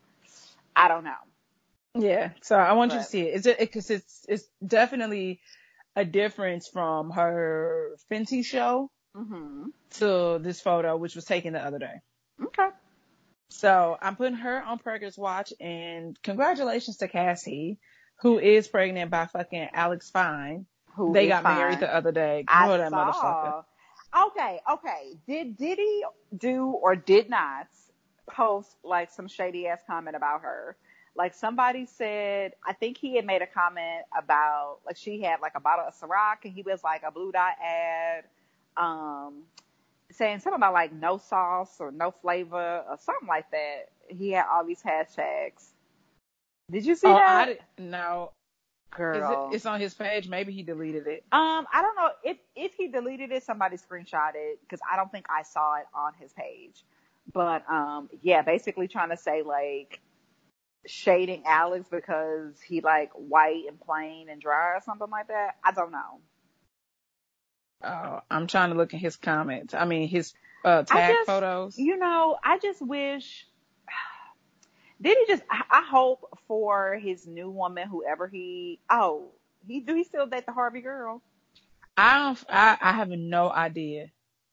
I 0.74 0.88
don't 0.88 1.04
know. 1.04 1.12
Yeah. 1.94 2.30
So 2.42 2.56
I 2.56 2.72
want 2.72 2.90
but, 2.90 2.96
you 2.96 3.02
to 3.02 3.06
see 3.06 3.20
it. 3.22 3.34
Is 3.34 3.46
it 3.46 3.58
because 3.58 3.90
it's 3.90 4.26
it's 4.28 4.44
definitely 4.66 5.40
a 5.96 6.04
difference 6.04 6.66
from 6.66 7.10
her 7.10 7.96
Fenty 8.10 8.44
show 8.44 8.90
mm-hmm. 9.16 9.66
to 9.98 10.38
this 10.42 10.60
photo, 10.60 10.96
which 10.96 11.14
was 11.14 11.24
taken 11.24 11.52
the 11.52 11.64
other 11.64 11.78
day. 11.78 12.00
Okay. 12.42 12.68
So 13.54 13.96
I'm 14.00 14.16
putting 14.16 14.36
her 14.36 14.62
on 14.62 14.78
Preggers 14.78 15.16
Watch, 15.16 15.52
and 15.60 16.20
congratulations 16.22 16.98
to 16.98 17.08
Cassie, 17.08 17.78
who 18.16 18.38
is 18.38 18.68
pregnant 18.68 19.10
by 19.10 19.26
fucking 19.26 19.68
Alex 19.72 20.10
Fine 20.10 20.66
who 20.96 21.12
they 21.12 21.28
got 21.28 21.42
fine. 21.42 21.56
married 21.56 21.80
the 21.80 21.94
other 21.94 22.12
day. 22.12 22.44
I 22.48 22.68
oh, 22.68 22.78
that 22.78 22.90
saw. 22.90 23.12
motherfucker. 23.12 23.64
Okay, 24.28 24.60
okay. 24.70 25.18
Did 25.26 25.56
Diddy 25.56 26.02
do 26.36 26.66
or 26.66 26.94
did 26.94 27.28
not 27.28 27.66
post 28.30 28.76
like 28.84 29.10
some 29.10 29.28
shady 29.28 29.66
ass 29.66 29.80
comment 29.86 30.16
about 30.16 30.42
her? 30.42 30.76
Like 31.16 31.34
somebody 31.34 31.86
said, 31.86 32.54
I 32.66 32.72
think 32.72 32.98
he 32.98 33.16
had 33.16 33.24
made 33.24 33.42
a 33.42 33.46
comment 33.46 34.04
about 34.16 34.78
like 34.86 34.96
she 34.96 35.20
had 35.22 35.40
like 35.40 35.52
a 35.56 35.60
bottle 35.60 35.84
of 35.86 35.94
Ciroc 35.94 36.44
and 36.44 36.52
he 36.52 36.62
was 36.62 36.82
like 36.82 37.02
a 37.06 37.10
blue 37.10 37.32
dot 37.32 37.54
ad, 37.64 38.24
um, 38.76 39.42
saying 40.10 40.40
something 40.40 40.58
about 40.58 40.72
like 40.72 40.92
no 40.92 41.18
sauce 41.18 41.76
or 41.80 41.90
no 41.90 42.10
flavor 42.10 42.84
or 42.88 42.96
something 42.98 43.28
like 43.28 43.50
that. 43.50 43.88
He 44.08 44.30
had 44.32 44.46
all 44.52 44.64
these 44.64 44.82
hashtags. 44.82 45.70
Did 46.70 46.86
you 46.86 46.94
see 46.94 47.08
oh, 47.08 47.14
that? 47.14 47.48
I 47.48 47.58
no, 47.78 48.30
Girl. 48.94 49.50
It, 49.50 49.56
it's 49.56 49.66
on 49.66 49.80
his 49.80 49.94
page. 49.94 50.28
Maybe 50.28 50.52
he 50.52 50.62
deleted 50.62 51.06
it. 51.06 51.24
Um, 51.32 51.66
I 51.72 51.82
don't 51.82 51.96
know 51.96 52.10
if 52.22 52.36
if 52.54 52.72
he 52.74 52.88
deleted 52.88 53.32
it. 53.32 53.42
Somebody 53.42 53.76
screenshot 53.76 54.32
it 54.34 54.60
because 54.62 54.80
I 54.90 54.96
don't 54.96 55.10
think 55.10 55.26
I 55.28 55.42
saw 55.42 55.76
it 55.76 55.86
on 55.94 56.12
his 56.20 56.32
page. 56.32 56.84
But 57.32 57.68
um, 57.70 58.08
yeah, 58.22 58.42
basically 58.42 58.88
trying 58.88 59.10
to 59.10 59.16
say 59.16 59.42
like 59.42 60.00
shading 60.86 61.42
Alex 61.46 61.88
because 61.90 62.60
he 62.60 62.80
like 62.80 63.10
white 63.14 63.64
and 63.68 63.80
plain 63.80 64.28
and 64.28 64.40
dry 64.40 64.74
or 64.74 64.80
something 64.84 65.10
like 65.10 65.28
that. 65.28 65.56
I 65.64 65.72
don't 65.72 65.90
know. 65.90 66.20
Oh, 67.84 68.20
I'm 68.30 68.46
trying 68.46 68.70
to 68.70 68.76
look 68.76 68.94
at 68.94 69.00
his 69.00 69.16
comments. 69.16 69.74
I 69.74 69.84
mean 69.84 70.08
his 70.08 70.34
uh, 70.64 70.82
tag 70.82 71.16
just, 71.16 71.26
photos. 71.26 71.78
You 71.78 71.96
know, 71.96 72.36
I 72.42 72.58
just 72.58 72.80
wish 72.80 73.46
did 75.00 75.18
he 75.18 75.26
just? 75.26 75.42
I 75.50 75.84
hope 75.88 76.38
for 76.46 76.96
his 76.96 77.26
new 77.26 77.50
woman, 77.50 77.88
whoever 77.88 78.28
he. 78.28 78.78
Oh, 78.90 79.28
he 79.66 79.80
do 79.80 79.94
he 79.94 80.04
still 80.04 80.26
date 80.26 80.46
the 80.46 80.52
Harvey 80.52 80.80
girl? 80.80 81.22
I 81.96 82.18
don't. 82.18 82.44
I, 82.48 82.76
I 82.80 82.92
have 82.92 83.08
no 83.08 83.50
idea. 83.50 84.10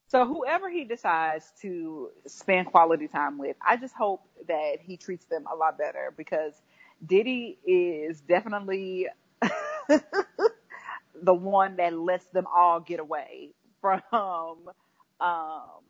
So 0.07 0.25
whoever 0.25 0.69
he 0.69 0.84
decides 0.84 1.53
to 1.61 2.09
spend 2.27 2.67
quality 2.67 3.07
time 3.07 3.38
with, 3.38 3.55
I 3.65 3.77
just 3.77 3.95
hope 3.95 4.27
that 4.45 4.79
he 4.82 4.97
treats 4.97 5.23
them 5.25 5.45
a 5.51 5.55
lot 5.55 5.77
better 5.77 6.13
because 6.17 6.53
Diddy 7.05 7.57
is 7.65 8.19
definitely 8.19 9.07
the 11.22 11.34
one 11.34 11.78
that 11.78 11.97
lets 11.97 12.26
them 12.28 12.45
all 12.53 12.80
get 12.80 12.99
away 12.99 13.51
from 13.82 14.01
um 15.19 15.82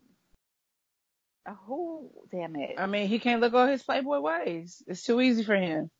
who? 1.66 2.10
Damn 2.30 2.56
it. 2.56 2.76
I 2.78 2.86
mean, 2.86 3.08
he 3.08 3.18
can't 3.18 3.40
look 3.40 3.54
all 3.54 3.66
his 3.66 3.82
playboy 3.82 4.20
ways. 4.20 4.82
It's 4.86 5.02
too 5.02 5.20
easy 5.20 5.42
for 5.42 5.56
him. 5.56 5.90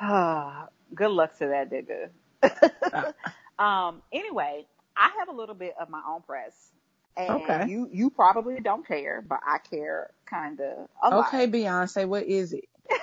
Ah, 0.00 0.68
good 0.94 1.10
luck 1.10 1.36
to 1.38 1.48
that 1.48 1.70
nigga. 1.70 2.10
um. 3.58 4.02
Anyway, 4.12 4.66
I 4.96 5.10
have 5.18 5.28
a 5.28 5.32
little 5.32 5.54
bit 5.54 5.74
of 5.80 5.88
my 5.88 6.00
own 6.06 6.22
press, 6.22 6.54
and 7.16 7.42
okay. 7.42 7.66
you 7.68 7.88
you 7.90 8.10
probably 8.10 8.60
don't 8.60 8.86
care, 8.86 9.22
but 9.26 9.40
I 9.44 9.58
care 9.58 10.10
kind 10.26 10.60
of 10.60 10.88
a 11.02 11.16
lot. 11.16 11.28
Okay, 11.28 11.48
Beyonce, 11.48 12.06
what 12.06 12.24
is 12.24 12.52
it? 12.52 12.64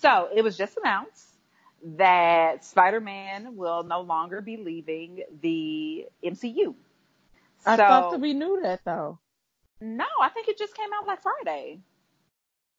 so 0.00 0.28
it 0.34 0.42
was 0.42 0.56
just 0.56 0.78
announced 0.78 1.33
that 1.84 2.64
Spider-Man 2.64 3.56
will 3.56 3.82
no 3.82 4.00
longer 4.00 4.40
be 4.40 4.56
leaving 4.56 5.22
the 5.42 6.06
MCU. 6.24 6.74
I 7.66 7.76
thought 7.76 8.12
that 8.12 8.20
we 8.20 8.32
knew 8.32 8.60
that 8.62 8.80
though. 8.84 9.18
No, 9.80 10.04
I 10.20 10.28
think 10.30 10.48
it 10.48 10.58
just 10.58 10.74
came 10.74 10.88
out 10.94 11.06
like 11.06 11.22
Friday. 11.22 11.80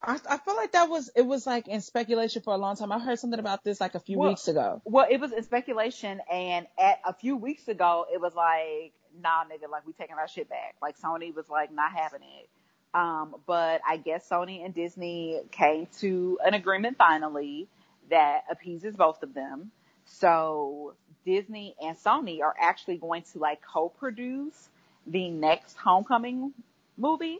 I, 0.01 0.19
I 0.29 0.37
feel 0.37 0.55
like 0.55 0.73
that 0.73 0.89
was 0.89 1.09
it 1.15 1.25
was 1.25 1.47
like 1.47 1.67
in 1.67 1.81
speculation 1.81 2.41
for 2.41 2.53
a 2.53 2.57
long 2.57 2.75
time. 2.75 2.91
I 2.91 2.99
heard 2.99 3.19
something 3.19 3.39
about 3.39 3.63
this 3.63 3.79
like 3.79 3.95
a 3.95 3.99
few 3.99 4.19
well, 4.19 4.29
weeks 4.29 4.47
ago. 4.47 4.81
Well, 4.85 5.07
it 5.09 5.19
was 5.19 5.31
in 5.31 5.43
speculation, 5.43 6.21
and 6.31 6.67
at 6.79 6.99
a 7.05 7.13
few 7.13 7.35
weeks 7.35 7.67
ago, 7.67 8.05
it 8.11 8.21
was 8.21 8.35
like, 8.35 8.93
nah, 9.21 9.43
nigga, 9.43 9.69
like 9.69 9.85
we 9.85 9.93
taking 9.93 10.15
our 10.17 10.27
shit 10.27 10.49
back. 10.49 10.75
Like 10.81 10.99
Sony 10.99 11.33
was 11.33 11.49
like 11.49 11.71
not 11.71 11.91
having 11.91 12.21
it. 12.21 12.49
Um, 12.93 13.35
but 13.45 13.81
I 13.87 13.97
guess 13.97 14.27
Sony 14.29 14.63
and 14.63 14.73
Disney 14.73 15.41
came 15.51 15.87
to 15.99 16.39
an 16.45 16.53
agreement 16.53 16.97
finally 16.97 17.67
that 18.09 18.43
appeases 18.49 18.95
both 18.95 19.23
of 19.23 19.33
them. 19.33 19.71
So 20.05 20.93
Disney 21.25 21.75
and 21.81 21.97
Sony 21.97 22.41
are 22.41 22.55
actually 22.59 22.97
going 22.97 23.23
to 23.33 23.39
like 23.39 23.61
co-produce 23.61 24.69
the 25.07 25.29
next 25.29 25.75
Homecoming 25.77 26.53
movie. 26.97 27.39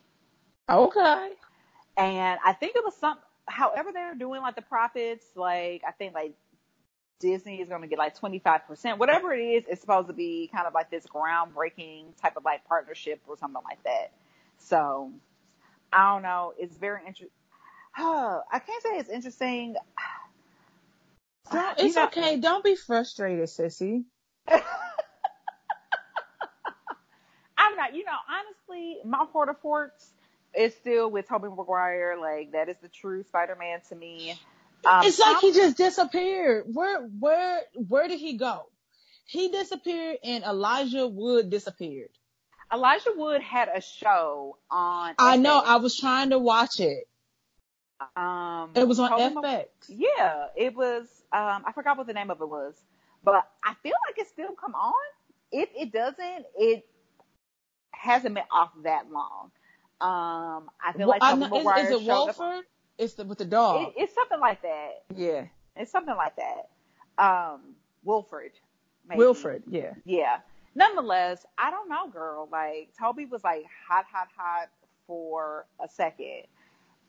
Okay. 0.69 1.29
And 1.97 2.39
I 2.43 2.53
think 2.53 2.75
it 2.75 2.83
was 2.83 2.95
some, 2.95 3.17
however 3.47 3.91
they're 3.93 4.15
doing 4.15 4.41
like 4.41 4.55
the 4.55 4.61
profits, 4.61 5.25
like 5.35 5.83
I 5.87 5.91
think 5.91 6.13
like 6.13 6.33
Disney 7.19 7.61
is 7.61 7.69
going 7.69 7.81
to 7.81 7.87
get 7.87 7.97
like 7.97 8.17
25%, 8.19 8.97
whatever 8.97 9.33
it 9.33 9.41
is, 9.41 9.63
it's 9.69 9.81
supposed 9.81 10.07
to 10.07 10.13
be 10.13 10.49
kind 10.53 10.67
of 10.67 10.73
like 10.73 10.89
this 10.89 11.05
groundbreaking 11.05 12.19
type 12.21 12.35
of 12.35 12.43
like 12.43 12.65
partnership 12.67 13.21
or 13.27 13.37
something 13.37 13.61
like 13.63 13.81
that. 13.83 14.11
So 14.57 15.11
I 15.93 16.13
don't 16.13 16.23
know. 16.23 16.53
It's 16.57 16.75
very 16.75 17.01
interesting. 17.01 17.29
I 17.97 18.59
can't 18.65 18.83
say 18.83 18.97
it's 18.97 19.09
interesting. 19.09 19.75
Don't, 21.51 21.79
it's 21.79 21.97
okay. 21.97 22.37
Don't 22.37 22.63
be 22.63 22.75
frustrated, 22.75 23.45
sissy. 23.45 24.03
I'm 24.47 24.61
not, 27.75 27.95
you 27.95 28.03
know, 28.05 28.11
honestly, 28.29 28.97
my 29.05 29.25
heart 29.31 29.49
of 29.49 29.57
hearts 29.61 30.11
is 30.53 30.73
still 30.75 31.09
with 31.09 31.27
Tobey 31.27 31.47
Maguire. 31.49 32.17
Like, 32.19 32.51
that 32.53 32.69
is 32.69 32.77
the 32.81 32.89
true 32.89 33.23
Spider-Man 33.23 33.81
to 33.89 33.95
me. 33.95 34.35
Um, 34.85 35.05
it's 35.05 35.19
like 35.19 35.37
I'm, 35.37 35.41
he 35.41 35.53
just 35.53 35.77
disappeared. 35.77 36.65
Where, 36.71 37.01
where, 37.01 37.61
where 37.73 38.07
did 38.07 38.19
he 38.19 38.37
go? 38.37 38.67
He 39.27 39.49
disappeared 39.49 40.17
and 40.23 40.43
Elijah 40.43 41.07
Wood 41.07 41.49
disappeared. 41.49 42.09
Elijah 42.71 43.11
Wood 43.15 43.41
had 43.41 43.69
a 43.73 43.81
show 43.81 44.57
on. 44.69 45.15
I 45.17 45.37
know. 45.37 45.61
I 45.63 45.77
was 45.77 45.97
trying 45.97 46.31
to 46.31 46.39
watch 46.39 46.79
it. 46.79 47.07
Um, 48.15 48.71
it 48.75 48.87
was 48.87 48.99
on 48.99 49.11
FX. 49.11 49.65
yeah, 49.87 50.47
it 50.55 50.75
was. 50.75 51.03
Um, 51.31 51.63
I 51.65 51.71
forgot 51.73 51.97
what 51.97 52.07
the 52.07 52.13
name 52.13 52.29
of 52.29 52.41
it 52.41 52.49
was, 52.49 52.75
but 53.23 53.47
I 53.63 53.73
feel 53.83 53.93
like 54.07 54.17
it 54.17 54.27
still 54.27 54.53
come 54.53 54.75
on. 54.75 54.93
If 55.51 55.69
it 55.75 55.91
doesn't, 55.93 56.45
it 56.57 56.85
hasn't 57.91 58.35
been 58.35 58.43
off 58.51 58.71
that 58.83 59.11
long. 59.11 59.51
Um, 60.01 60.69
I 60.83 60.91
feel 60.91 61.07
well, 61.07 61.17
like 61.19 61.23
I 61.23 61.35
know, 61.35 61.73
is, 61.77 61.89
is, 61.89 62.01
it 62.01 62.07
Wolford? 62.07 62.65
It's 62.97 63.13
the, 63.13 63.23
with 63.23 63.37
the 63.37 63.45
dog. 63.45 63.87
It, 63.87 63.93
it's 64.03 64.13
something 64.13 64.39
like 64.39 64.61
that. 64.61 65.03
Yeah, 65.15 65.45
it's 65.75 65.91
something 65.91 66.15
like 66.15 66.33
that. 66.35 66.69
Um, 67.17 67.75
Wilford. 68.03 68.51
Maybe. 69.07 69.19
Wilford. 69.19 69.63
Yeah. 69.67 69.93
Yeah. 70.05 70.37
Nonetheless, 70.75 71.45
I 71.57 71.71
don't 71.71 71.89
know, 71.89 72.09
girl. 72.09 72.49
Like 72.51 72.89
Tobey 72.99 73.25
was 73.25 73.43
like 73.43 73.65
hot, 73.87 74.05
hot, 74.11 74.27
hot 74.35 74.67
for 75.07 75.65
a 75.83 75.87
second, 75.87 76.43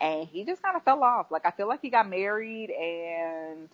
and 0.00 0.26
he 0.28 0.44
just 0.44 0.62
kind 0.62 0.76
of 0.76 0.82
fell 0.82 1.02
off. 1.02 1.30
Like 1.30 1.46
I 1.46 1.50
feel 1.50 1.68
like 1.68 1.80
he 1.82 1.90
got 1.90 2.08
married 2.08 2.70
and 2.70 3.68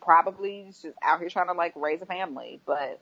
probably 0.00 0.66
just 0.68 0.96
out 1.02 1.20
here 1.20 1.28
trying 1.30 1.48
to 1.48 1.52
like 1.54 1.72
raise 1.76 2.02
a 2.02 2.06
family, 2.06 2.60
but 2.66 3.00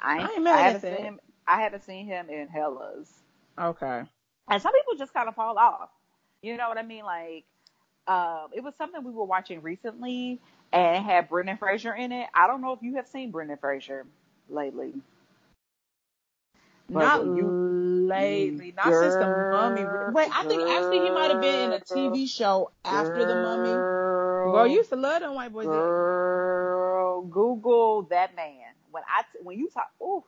I, 0.00 0.18
I 0.18 0.22
ain't, 0.22 0.32
ain't 0.32 0.42
mad 0.44 0.58
I 0.58 0.62
haven't 0.62 0.82
seen 0.82 1.02
him. 1.02 1.20
I 1.46 1.62
haven't 1.62 1.84
seen 1.84 2.06
him 2.06 2.28
in 2.30 2.48
Hellas, 2.48 3.10
Okay. 3.58 4.04
and 4.48 4.62
some 4.62 4.72
people 4.72 4.96
just 4.96 5.12
kind 5.12 5.28
of 5.28 5.34
fall 5.34 5.58
off. 5.58 5.90
You 6.42 6.56
know 6.56 6.68
what 6.68 6.78
I 6.78 6.82
mean? 6.82 7.04
Like, 7.04 7.44
um, 8.06 8.48
it 8.52 8.62
was 8.62 8.74
something 8.76 9.02
we 9.04 9.12
were 9.12 9.24
watching 9.24 9.62
recently, 9.62 10.40
and 10.72 10.96
it 10.96 11.02
had 11.02 11.28
Brendan 11.28 11.56
Fraser 11.58 11.94
in 11.94 12.12
it. 12.12 12.28
I 12.34 12.46
don't 12.46 12.60
know 12.60 12.72
if 12.72 12.82
you 12.82 12.96
have 12.96 13.08
seen 13.08 13.30
Brendan 13.30 13.58
Fraser 13.58 14.06
lately. 14.48 14.94
But 16.88 17.00
Not 17.00 17.26
you- 17.26 17.74
lately. 18.08 18.72
Not 18.76 18.92
since 18.94 19.14
the 19.14 19.26
mummy. 19.26 19.84
Wait, 20.12 20.28
I 20.36 20.44
think 20.44 20.68
actually 20.68 21.00
he 21.00 21.10
might 21.10 21.30
have 21.30 21.40
been 21.40 21.72
in 21.72 21.72
a 21.72 21.80
TV 21.80 22.26
show 22.28 22.70
after 22.84 23.24
the 23.24 23.34
mummy. 23.34 23.72
Girl, 23.72 24.66
you 24.66 24.76
used 24.76 24.90
to 24.90 24.96
love 24.96 25.20
them 25.22 25.34
white 25.34 25.52
boys. 25.52 25.66
Girl, 25.66 27.22
Google 27.22 28.02
that 28.10 28.36
man. 28.36 28.74
When 28.90 29.02
I 29.08 29.22
t- 29.22 29.38
when 29.42 29.58
you 29.58 29.68
talk, 29.70 29.90
ooh, 30.02 30.22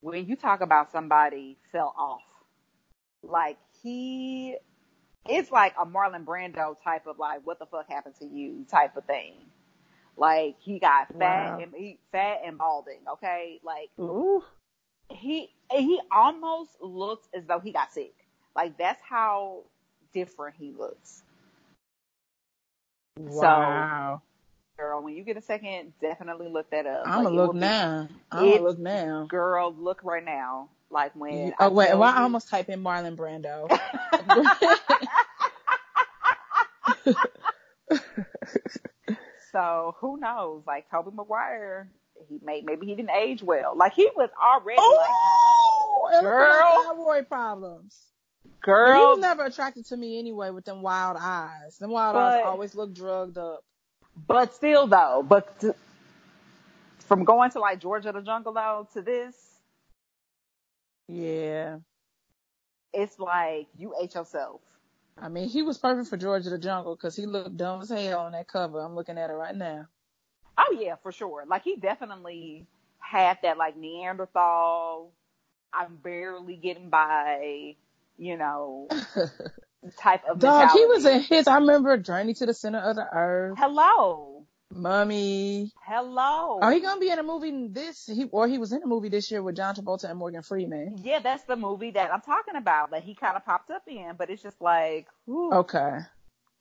when 0.00 0.26
you 0.26 0.34
talk 0.36 0.62
about 0.62 0.90
somebody 0.90 1.58
fell 1.70 1.94
off, 1.96 2.22
like 3.22 3.58
he, 3.82 4.56
it's 5.28 5.52
like 5.52 5.74
a 5.80 5.84
Marlon 5.84 6.24
Brando 6.24 6.74
type 6.82 7.06
of 7.06 7.18
like, 7.18 7.40
what 7.46 7.58
the 7.58 7.66
fuck 7.66 7.88
happened 7.88 8.14
to 8.20 8.26
you 8.26 8.64
type 8.68 8.96
of 8.96 9.04
thing. 9.04 9.34
Like 10.16 10.56
he 10.60 10.78
got 10.78 11.08
fat 11.18 11.52
Wow. 11.52 11.58
and 11.62 11.72
he 11.76 11.98
fat 12.12 12.40
and 12.44 12.58
balding. 12.58 13.00
Okay, 13.14 13.60
like 13.62 13.90
Ooh. 14.00 14.42
He 15.10 15.50
he 15.70 16.00
almost 16.10 16.70
looks 16.80 17.28
as 17.34 17.44
though 17.46 17.60
he 17.60 17.72
got 17.72 17.92
sick. 17.92 18.14
Like 18.56 18.76
that's 18.78 19.00
how 19.02 19.64
different 20.12 20.56
he 20.58 20.72
looks. 20.72 21.22
Wow. 23.18 24.22
Girl, 24.76 25.02
when 25.02 25.14
you 25.14 25.24
get 25.24 25.36
a 25.36 25.42
second, 25.42 25.92
definitely 26.00 26.48
look 26.48 26.70
that 26.70 26.86
up. 26.86 27.06
I'm 27.06 27.24
Like, 27.24 27.24
gonna 27.24 27.36
look 27.36 27.54
now. 27.54 28.08
I'm 28.32 28.50
gonna 28.50 28.62
look 28.62 28.78
now. 28.78 29.26
Girl, 29.28 29.74
look 29.78 30.02
right 30.02 30.24
now. 30.24 30.68
Like 30.90 31.14
when 31.14 31.52
Oh 31.60 31.70
wait, 31.70 31.88
tell 31.88 31.98
well, 31.98 32.14
I 32.14 32.22
almost 32.22 32.48
type 32.48 32.68
in 32.68 32.82
Marlon 32.82 33.16
Brando. 33.16 33.68
so 39.52 39.94
who 40.00 40.18
knows? 40.18 40.62
Like 40.66 40.90
Tobey 40.90 41.10
Maguire, 41.14 41.90
he 42.28 42.38
may 42.42 42.62
maybe 42.62 42.86
he 42.86 42.94
didn't 42.94 43.10
age 43.10 43.42
well. 43.42 43.76
Like 43.76 43.94
he 43.94 44.08
was 44.16 44.30
already 44.42 44.78
oh, 44.80 46.00
was 46.12 46.22
Girl. 46.22 46.84
thyroid 46.96 47.28
problems. 47.28 47.96
like 48.44 48.52
But 48.64 48.94
he 48.96 49.00
was 49.00 49.18
never 49.20 49.44
attracted 49.44 49.86
to 49.86 49.96
me 49.96 50.18
anyway 50.18 50.50
with 50.50 50.64
them 50.64 50.82
wild 50.82 51.16
eyes. 51.20 51.78
Them 51.78 51.90
wild 51.90 52.16
eyes 52.16 52.42
always 52.44 52.74
look 52.74 52.94
drugged 52.94 53.38
up. 53.38 53.64
but 54.26 54.54
still 54.54 54.86
though, 54.86 55.24
but 55.26 55.58
t- 55.60 55.70
from 57.06 57.24
going 57.24 57.50
to 57.52 57.58
like 57.60 57.80
George 57.80 58.06
of 58.06 58.14
the 58.14 58.22
Jungle 58.22 58.52
though 58.52 58.86
to 58.92 59.02
this, 59.02 59.34
Yeah. 61.08 61.78
it's 62.92 63.18
like 63.18 63.66
you 63.76 63.94
ate 64.00 64.14
yourself. 64.14 64.60
I 65.18 65.28
mean, 65.28 65.48
he 65.48 65.62
was 65.62 65.76
perfect 65.76 66.08
for 66.08 66.16
George 66.16 66.46
of 66.46 66.52
the 66.52 66.58
Jungle 66.58 66.94
because 66.96 67.14
he 67.16 67.26
looked 67.26 67.56
dumb 67.56 67.82
as 67.82 67.90
hell 67.90 68.20
on 68.20 68.32
that 68.32 68.48
cover. 68.48 68.80
I'm 68.80 68.94
looking 68.94 69.18
at 69.18 69.28
it 69.30 69.34
right 69.34 69.54
now. 69.54 69.86
Oh 70.62 70.76
yeah, 70.78 70.96
for 71.02 71.10
sure. 71.12 71.44
Like 71.46 71.62
he 71.64 71.76
definitely 71.76 72.66
had 72.98 73.38
that 73.42 73.56
like 73.56 73.76
Neanderthal. 73.76 75.12
I'm 75.72 75.96
barely 75.96 76.56
getting 76.56 76.90
by, 76.90 77.76
you 78.18 78.36
know, 78.36 78.88
type 79.98 80.24
of 80.28 80.38
Dog, 80.38 80.70
he 80.72 80.84
was 80.84 81.04
in 81.06 81.20
his. 81.20 81.46
I 81.48 81.56
remember 81.56 81.96
Journey 81.96 82.34
to 82.34 82.46
the 82.46 82.52
Center 82.54 82.80
of 82.80 82.96
the 82.96 83.06
Earth, 83.10 83.56
Hello, 83.58 84.44
Mummy. 84.74 85.70
hello. 85.86 86.58
Oh, 86.62 86.70
he 86.70 86.80
gonna 86.80 87.00
be 87.00 87.10
in 87.10 87.18
a 87.18 87.22
movie 87.22 87.68
this 87.68 88.06
he 88.06 88.24
or 88.32 88.48
he 88.48 88.58
was 88.58 88.72
in 88.72 88.82
a 88.82 88.86
movie 88.86 89.08
this 89.08 89.30
year 89.30 89.42
with 89.42 89.56
John 89.56 89.74
Travolta 89.74 90.10
and 90.10 90.18
Morgan 90.18 90.42
Freeman. 90.42 90.96
Yeah, 91.02 91.20
that's 91.20 91.44
the 91.44 91.56
movie 91.56 91.92
that 91.92 92.12
I'm 92.12 92.20
talking 92.20 92.56
about 92.56 92.90
that 92.90 93.02
he 93.04 93.14
kind 93.14 93.36
of 93.36 93.44
popped 93.44 93.70
up 93.70 93.82
in, 93.86 94.14
but 94.18 94.28
it's 94.28 94.42
just 94.42 94.60
like, 94.60 95.06
whew, 95.24 95.52
Okay. 95.54 95.98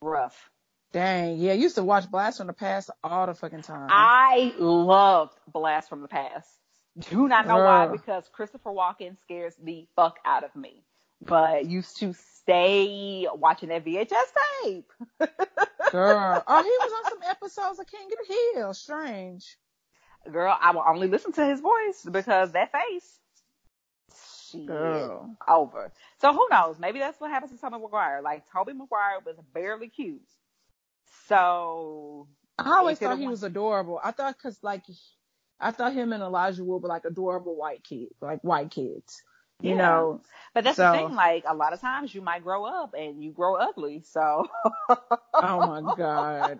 rough. 0.01 0.49
Dang, 0.91 1.37
yeah, 1.37 1.51
I 1.51 1.55
used 1.55 1.75
to 1.75 1.83
watch 1.83 2.09
Blast 2.09 2.37
from 2.39 2.47
the 2.47 2.53
Past 2.53 2.89
all 3.03 3.27
the 3.27 3.35
fucking 3.35 3.61
time. 3.61 3.89
I 3.91 4.53
loved 4.57 5.37
Blast 5.51 5.87
from 5.87 6.01
the 6.01 6.07
Past. 6.07 6.49
Do 7.11 7.27
not 7.27 7.47
know 7.47 7.57
why, 7.57 7.87
because 7.87 8.27
Christopher 8.33 8.71
Walken 8.71 9.15
scares 9.21 9.53
the 9.61 9.87
fuck 9.95 10.17
out 10.25 10.43
of 10.43 10.55
me. 10.55 10.83
But 11.21 11.65
used 11.65 11.97
to 11.97 12.13
stay 12.13 13.27
watching 13.31 13.69
that 13.69 13.85
VHS 13.85 14.09
tape. 14.63 14.91
Girl. 15.91 16.43
Oh, 16.47 16.63
he 16.63 16.69
was 16.69 16.91
on 16.97 17.11
some 17.11 17.29
episodes 17.29 17.79
of 17.79 17.87
King 17.87 18.07
of 18.11 18.27
the 18.27 18.59
Hill. 18.59 18.73
Strange. 18.73 19.57
Girl, 20.31 20.55
I 20.59 20.71
will 20.71 20.83
only 20.87 21.07
listen 21.07 21.31
to 21.33 21.45
his 21.45 21.61
voice 21.61 22.05
because 22.09 22.51
that 22.53 22.71
face. 22.71 23.19
Shit. 24.51 24.65
Girl. 24.65 25.35
Over. 25.47 25.91
So 26.21 26.33
who 26.33 26.47
knows? 26.49 26.79
Maybe 26.79 26.99
that's 26.99 27.19
what 27.19 27.29
happens 27.29 27.51
to 27.51 27.57
Tobey 27.57 27.77
Maguire. 27.79 28.21
Like 28.23 28.43
Tobey 28.51 28.73
Maguire 28.73 29.19
was 29.25 29.35
barely 29.53 29.89
cute. 29.89 30.21
So 31.29 32.27
I 32.57 32.77
always 32.77 32.97
thought 32.99 33.19
he 33.19 33.27
was 33.27 33.43
adorable. 33.43 33.99
I 34.03 34.11
thought 34.11 34.37
cause 34.41 34.57
like, 34.63 34.83
I 35.59 35.71
thought 35.71 35.93
him 35.93 36.11
and 36.11 36.23
Elijah 36.23 36.63
Wood 36.63 36.81
were 36.81 36.89
like 36.89 37.05
adorable 37.05 37.55
white 37.55 37.83
kids, 37.83 38.11
like 38.21 38.41
white 38.43 38.71
kids. 38.71 39.21
You 39.61 39.71
Yeah. 39.71 39.77
know, 39.77 40.21
But 40.53 40.63
that's 40.63 40.77
So- 40.77 40.91
the 40.91 40.97
thing, 40.97 41.15
like 41.15 41.43
a 41.47 41.53
lot 41.53 41.73
of 41.73 41.81
times 41.81 42.13
you 42.15 42.21
might 42.21 42.43
grow 42.43 42.65
up 42.65 42.93
and 42.97 43.23
you 43.23 43.31
grow 43.31 43.55
ugly. 43.55 44.01
So 44.01 44.47
oh 44.89 45.67
my 45.67 45.93
god. 45.95 46.59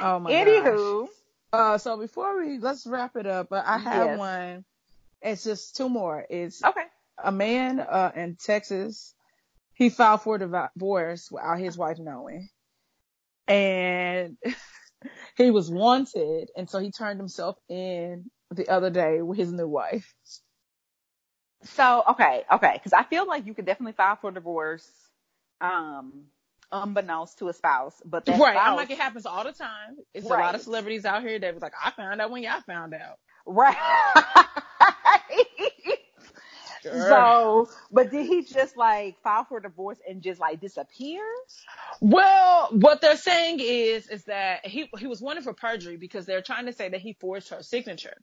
Oh 0.00 0.18
my 0.20 0.30
god. 0.30 0.46
Anywho, 0.46 1.08
Uh, 1.52 1.78
so 1.78 1.96
before 1.96 2.38
we 2.38 2.58
let's 2.58 2.86
wrap 2.86 3.16
it 3.16 3.26
up, 3.26 3.48
but 3.48 3.64
I 3.66 3.78
have 3.78 4.06
Yes. 4.10 4.18
one. 4.18 4.64
It's 5.22 5.42
just 5.44 5.76
two 5.76 5.88
more. 5.88 6.24
It's 6.28 6.62
okay. 6.62 6.84
a 7.18 7.32
man 7.32 7.80
uh, 7.80 8.12
in 8.14 8.36
Texas. 8.36 9.14
He 9.76 9.90
filed 9.90 10.22
for 10.22 10.38
divorce 10.38 11.30
without 11.30 11.58
his 11.58 11.76
wife 11.76 11.98
knowing, 11.98 12.48
and 13.46 14.38
he 15.36 15.50
was 15.50 15.70
wanted, 15.70 16.50
and 16.56 16.68
so 16.68 16.78
he 16.78 16.90
turned 16.90 17.20
himself 17.20 17.58
in 17.68 18.30
the 18.50 18.68
other 18.68 18.88
day 18.88 19.20
with 19.20 19.38
his 19.38 19.52
new 19.52 19.68
wife. 19.68 20.14
So 21.64 22.04
okay, 22.10 22.44
okay, 22.50 22.72
because 22.74 22.94
I 22.94 23.02
feel 23.02 23.26
like 23.26 23.46
you 23.46 23.52
could 23.52 23.66
definitely 23.66 23.92
file 23.92 24.16
for 24.16 24.30
divorce, 24.30 24.90
um, 25.60 26.24
unbeknownst 26.72 27.38
to 27.40 27.48
a 27.48 27.52
spouse, 27.52 28.00
but 28.02 28.24
that 28.24 28.40
right. 28.40 28.56
spouse, 28.56 28.68
I'm 28.68 28.76
like 28.76 28.90
it 28.90 28.98
happens 28.98 29.26
all 29.26 29.44
the 29.44 29.52
time. 29.52 29.96
It's 30.14 30.24
a 30.24 30.30
lot 30.30 30.54
of 30.54 30.62
celebrities 30.62 31.04
out 31.04 31.22
here 31.22 31.38
that 31.38 31.52
was 31.52 31.62
like, 31.62 31.74
I 31.82 31.90
found 31.90 32.20
out 32.20 32.30
when 32.30 32.42
y'all 32.42 32.62
found 32.62 32.94
out. 32.94 33.18
right. 33.46 33.76
So, 36.92 37.68
but 37.90 38.10
did 38.10 38.26
he 38.26 38.42
just 38.44 38.76
like 38.76 39.20
file 39.22 39.44
for 39.44 39.60
divorce 39.60 39.98
and 40.08 40.22
just 40.22 40.40
like 40.40 40.60
disappear? 40.60 41.22
Well, 42.00 42.68
what 42.72 43.00
they're 43.00 43.16
saying 43.16 43.60
is 43.60 44.08
is 44.08 44.24
that 44.24 44.66
he 44.66 44.90
he 44.98 45.06
was 45.06 45.20
wanted 45.20 45.44
for 45.44 45.52
perjury 45.52 45.96
because 45.96 46.26
they're 46.26 46.42
trying 46.42 46.66
to 46.66 46.72
say 46.72 46.88
that 46.88 47.00
he 47.00 47.14
forged 47.14 47.48
her 47.50 47.62
signature. 47.62 48.16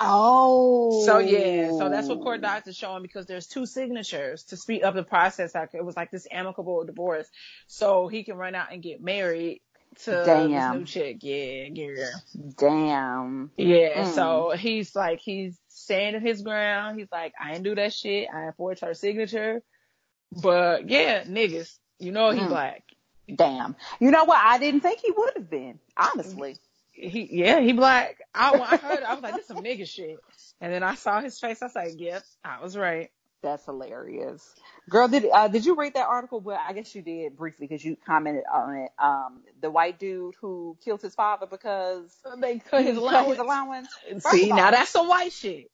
Oh, 0.00 1.02
So 1.04 1.18
yeah, 1.18 1.70
so 1.72 1.88
that's 1.88 2.08
what 2.08 2.20
court 2.20 2.40
docs 2.40 2.68
is 2.68 2.76
showing 2.76 3.02
because 3.02 3.26
there's 3.26 3.48
two 3.48 3.66
signatures 3.66 4.44
to 4.44 4.56
speed 4.56 4.82
up 4.82 4.94
the 4.94 5.02
process. 5.02 5.54
Like 5.54 5.74
it 5.74 5.84
was 5.84 5.96
like 5.96 6.12
this 6.12 6.26
amicable 6.30 6.84
divorce, 6.84 7.28
so 7.66 8.06
he 8.06 8.22
can 8.22 8.36
run 8.36 8.54
out 8.54 8.72
and 8.72 8.80
get 8.80 9.02
married 9.02 9.60
to 10.04 10.10
this 10.10 10.72
new 10.72 10.84
chick. 10.84 11.18
Yeah, 11.22 11.68
yeah, 11.72 12.10
Damn. 12.56 13.50
yeah. 13.56 14.04
Mm. 14.04 14.14
So 14.14 14.52
he's 14.56 14.94
like 14.94 15.18
he's 15.18 15.58
standing 15.88 16.20
his 16.20 16.42
ground. 16.42 16.98
He's 16.98 17.08
like, 17.10 17.32
I 17.42 17.52
didn't 17.52 17.64
do 17.64 17.74
that 17.76 17.94
shit. 17.94 18.28
I 18.32 18.50
forged 18.58 18.82
her 18.82 18.92
signature. 18.92 19.62
But 20.30 20.88
yeah, 20.90 21.24
niggas, 21.24 21.78
you 21.98 22.12
know 22.12 22.30
he 22.30 22.40
Mm. 22.40 22.48
black. 22.48 22.82
Damn. 23.34 23.74
You 23.98 24.10
know 24.10 24.24
what? 24.24 24.38
I 24.42 24.58
didn't 24.58 24.80
think 24.80 25.00
he 25.00 25.10
would 25.10 25.32
have 25.36 25.48
been, 25.50 25.78
honestly. 25.96 26.56
He 26.92 27.28
yeah, 27.30 27.60
he 27.60 27.72
black. 27.72 28.18
I, 28.34 28.52
I 28.52 28.76
heard 28.76 28.98
it, 28.98 29.04
I 29.04 29.14
was 29.14 29.22
like, 29.22 29.36
this 29.36 29.46
some 29.46 29.58
nigga 29.62 29.88
shit. 29.88 30.18
And 30.60 30.72
then 30.72 30.82
I 30.82 30.94
saw 30.94 31.20
his 31.20 31.38
face. 31.38 31.62
I 31.62 31.66
was 31.66 31.74
like, 31.74 31.94
yep, 32.00 32.22
I 32.44 32.60
was 32.60 32.76
right. 32.76 33.10
That's 33.40 33.64
hilarious. 33.64 34.52
Girl, 34.90 35.06
did 35.06 35.24
uh, 35.32 35.46
did 35.48 35.64
you 35.64 35.76
read 35.76 35.94
that 35.94 36.08
article? 36.08 36.40
Well, 36.40 36.58
I 36.66 36.72
guess 36.72 36.92
you 36.94 37.02
did 37.02 37.36
briefly 37.36 37.66
because 37.68 37.84
you 37.84 37.96
commented 38.04 38.42
on 38.52 38.76
it. 38.76 38.90
Um, 38.98 39.42
the 39.60 39.70
white 39.70 39.98
dude 40.00 40.34
who 40.40 40.76
killed 40.84 41.00
his 41.02 41.14
father 41.14 41.46
because 41.46 42.14
They 42.38 42.58
cut 42.58 42.82
his 42.84 42.96
cut 42.98 43.02
allowance. 43.04 43.28
his 43.30 43.38
allowance. 43.38 43.88
See, 44.30 44.50
of 44.50 44.56
now 44.56 44.70
that's 44.72 44.90
some 44.90 45.06
white 45.08 45.32
shit. 45.32 45.70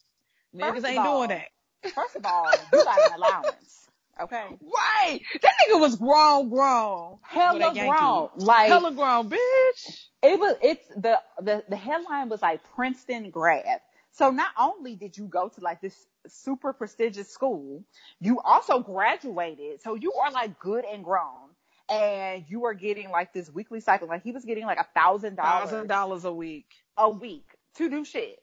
Niggas 0.55 0.85
ain't 0.89 0.99
all- 0.99 1.27
doing 1.27 1.39
that. 1.39 1.93
First 1.95 2.17
of 2.17 2.25
all, 2.25 2.51
you 2.73 2.83
got 2.85 2.99
an 2.99 3.17
allowance, 3.17 3.89
okay? 4.23 4.47
Right. 4.63 5.21
That 5.43 5.53
nigga 5.69 5.79
was 5.81 5.97
grown, 5.97 6.49
grown. 6.49 7.19
Hella 7.23 7.75
grown, 7.75 8.31
like 8.37 8.69
Hella 8.69 8.93
grown, 8.93 9.29
bitch. 9.29 10.07
it 10.23 10.39
was. 10.41 10.57
It's 10.63 10.89
the 10.97 11.21
the 11.41 11.63
the 11.69 11.77
headline 11.77 12.31
was 12.31 12.41
like 12.41 12.61
Princeton 12.75 13.29
grad. 13.31 13.81
So 14.13 14.31
not 14.31 14.49
only 14.59 14.95
did 14.97 15.19
you 15.19 15.27
go 15.27 15.49
to 15.51 15.61
like 15.61 15.83
this 15.83 16.07
super 16.27 16.73
prestigious 16.73 17.29
school, 17.29 17.85
you 18.21 18.41
also 18.41 18.79
graduated. 18.79 19.83
So 19.83 19.95
you 19.95 20.13
are 20.15 20.31
like 20.33 20.59
good 20.59 20.85
and 20.91 21.05
grown. 21.05 21.51
And 21.91 22.47
you 22.49 22.65
are 22.65 22.73
getting 22.73 23.11
like 23.11 23.35
this 23.35 23.51
weekly 23.53 23.81
cycle. 23.81 24.09
Like 24.09 24.23
he 24.23 24.33
was 24.33 24.47
getting 24.47 24.65
like 24.65 24.79
a 24.79 24.87
thousand 24.99 25.37
Thousand 25.37 25.89
dollars 25.89 26.23
dollars 26.23 26.25
a 26.25 26.33
week. 26.33 26.65
a 26.97 27.11
week 27.11 27.45
to 27.75 27.91
do 27.91 28.07
shit 28.07 28.39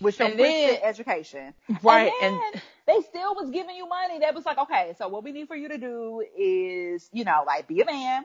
with 0.00 0.18
your 0.18 0.28
And 0.28 0.38
then- 0.38 0.78
education. 0.82 1.54
Right. 1.82 2.12
And, 2.22 2.34
And, 2.34 2.62
they 2.86 3.00
still 3.02 3.34
was 3.34 3.50
giving 3.50 3.76
you 3.76 3.88
money. 3.88 4.18
That 4.20 4.34
was 4.34 4.44
like, 4.44 4.58
okay, 4.58 4.94
so 4.98 5.08
what 5.08 5.22
we 5.24 5.32
need 5.32 5.46
for 5.46 5.56
you 5.56 5.68
to 5.68 5.78
do 5.78 6.24
is, 6.36 7.08
you 7.12 7.24
know, 7.24 7.44
like 7.46 7.68
be 7.68 7.80
a 7.80 7.84
man 7.86 8.24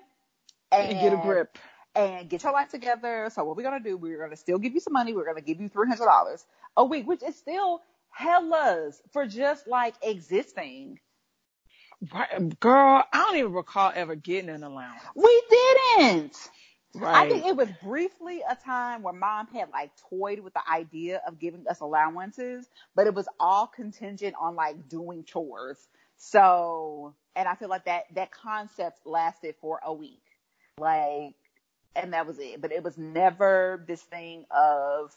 and, 0.71 0.91
and 0.91 0.99
get 0.99 1.13
a 1.13 1.17
grip. 1.17 1.57
and 1.95 2.27
get 2.29 2.43
your 2.43 2.51
life 2.53 2.69
together. 2.69 3.29
So 3.33 3.43
what 3.43 3.55
we're 3.57 3.63
gonna 3.63 3.79
do, 3.79 3.95
we're 3.97 4.19
gonna 4.21 4.35
still 4.35 4.57
give 4.57 4.73
you 4.73 4.79
some 4.79 4.93
money. 4.93 5.13
We're 5.13 5.25
gonna 5.25 5.41
give 5.41 5.61
you 5.61 5.69
three 5.69 5.87
hundred 5.87 6.05
dollars 6.05 6.45
a 6.75 6.83
week, 6.83 7.07
which 7.07 7.21
is 7.23 7.35
still 7.35 7.81
hellas 8.09 9.01
for 9.13 9.27
just 9.27 9.67
like 9.67 9.93
existing. 10.01 10.99
Right. 12.13 12.59
Girl, 12.59 13.03
I 13.13 13.17
don't 13.23 13.37
even 13.37 13.53
recall 13.53 13.91
ever 13.95 14.15
getting 14.15 14.49
an 14.49 14.63
allowance. 14.63 15.01
We 15.15 15.43
didn't. 15.49 16.35
Right. 16.95 17.25
I 17.25 17.29
think 17.29 17.45
it 17.45 17.55
was 17.55 17.69
briefly 17.83 18.41
a 18.49 18.55
time 18.55 19.03
where 19.03 19.13
mom 19.13 19.47
had 19.47 19.69
like 19.71 19.91
toyed 20.09 20.39
with 20.39 20.53
the 20.53 20.61
idea 20.71 21.21
of 21.27 21.39
giving 21.39 21.67
us 21.67 21.81
allowances, 21.81 22.69
but 22.95 23.05
it 23.05 23.13
was 23.13 23.27
all 23.39 23.67
contingent 23.67 24.35
on 24.39 24.55
like 24.55 24.87
doing 24.87 25.23
chores. 25.25 25.87
So, 26.17 27.13
and 27.35 27.47
I 27.47 27.55
feel 27.55 27.67
like 27.67 27.85
that, 27.85 28.05
that 28.15 28.31
concept 28.31 29.05
lasted 29.05 29.55
for 29.59 29.81
a 29.83 29.93
week. 29.93 30.21
Like, 30.79 31.35
and 31.95 32.13
that 32.13 32.25
was 32.25 32.39
it. 32.39 32.61
But 32.61 32.71
it 32.71 32.83
was 32.83 32.97
never 32.97 33.83
this 33.87 34.01
thing 34.01 34.45
of, 34.49 35.13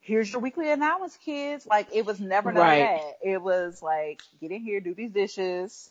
here's 0.00 0.30
your 0.30 0.42
weekly 0.42 0.70
allowance, 0.70 1.16
kids. 1.16 1.66
Like, 1.66 1.88
it 1.94 2.04
was 2.04 2.20
never 2.20 2.50
Right. 2.50 2.78
that. 2.78 3.12
It 3.22 3.40
was 3.40 3.82
like, 3.82 4.20
get 4.40 4.50
in 4.50 4.60
here, 4.62 4.80
do 4.80 4.94
these 4.94 5.12
dishes, 5.12 5.90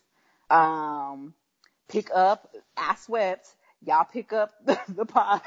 um, 0.50 1.34
pick 1.88 2.10
up, 2.14 2.54
I 2.76 2.94
swept, 2.94 3.55
y'all 3.84 4.04
pick 4.10 4.32
up 4.32 4.52
the, 4.64 4.78
the 4.88 5.04
pile. 5.04 5.42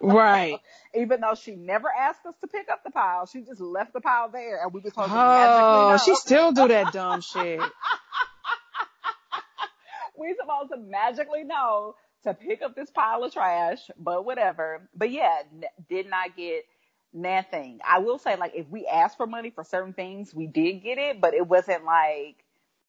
right. 0.00 0.58
Even 0.94 1.20
though 1.20 1.34
she 1.34 1.56
never 1.56 1.88
asked 1.88 2.24
us 2.26 2.34
to 2.40 2.46
pick 2.46 2.68
up 2.68 2.84
the 2.84 2.90
pile, 2.90 3.26
she 3.26 3.40
just 3.42 3.60
left 3.60 3.92
the 3.92 4.00
pile 4.00 4.28
there 4.30 4.62
and 4.62 4.72
we 4.72 4.80
were 4.80 4.90
supposed 4.90 5.12
to 5.12 5.18
magically 5.18 5.84
Oh, 5.84 5.88
know. 5.88 5.98
she 5.98 6.14
still 6.14 6.52
do 6.52 6.68
that 6.68 6.92
dumb 6.92 7.20
shit. 7.32 7.60
we 10.18 10.34
supposed 10.38 10.70
to 10.70 10.76
magically 10.78 11.42
know 11.44 11.94
to 12.24 12.34
pick 12.34 12.62
up 12.62 12.76
this 12.76 12.90
pile 12.90 13.24
of 13.24 13.32
trash, 13.32 13.78
but 13.98 14.24
whatever. 14.24 14.88
But 14.94 15.10
yeah, 15.10 15.38
n- 15.52 15.64
did 15.88 16.08
not 16.08 16.36
get 16.36 16.64
nothing. 17.12 17.80
I 17.84 17.98
will 17.98 18.18
say, 18.18 18.36
like, 18.36 18.52
if 18.54 18.68
we 18.68 18.86
asked 18.86 19.16
for 19.16 19.26
money 19.26 19.50
for 19.50 19.64
certain 19.64 19.92
things, 19.92 20.32
we 20.32 20.46
did 20.46 20.82
get 20.84 20.98
it, 20.98 21.20
but 21.20 21.34
it 21.34 21.46
wasn't 21.46 21.84
like, 21.84 22.44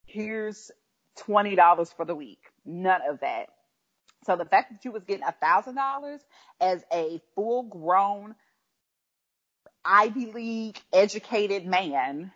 here's 0.06 0.70
twenty 1.18 1.56
dollars 1.56 1.92
for 1.92 2.06
the 2.06 2.14
week. 2.16 2.42
None 2.66 3.02
of 3.10 3.22
that. 3.22 3.48
So 4.26 4.36
the 4.36 4.46
fact 4.46 4.72
that 4.72 4.86
you 4.86 4.92
was 4.92 5.04
getting 5.04 5.26
a 5.26 5.32
thousand 5.34 5.76
dollars 5.76 6.22
as 6.60 6.84
a 6.92 7.22
full 7.36 7.64
grown 7.64 8.36
Ivy 9.86 10.28
League 10.32 10.80
educated 10.94 11.66
man 11.66 12.32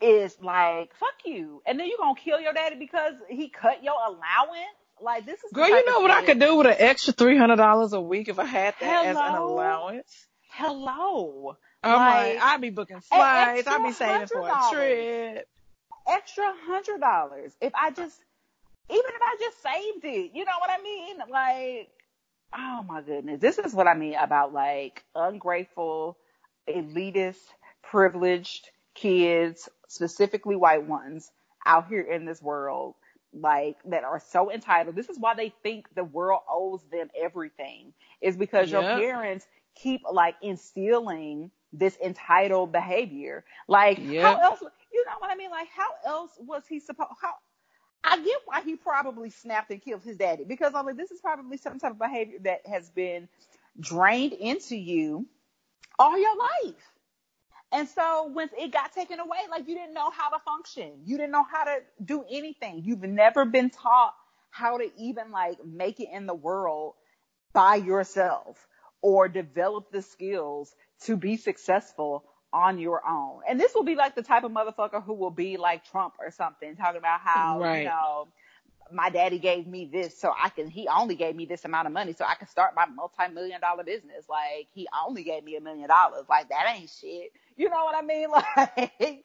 is 0.00 0.36
like, 0.40 0.94
fuck 0.96 1.14
you. 1.24 1.62
And 1.66 1.78
then 1.78 1.86
you 1.86 1.96
gonna 1.98 2.18
kill 2.18 2.40
your 2.40 2.52
daddy 2.52 2.76
because 2.76 3.14
he 3.28 3.48
cut 3.48 3.82
your 3.82 3.94
allowance? 3.94 4.76
Like 5.00 5.26
this 5.26 5.42
is 5.42 5.52
Girl, 5.52 5.68
you 5.68 5.84
know 5.86 6.00
what 6.00 6.10
I 6.10 6.24
could 6.24 6.38
do 6.38 6.56
with 6.56 6.66
an 6.66 6.76
extra 6.78 7.12
three 7.12 7.36
hundred 7.36 7.56
dollars 7.56 7.92
a 7.92 8.00
week 8.00 8.28
if 8.28 8.38
I 8.38 8.44
had 8.44 8.74
that 8.80 9.06
as 9.06 9.16
an 9.16 9.34
allowance? 9.34 10.26
Hello. 10.50 11.56
I'm 11.82 11.96
Like, 11.96 12.34
like, 12.34 12.42
I'd 12.42 12.60
be 12.60 12.70
booking 12.70 13.00
flights, 13.00 13.66
I'd 13.66 13.82
be 13.82 13.92
saving 13.92 14.26
for 14.28 14.48
a 14.48 14.70
trip. 14.72 15.48
extra 16.08 16.52
hundred 16.66 17.00
dollars. 17.00 17.52
If 17.60 17.74
I 17.74 17.90
just, 17.90 18.16
even 18.90 19.02
if 19.14 19.22
I 19.22 19.36
just 19.40 19.62
saved 19.62 20.04
it, 20.04 20.32
you 20.34 20.44
know 20.44 20.52
what 20.60 20.70
I 20.70 20.82
mean? 20.82 21.18
Like, 21.30 21.90
oh 22.54 22.82
my 22.88 23.02
goodness, 23.02 23.40
this 23.40 23.58
is 23.58 23.74
what 23.74 23.86
I 23.86 23.94
mean 23.94 24.14
about 24.14 24.52
like 24.52 25.04
ungrateful, 25.14 26.16
elitist, 26.68 27.42
privileged 27.82 28.68
kids, 28.94 29.68
specifically 29.88 30.56
white 30.56 30.84
ones 30.86 31.30
out 31.66 31.88
here 31.88 32.02
in 32.02 32.24
this 32.24 32.42
world, 32.42 32.94
like 33.32 33.76
that 33.86 34.04
are 34.04 34.20
so 34.20 34.50
entitled. 34.50 34.96
This 34.96 35.08
is 35.08 35.18
why 35.18 35.34
they 35.34 35.52
think 35.62 35.86
the 35.94 36.04
world 36.04 36.40
owes 36.50 36.82
them 36.90 37.08
everything 37.20 37.92
is 38.20 38.36
because 38.36 38.70
your 38.70 38.84
parents 38.84 39.46
keep 39.74 40.02
like 40.10 40.36
instilling 40.42 41.50
this 41.72 41.98
entitled 42.04 42.72
behavior. 42.72 43.44
Like 43.68 44.02
Yep. 44.02 44.14
how 44.14 44.42
else, 44.42 44.60
you 44.92 45.04
know 45.06 45.16
what 45.18 45.30
I 45.30 45.36
mean? 45.36 45.50
Like 45.50 45.68
how 45.74 45.88
else 46.06 46.32
was 46.38 46.64
he 46.68 46.80
supposed, 46.80 47.10
how, 47.20 47.34
I 48.04 48.18
get 48.18 48.40
why 48.44 48.62
he 48.62 48.76
probably 48.76 49.30
snapped 49.30 49.70
and 49.70 49.82
killed 49.82 50.02
his 50.02 50.16
daddy 50.16 50.44
because 50.44 50.74
I'm 50.74 50.86
like, 50.86 50.96
this 50.96 51.10
is 51.10 51.20
probably 51.20 51.56
some 51.56 51.78
type 51.78 51.92
of 51.92 51.98
behavior 51.98 52.38
that 52.44 52.66
has 52.66 52.90
been 52.90 53.28
drained 53.80 54.34
into 54.34 54.76
you 54.76 55.26
all 55.98 56.18
your 56.18 56.36
life. 56.36 56.92
And 57.72 57.88
so 57.88 58.30
when 58.32 58.50
it 58.58 58.72
got 58.72 58.92
taken 58.94 59.18
away, 59.20 59.38
like 59.50 59.68
you 59.68 59.74
didn't 59.74 59.94
know 59.94 60.10
how 60.10 60.30
to 60.30 60.38
function. 60.44 60.92
You 61.04 61.16
didn't 61.16 61.32
know 61.32 61.44
how 61.50 61.64
to 61.64 61.78
do 62.04 62.24
anything. 62.30 62.82
You've 62.84 63.02
never 63.02 63.44
been 63.44 63.70
taught 63.70 64.14
how 64.50 64.78
to 64.78 64.90
even 64.98 65.32
like 65.32 65.58
make 65.64 65.98
it 66.00 66.08
in 66.12 66.26
the 66.26 66.34
world 66.34 66.94
by 67.52 67.76
yourself 67.76 68.66
or 69.02 69.28
develop 69.28 69.90
the 69.90 70.02
skills 70.02 70.74
to 71.02 71.16
be 71.16 71.36
successful 71.36 72.24
on 72.54 72.78
your 72.78 73.02
own. 73.06 73.42
And 73.48 73.60
this 73.60 73.74
will 73.74 73.84
be 73.84 73.96
like 73.96 74.14
the 74.16 74.22
type 74.22 74.44
of 74.44 74.52
motherfucker 74.52 75.04
who 75.04 75.14
will 75.14 75.32
be 75.32 75.58
like 75.58 75.84
Trump 75.84 76.14
or 76.20 76.30
something, 76.30 76.76
talking 76.76 76.98
about 76.98 77.20
how, 77.20 77.60
Right. 77.60 77.80
you 77.80 77.84
know, 77.84 78.28
my 78.92 79.10
daddy 79.10 79.38
gave 79.40 79.66
me 79.66 79.90
this 79.92 80.18
so 80.18 80.32
I 80.40 80.50
can, 80.50 80.68
he 80.70 80.88
only 80.88 81.16
gave 81.16 81.36
me 81.36 81.46
this 81.46 81.64
amount 81.64 81.88
of 81.88 81.92
money 81.92 82.12
so 82.14 82.24
I 82.24 82.36
can 82.36 82.48
start 82.48 82.74
my 82.76 82.86
multi-million 82.86 83.60
dollar 83.60 83.84
business. 83.84 84.26
Like 84.30 84.68
he 84.74 84.88
only 85.06 85.24
gave 85.24 85.44
me 85.44 85.56
a 85.56 85.60
million 85.60 85.88
dollars. 85.88 86.26
Like 86.30 86.50
that 86.50 86.74
ain't 86.76 86.90
shit. 86.90 87.32
You 87.56 87.70
know 87.70 87.84
what 87.84 87.96
I 87.96 88.02
mean? 88.02 88.28
Like 89.00 89.24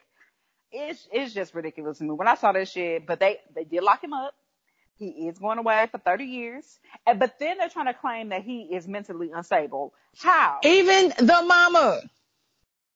it's, 0.71 1.07
it's 1.11 1.33
just 1.33 1.55
ridiculous 1.55 1.99
to 1.99 2.03
me 2.05 2.11
when 2.11 2.27
I 2.27 2.35
saw 2.35 2.51
that 2.53 2.67
shit, 2.67 3.07
but 3.07 3.19
they, 3.19 3.39
they 3.55 3.63
did 3.65 3.83
lock 3.83 4.03
him 4.03 4.13
up. 4.13 4.35
He 4.97 5.07
is 5.29 5.39
going 5.39 5.59
away 5.59 5.87
for 5.91 5.97
30 5.99 6.25
years. 6.25 6.79
And, 7.07 7.19
but 7.19 7.39
then 7.39 7.57
they're 7.57 7.69
trying 7.69 7.87
to 7.87 7.93
claim 7.93 8.29
that 8.29 8.43
he 8.43 8.63
is 8.63 8.87
mentally 8.87 9.31
unstable. 9.33 9.93
How? 10.21 10.59
Even 10.63 11.09
the 11.17 11.43
mama, 11.47 12.01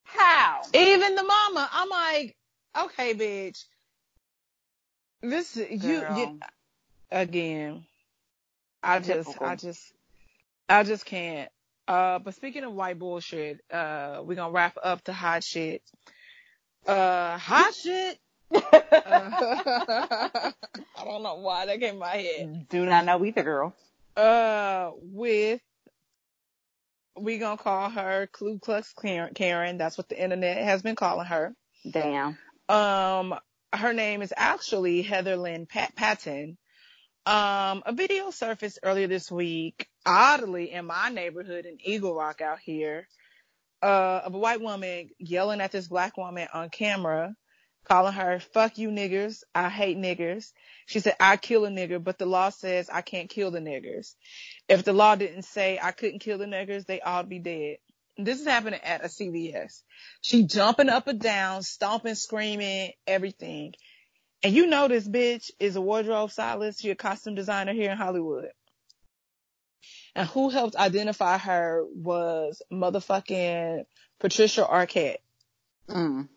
How? 0.03 0.61
even 0.73 1.15
the 1.15 1.23
mama, 1.23 1.69
I'm 1.71 1.89
like, 1.89 2.35
okay, 2.77 3.13
bitch. 3.13 3.65
This 5.21 5.55
you, 5.55 6.05
you 6.15 6.39
again. 7.11 7.85
I 8.81 8.99
just, 8.99 9.29
Typical. 9.29 9.45
I 9.45 9.55
just, 9.55 9.93
I 10.67 10.83
just 10.83 11.05
can't. 11.05 11.49
Uh, 11.87 12.19
but 12.19 12.35
speaking 12.35 12.63
of 12.63 12.73
white 12.73 12.99
bullshit, 12.99 13.61
uh, 13.71 14.21
we're 14.23 14.35
gonna 14.35 14.51
wrap 14.51 14.77
up 14.83 15.03
the 15.03 15.13
hot 15.13 15.43
shit. 15.43 15.81
Uh, 16.85 17.37
hot 17.37 17.73
shit. 17.73 18.19
Uh, 18.53 18.59
I 20.97 21.05
don't 21.05 21.23
know 21.23 21.35
why 21.35 21.65
that 21.65 21.79
came 21.79 21.95
in 21.95 21.99
my 21.99 22.07
head. 22.07 22.67
Do 22.69 22.85
not 22.85 23.05
know 23.05 23.23
either, 23.23 23.43
girl. 23.43 23.73
Uh, 24.15 24.91
with 25.01 25.61
we 27.17 27.37
gonna 27.37 27.57
call 27.57 27.89
her 27.89 28.27
Ku 28.31 28.59
Klux 28.59 28.93
Karen. 28.93 29.33
Karen. 29.33 29.77
That's 29.77 29.97
what 29.97 30.09
the 30.09 30.21
internet 30.21 30.57
has 30.63 30.81
been 30.81 30.95
calling 30.95 31.27
her. 31.27 31.55
Damn. 31.89 32.37
Um, 32.69 33.35
her 33.73 33.93
name 33.93 34.21
is 34.21 34.33
actually 34.35 35.01
Heather 35.01 35.35
Lynn 35.35 35.65
Pat- 35.65 35.95
Patton. 35.95 36.57
Um, 37.25 37.83
a 37.85 37.93
video 37.93 38.31
surfaced 38.31 38.79
earlier 38.83 39.07
this 39.07 39.31
week, 39.31 39.87
oddly 40.05 40.71
in 40.71 40.85
my 40.85 41.09
neighborhood 41.09 41.65
in 41.65 41.77
Eagle 41.81 42.13
Rock 42.13 42.41
out 42.41 42.59
here, 42.59 43.07
uh, 43.81 44.21
of 44.25 44.33
a 44.33 44.37
white 44.37 44.61
woman 44.61 45.09
yelling 45.19 45.61
at 45.61 45.71
this 45.71 45.87
black 45.87 46.17
woman 46.17 46.47
on 46.53 46.69
camera, 46.69 47.33
calling 47.85 48.13
her, 48.13 48.39
fuck 48.39 48.77
you 48.77 48.89
niggers. 48.89 49.43
I 49.55 49.69
hate 49.69 49.97
niggers. 49.97 50.51
She 50.85 50.99
said, 50.99 51.15
I 51.19 51.37
kill 51.37 51.65
a 51.65 51.69
nigger, 51.69 52.03
but 52.03 52.17
the 52.17 52.25
law 52.25 52.49
says 52.49 52.89
I 52.89 53.01
can't 53.01 53.29
kill 53.29 53.51
the 53.51 53.59
niggers. 53.59 54.15
If 54.67 54.83
the 54.83 54.93
law 54.93 55.15
didn't 55.15 55.43
say 55.43 55.79
I 55.81 55.91
couldn't 55.91 56.19
kill 56.19 56.37
the 56.37 56.45
niggers, 56.45 56.85
they 56.85 56.99
to 56.99 57.23
be 57.23 57.39
dead. 57.39 57.77
This 58.17 58.39
is 58.39 58.47
happening 58.47 58.79
at 58.83 59.03
a 59.03 59.07
CVS. 59.07 59.81
She 60.21 60.43
jumping 60.43 60.89
up 60.89 61.07
and 61.07 61.19
down, 61.19 61.63
stomping, 61.63 62.15
screaming, 62.15 62.91
everything. 63.07 63.73
And 64.43 64.53
you 64.53 64.67
know 64.67 64.87
this 64.87 65.07
bitch 65.07 65.51
is 65.59 65.75
a 65.75 65.81
wardrobe 65.81 66.31
stylist. 66.31 66.81
She 66.81 66.91
a 66.91 66.95
costume 66.95 67.35
designer 67.35 67.73
here 67.73 67.91
in 67.91 67.97
Hollywood. 67.97 68.49
And 70.15 70.27
who 70.27 70.49
helped 70.49 70.75
identify 70.75 71.37
her 71.39 71.83
was 71.95 72.61
motherfucking 72.71 73.85
Patricia 74.19 74.63
Arquette. 74.63 75.17
Mm. 75.89 76.27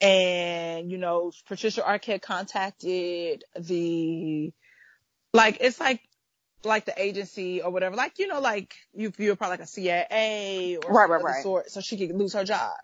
And, 0.00 0.90
you 0.90 0.98
know, 0.98 1.32
Patricia 1.46 1.82
Arquette 1.82 2.20
contacted 2.20 3.44
the, 3.58 4.52
like, 5.32 5.58
it's 5.60 5.78
like, 5.78 6.00
like 6.66 6.84
the 6.84 7.00
agency 7.00 7.62
or 7.62 7.70
whatever. 7.70 7.96
Like, 7.96 8.18
you 8.18 8.26
know, 8.26 8.40
like 8.40 8.74
you, 8.94 9.12
you're 9.18 9.36
probably 9.36 9.54
like 9.54 9.64
a 9.64 9.66
CIA 9.66 10.76
or 10.76 10.92
Right, 10.92 11.08
right, 11.08 11.22
right. 11.22 11.42
sort, 11.42 11.70
so 11.70 11.80
she 11.80 11.96
could 11.96 12.16
lose 12.16 12.34
her 12.34 12.44
job. 12.44 12.76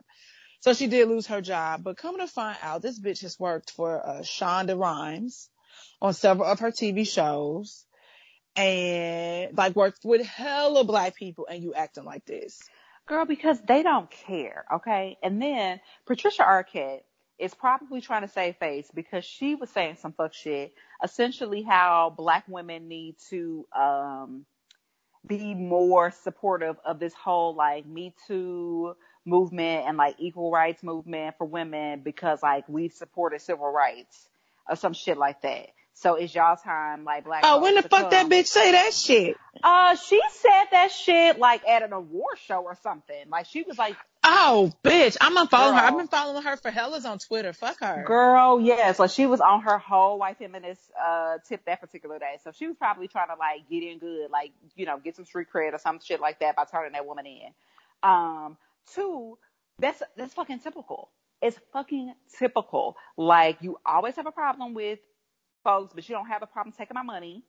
So 0.61 0.75
she 0.75 0.87
did 0.87 1.09
lose 1.09 1.27
her 1.27 1.41
job, 1.41 1.83
but 1.83 1.97
coming 1.97 2.21
to 2.21 2.29
find 2.29 2.57
out, 2.63 2.83
this 2.83 3.01
bitch 3.01 3.23
has 3.23 3.39
worked 3.39 3.73
for 3.73 4.01
uh, 4.07 4.21
Shonda 4.21 4.79
Rhimes 4.79 5.51
on 6.01 6.15
several 6.15 6.49
of 6.49 6.61
her 6.61 6.71
TV 6.71 7.07
shows 7.07 7.85
and 8.55 9.57
like 9.57 9.75
worked 9.75 10.05
with 10.05 10.25
hella 10.25 10.85
black 10.85 11.17
people 11.17 11.47
and 11.51 11.63
you 11.63 11.75
acting 11.75 12.05
like 12.05 12.25
this. 12.27 12.61
Girl, 13.09 13.25
because 13.25 13.61
they 13.67 13.83
don't 13.83 14.11
care, 14.11 14.65
okay? 14.75 15.17
And 15.23 15.43
then 15.43 15.81
Patricia 16.07 16.43
Arquette 16.43 17.01
is 17.43 17.55
probably 17.55 18.01
trying 18.01 18.23
to 18.23 18.29
save 18.29 18.57
face 18.57 18.89
because 18.95 19.25
she 19.25 19.57
was 19.57 19.69
saying 19.71 19.97
some 20.01 20.13
fuck 20.13 20.33
shit, 20.33 20.73
essentially 21.03 21.63
how 21.63 22.15
black 22.17 22.45
women 22.47 22.89
need 22.89 23.17
to 23.31 23.67
um 23.77 24.47
be 25.27 25.55
more 25.55 26.11
supportive 26.11 26.77
of 26.85 26.99
this 26.99 27.15
whole 27.15 27.55
like 27.55 27.85
Me 27.87 28.15
Too 28.27 28.95
movement 29.25 29.87
and 29.87 29.97
like 29.97 30.17
equal 30.19 30.51
rights 30.51 30.83
movement 30.83 31.37
for 31.39 31.45
women 31.45 32.01
because 32.01 32.43
like 32.43 32.69
we've 32.69 32.93
supported 32.93 33.41
civil 33.41 33.71
rights 33.71 34.29
or 34.69 34.77
some 34.77 34.93
shit 34.93 35.17
like 35.19 35.43
that. 35.43 35.69
So 35.95 36.15
it's 36.15 36.35
y'all 36.35 36.57
time, 36.57 37.05
like 37.05 37.25
black. 37.25 37.43
Oh, 37.45 37.61
when 37.61 37.75
the 37.75 37.83
fuck 37.83 38.11
come. 38.11 38.11
that 38.11 38.29
bitch 38.29 38.47
say 38.47 38.73
that 38.73 38.95
shit? 38.95 39.37
Uh, 39.63 39.95
she 39.97 40.21
said 40.31 40.65
that 40.71 40.91
shit 40.91 41.39
like 41.39 41.67
at 41.69 41.83
an 41.83 41.93
award 41.93 42.39
show 42.47 42.63
or 42.63 42.77
something. 42.83 43.29
Like 43.29 43.47
she 43.47 43.63
was 43.63 43.79
like, 43.79 43.97
"Oh, 44.25 44.73
bitch, 44.85 45.17
I'm 45.21 45.37
unfollowing 45.37 45.79
her. 45.79 45.87
I've 45.87 45.97
been 45.97 46.09
following 46.09 46.43
her 46.43 46.57
for 46.57 46.71
hellas 46.71 47.05
on 47.05 47.19
Twitter. 47.19 47.53
Fuck 47.53 47.81
her, 47.81 48.05
girl. 48.07 48.61
Yes, 48.61 48.99
like 48.99 49.11
she 49.11 49.27
was 49.27 49.41
on 49.41 49.63
her 49.63 49.79
whole 49.79 50.19
white 50.19 50.39
feminist 50.39 50.81
uh 51.03 51.39
tip 51.49 51.65
that 51.67 51.81
particular 51.81 52.19
day. 52.19 52.39
So 52.45 52.53
she 52.53 52.67
was 52.67 52.77
probably 52.77 53.09
trying 53.09 53.29
to 53.29 53.35
like 53.35 53.69
get 53.69 53.83
in 53.83 53.99
good, 53.99 54.31
like 54.31 54.53
you 54.77 54.87
know, 54.87 54.99
get 54.99 55.17
some 55.17 55.25
street 55.25 55.49
cred 55.55 55.75
or 55.75 55.79
some 55.79 56.01
shit 56.01 56.21
like 56.21 56.41
that 56.41 56.57
by 56.57 56.65
turning 56.65 56.93
that 56.93 57.07
woman 57.07 57.27
in. 57.27 57.53
Um, 58.03 58.57
two, 58.95 59.39
that's 59.79 60.03
that's 60.17 60.35
fucking 60.35 60.61
typical. 60.61 61.11
It's 61.41 61.59
fucking 61.73 62.15
typical. 62.39 62.97
Like 63.17 63.59
you 63.63 63.79
always 63.85 64.17
have 64.17 64.27
a 64.27 64.33
problem 64.33 64.75
with 64.75 65.01
folks, 65.65 65.93
but 65.95 66.09
you 66.09 66.15
don't 66.15 66.29
have 66.29 66.43
a 66.43 66.47
problem 66.47 66.73
taking 66.77 66.95
my 66.95 67.03
money. 67.03 67.45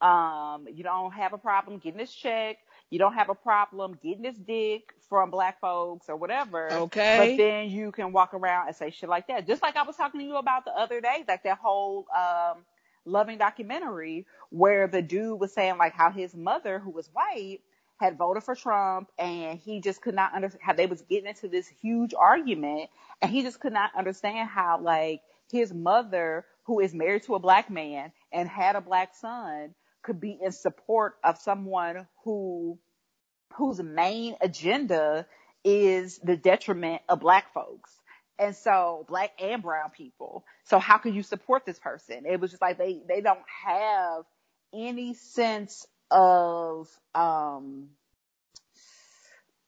Um, 0.00 0.66
you 0.70 0.84
don't 0.84 1.12
have 1.12 1.32
a 1.32 1.38
problem 1.38 1.78
getting 1.78 1.98
this 1.98 2.12
check. 2.12 2.58
You 2.90 2.98
don't 2.98 3.14
have 3.14 3.30
a 3.30 3.34
problem 3.34 3.98
getting 4.02 4.22
this 4.22 4.36
dick 4.36 4.92
from 5.08 5.30
black 5.30 5.60
folks 5.60 6.08
or 6.08 6.16
whatever. 6.16 6.72
Okay. 6.72 7.18
But 7.18 7.42
then 7.42 7.70
you 7.70 7.90
can 7.92 8.12
walk 8.12 8.32
around 8.32 8.68
and 8.68 8.76
say 8.76 8.90
shit 8.90 9.08
like 9.08 9.26
that. 9.28 9.46
Just 9.46 9.62
like 9.62 9.76
I 9.76 9.82
was 9.82 9.96
talking 9.96 10.20
to 10.20 10.26
you 10.26 10.36
about 10.36 10.64
the 10.64 10.72
other 10.72 11.00
day, 11.00 11.24
like 11.26 11.42
that 11.42 11.58
whole 11.58 12.06
um 12.16 12.64
loving 13.04 13.38
documentary 13.38 14.26
where 14.50 14.88
the 14.88 15.02
dude 15.02 15.38
was 15.38 15.52
saying 15.52 15.78
like 15.78 15.94
how 15.94 16.10
his 16.10 16.34
mother, 16.34 16.78
who 16.78 16.90
was 16.90 17.08
white, 17.12 17.60
had 17.98 18.18
voted 18.18 18.42
for 18.42 18.54
Trump 18.54 19.08
and 19.18 19.58
he 19.58 19.80
just 19.80 20.02
could 20.02 20.14
not 20.14 20.34
understand 20.34 20.62
how 20.62 20.72
they 20.72 20.86
was 20.86 21.02
getting 21.02 21.28
into 21.28 21.48
this 21.48 21.66
huge 21.66 22.12
argument 22.14 22.90
and 23.22 23.30
he 23.30 23.42
just 23.42 23.60
could 23.60 23.72
not 23.72 23.90
understand 23.96 24.48
how 24.48 24.78
like 24.80 25.22
his 25.50 25.72
mother 25.72 26.44
who 26.64 26.80
is 26.80 26.92
married 26.92 27.22
to 27.22 27.34
a 27.34 27.38
black 27.38 27.70
man 27.70 28.12
and 28.32 28.48
had 28.48 28.76
a 28.76 28.80
black 28.80 29.14
son 29.14 29.74
could 30.06 30.20
be 30.20 30.38
in 30.40 30.52
support 30.52 31.16
of 31.24 31.38
someone 31.38 32.06
who 32.24 32.78
whose 33.54 33.82
main 33.82 34.36
agenda 34.40 35.26
is 35.64 36.18
the 36.18 36.36
detriment 36.36 37.02
of 37.08 37.20
black 37.20 37.52
folks. 37.52 37.92
And 38.38 38.54
so 38.54 39.04
black 39.08 39.32
and 39.42 39.62
brown 39.62 39.90
people. 39.90 40.44
So 40.64 40.78
how 40.78 40.98
can 40.98 41.14
you 41.14 41.22
support 41.22 41.64
this 41.64 41.78
person? 41.78 42.24
It 42.26 42.38
was 42.38 42.50
just 42.50 42.62
like 42.62 42.78
they, 42.78 43.00
they 43.08 43.22
don't 43.22 43.40
have 43.66 44.24
any 44.74 45.14
sense 45.14 45.86
of, 46.10 46.88
um, 47.14 47.88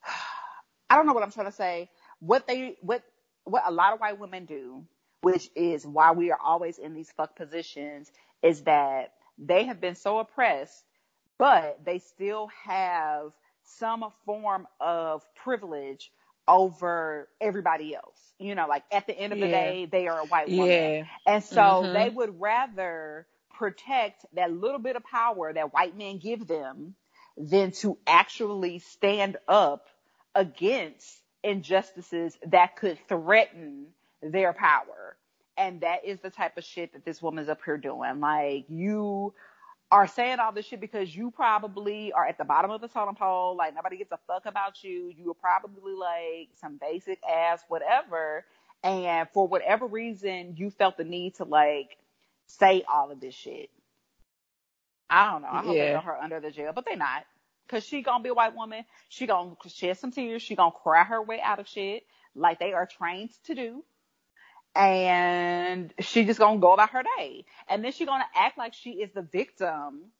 I 0.91 0.97
don't 0.97 1.07
know 1.07 1.15
what 1.15 1.23
I'm 1.23 1.33
trying 1.33 1.47
to 1.47 1.53
say. 1.53 1.91
What 2.21 2.47
they, 2.47 2.77
what, 2.83 3.03
what 3.45 3.63
a 3.67 3.71
lot 3.71 3.95
of 3.95 4.01
white 4.01 4.19
women 4.19 4.45
do 4.45 4.85
which 5.21 5.51
is 5.57 5.87
why 5.87 6.13
we 6.13 6.31
are 6.31 6.39
always 6.43 6.79
in 6.79 6.95
these 6.95 7.11
fuck 7.11 7.37
positions, 7.37 8.11
is 8.43 8.63
that 8.63 9.13
they 9.39 9.65
have 9.65 9.81
been 9.81 9.95
so 9.95 10.19
oppressed, 10.19 10.85
but 11.39 11.79
they 11.85 11.99
still 11.99 12.49
have 12.65 13.33
some 13.65 14.05
form 14.25 14.67
of 14.81 15.23
privilege 15.35 16.11
over 16.47 17.29
everybody 17.41 17.95
else. 17.95 18.19
You 18.39 18.55
know, 18.55 18.67
like 18.67 18.85
at 18.91 19.07
the 19.07 19.19
end 19.19 19.33
of 19.33 19.39
the 19.39 19.47
yeah. 19.49 19.65
day, 19.65 19.89
they 19.91 20.09
are 20.09 20.21
a 20.21 20.27
white 20.27 20.49
woman. 20.49 20.67
Yeah. 20.67 21.05
And 21.27 21.45
so 21.45 21.61
mm-hmm. 21.61 21.93
they 21.93 22.09
would 22.09 22.41
rather 22.41 23.27
protect 23.55 24.25
that 24.35 24.53
little 24.53 24.79
bit 24.79 24.97
of 24.97 25.05
power 25.05 25.53
that 25.53 25.73
white 25.73 25.97
men 25.97 26.19
give 26.19 26.47
them 26.47 26.95
than 27.37 27.73
to 27.73 27.99
actually 28.07 28.79
stand 28.79 29.37
up 29.47 29.89
against 30.35 31.21
injustices 31.43 32.37
that 32.47 32.77
could 32.77 32.99
threaten 33.09 33.87
their 34.23 34.53
power. 34.53 35.08
And 35.59 35.81
that 35.81 36.05
is 36.05 36.21
the 36.21 36.31
type 36.31 36.57
of 36.57 36.65
shit 36.65 36.93
that 36.93 37.05
this 37.05 37.21
woman's 37.21 37.49
up 37.49 37.59
here 37.65 37.77
doing. 37.77 38.21
Like 38.21 38.67
you 38.69 39.35
are 39.91 40.07
saying 40.07 40.39
all 40.39 40.53
this 40.53 40.67
shit 40.67 40.81
because 40.81 41.15
you 41.15 41.31
probably 41.31 42.13
are 42.13 42.27
at 42.27 42.39
the 42.39 42.45
bottom 42.45 42.71
of 42.71 42.81
the 42.81 42.89
totem 42.89 43.17
pole. 43.17 43.57
Like 43.57 43.75
nobody 43.75 43.97
gives 43.97 44.13
a 44.13 44.19
fuck 44.27 44.47
about 44.47 44.85
you. 44.85 45.13
You 45.17 45.33
are 45.33 45.35
probably 45.35 45.95
like 45.95 46.51
some 46.61 46.79
basic 46.81 47.21
ass 47.29 47.63
whatever. 47.69 48.45
And 48.85 49.29
for 49.35 49.49
whatever 49.49 49.87
reason, 49.87 50.55
you 50.57 50.71
felt 50.71 50.97
the 50.97 51.05
need 51.05 51.35
to 51.37 51.45
like 51.45 51.97
say 52.47 52.85
all 52.89 53.11
of 53.11 53.21
this 53.21 53.35
shit. 53.35 53.71
I 55.11 55.33
don't 55.33 55.43
know. 55.43 55.49
I 55.51 55.63
hope 55.63 55.75
yeah. 55.75 55.87
they 55.87 55.93
throw 55.93 56.01
her 56.03 56.23
under 56.23 56.39
the 56.39 56.51
jail, 56.51 56.73
but 56.75 56.85
they 56.85 56.95
not. 56.95 57.25
Cause 57.69 57.85
she 57.85 58.03
gonna 58.03 58.23
be 58.23 58.31
a 58.31 58.35
white 58.35 58.55
woman. 58.55 58.85
She 59.09 59.27
gonna 59.27 59.57
shed 59.67 59.99
some 59.99 60.13
tears. 60.13 60.41
She 60.41 60.55
gonna 60.55 60.71
cry 60.71 61.05
her 61.05 61.21
way 61.21 61.41
out 61.41 61.59
of 61.59 61.69
shit 61.69 62.05
like 62.35 62.59
they 62.59 62.73
are 62.73 62.87
trained 62.87 63.31
to 63.45 63.55
do 63.55 63.85
and 64.79 65.93
she 66.01 66.25
just 66.25 66.39
gonna 66.39 66.61
go 66.61 66.73
about 66.73 66.91
her 66.91 67.03
day. 67.19 67.45
And 67.69 67.85
then 67.85 67.93
she 67.93 68.07
gonna 68.07 68.29
act 68.35 68.57
like 68.57 68.75
she 68.75 68.93
is 68.93 69.11
the 69.13 69.23
victim 69.23 70.13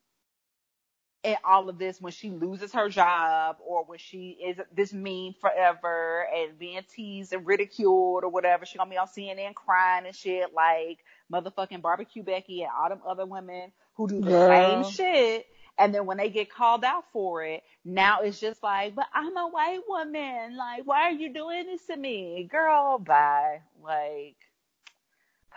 in 1.23 1.35
all 1.43 1.69
of 1.69 1.77
this 1.77 1.99
when 1.99 2.11
she 2.11 2.29
loses 2.29 2.73
her 2.73 2.89
job 2.89 3.57
or 3.65 3.83
when 3.85 3.99
she 3.99 4.37
is 4.45 4.57
this 4.75 4.93
mean 4.93 5.33
forever 5.39 6.27
and 6.33 6.59
being 6.59 6.81
teased 6.93 7.33
and 7.33 7.47
ridiculed 7.47 8.23
or 8.23 8.29
whatever. 8.29 8.65
She 8.65 8.77
gonna 8.77 8.89
be 8.89 8.97
on 8.97 9.07
CNN 9.07 9.55
crying 9.55 10.05
and 10.05 10.15
shit 10.15 10.53
like 10.53 10.99
motherfucking 11.31 11.81
barbecue 11.81 12.23
Becky 12.23 12.61
and 12.61 12.71
all 12.77 12.89
them 12.89 13.01
other 13.07 13.25
women 13.25 13.71
who 13.95 14.07
do 14.07 14.21
the 14.21 14.31
Girl. 14.31 14.47
same 14.47 14.83
shit. 14.83 15.45
And 15.77 15.95
then 15.95 16.05
when 16.05 16.17
they 16.17 16.29
get 16.29 16.51
called 16.51 16.83
out 16.83 17.05
for 17.13 17.43
it, 17.45 17.63
now 17.85 18.19
it's 18.19 18.39
just 18.39 18.61
like, 18.61 18.95
but 18.95 19.05
I'm 19.13 19.37
a 19.37 19.47
white 19.47 19.79
woman. 19.87 20.57
Like, 20.57 20.85
why 20.85 21.03
are 21.03 21.11
you 21.11 21.33
doing 21.33 21.67
this 21.67 21.85
to 21.85 21.95
me? 21.95 22.49
Girl, 22.51 22.99
bye. 22.99 23.61
Like, 23.81 24.35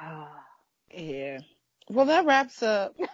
yeah. 0.95 1.41
Well, 1.89 2.07
that 2.07 2.27
wraps 2.27 2.63
up. 2.63 2.95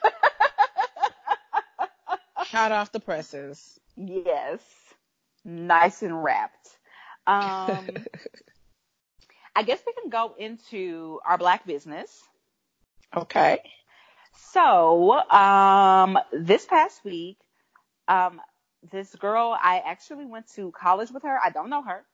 Hot 2.34 2.72
off 2.72 2.93
the 2.93 3.01
presses. 3.01 3.78
Yes. 3.97 4.61
Nice 5.45 6.03
and 6.03 6.22
wrapped. 6.22 6.78
Um, 7.26 7.89
I 9.57 9.62
guess 9.62 9.80
we 9.86 9.93
can 10.01 10.11
go 10.11 10.34
into 10.39 11.20
our 11.26 11.36
black 11.36 11.66
business. 11.66 12.22
Okay. 13.14 13.61
So, 14.53 15.12
um, 15.30 16.18
this 16.32 16.64
past 16.64 17.05
week, 17.05 17.39
um, 18.07 18.41
this 18.93 19.14
girl, 19.16 19.57
I 19.61 19.82
actually 19.84 20.26
went 20.26 20.47
to 20.55 20.70
college 20.70 21.11
with 21.11 21.24
her. 21.24 21.39
I 21.43 21.51
don't 21.51 21.70
know 21.70 21.82
her, 21.82 22.05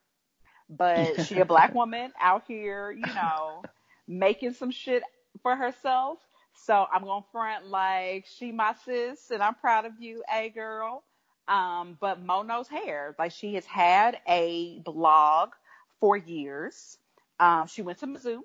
but 0.70 1.26
she 1.26 1.38
a 1.38 1.44
black 1.44 1.74
woman 1.76 2.12
out 2.20 2.44
here, 2.48 2.90
you 2.90 3.06
know, 3.14 3.62
making 4.06 4.54
some 4.54 4.70
shit 4.70 5.02
for 5.42 5.56
herself. 5.56 6.18
So 6.54 6.86
I'm 6.92 7.04
gonna 7.04 7.24
front 7.32 7.66
like 7.66 8.26
she 8.26 8.52
my 8.52 8.74
sis 8.84 9.30
and 9.30 9.42
I'm 9.42 9.54
proud 9.54 9.86
of 9.86 9.92
you, 10.00 10.22
a 10.32 10.50
girl. 10.50 11.02
Um, 11.48 11.98
but 12.00 12.22
Mo 12.22 12.42
knows 12.42 12.68
hair. 12.68 13.14
Like 13.18 13.32
she 13.32 13.54
has 13.54 13.66
had 13.66 14.18
a 14.28 14.80
blog 14.84 15.50
for 16.00 16.16
years. 16.16 16.96
Um, 17.40 17.66
she 17.66 17.82
went 17.82 17.98
to 17.98 18.06
Mizzou 18.06 18.40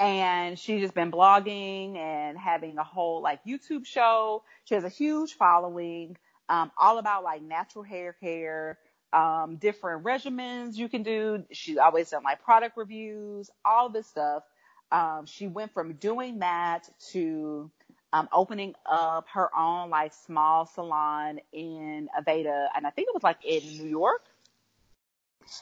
and 0.00 0.58
she's 0.58 0.80
just 0.80 0.94
been 0.94 1.12
blogging 1.12 1.96
and 1.96 2.38
having 2.38 2.78
a 2.78 2.84
whole 2.84 3.22
like 3.22 3.44
YouTube 3.44 3.84
show. 3.84 4.42
She 4.64 4.74
has 4.74 4.82
a 4.82 4.88
huge 4.88 5.34
following, 5.34 6.16
um, 6.48 6.72
all 6.78 6.98
about 6.98 7.22
like 7.22 7.42
natural 7.42 7.84
hair 7.84 8.14
care, 8.14 8.78
um, 9.12 9.56
different 9.56 10.04
regimens 10.04 10.76
you 10.76 10.88
can 10.88 11.02
do. 11.02 11.44
She's 11.50 11.78
always 11.78 12.10
done 12.10 12.22
like 12.22 12.42
product 12.44 12.76
reviews, 12.76 13.50
all 13.64 13.88
this 13.88 14.06
stuff. 14.06 14.42
Um, 14.92 15.26
she 15.26 15.46
went 15.46 15.72
from 15.72 15.94
doing 15.94 16.40
that 16.40 16.88
to 17.12 17.70
um, 18.12 18.28
opening 18.32 18.74
up 18.90 19.26
her 19.32 19.48
own 19.56 19.90
like 19.90 20.12
small 20.12 20.66
salon 20.66 21.40
in 21.52 22.08
Aveda, 22.18 22.66
and 22.74 22.86
I 22.86 22.90
think 22.90 23.08
it 23.08 23.14
was 23.14 23.22
like 23.22 23.44
in 23.44 23.62
New 23.78 23.88
York. 23.88 24.22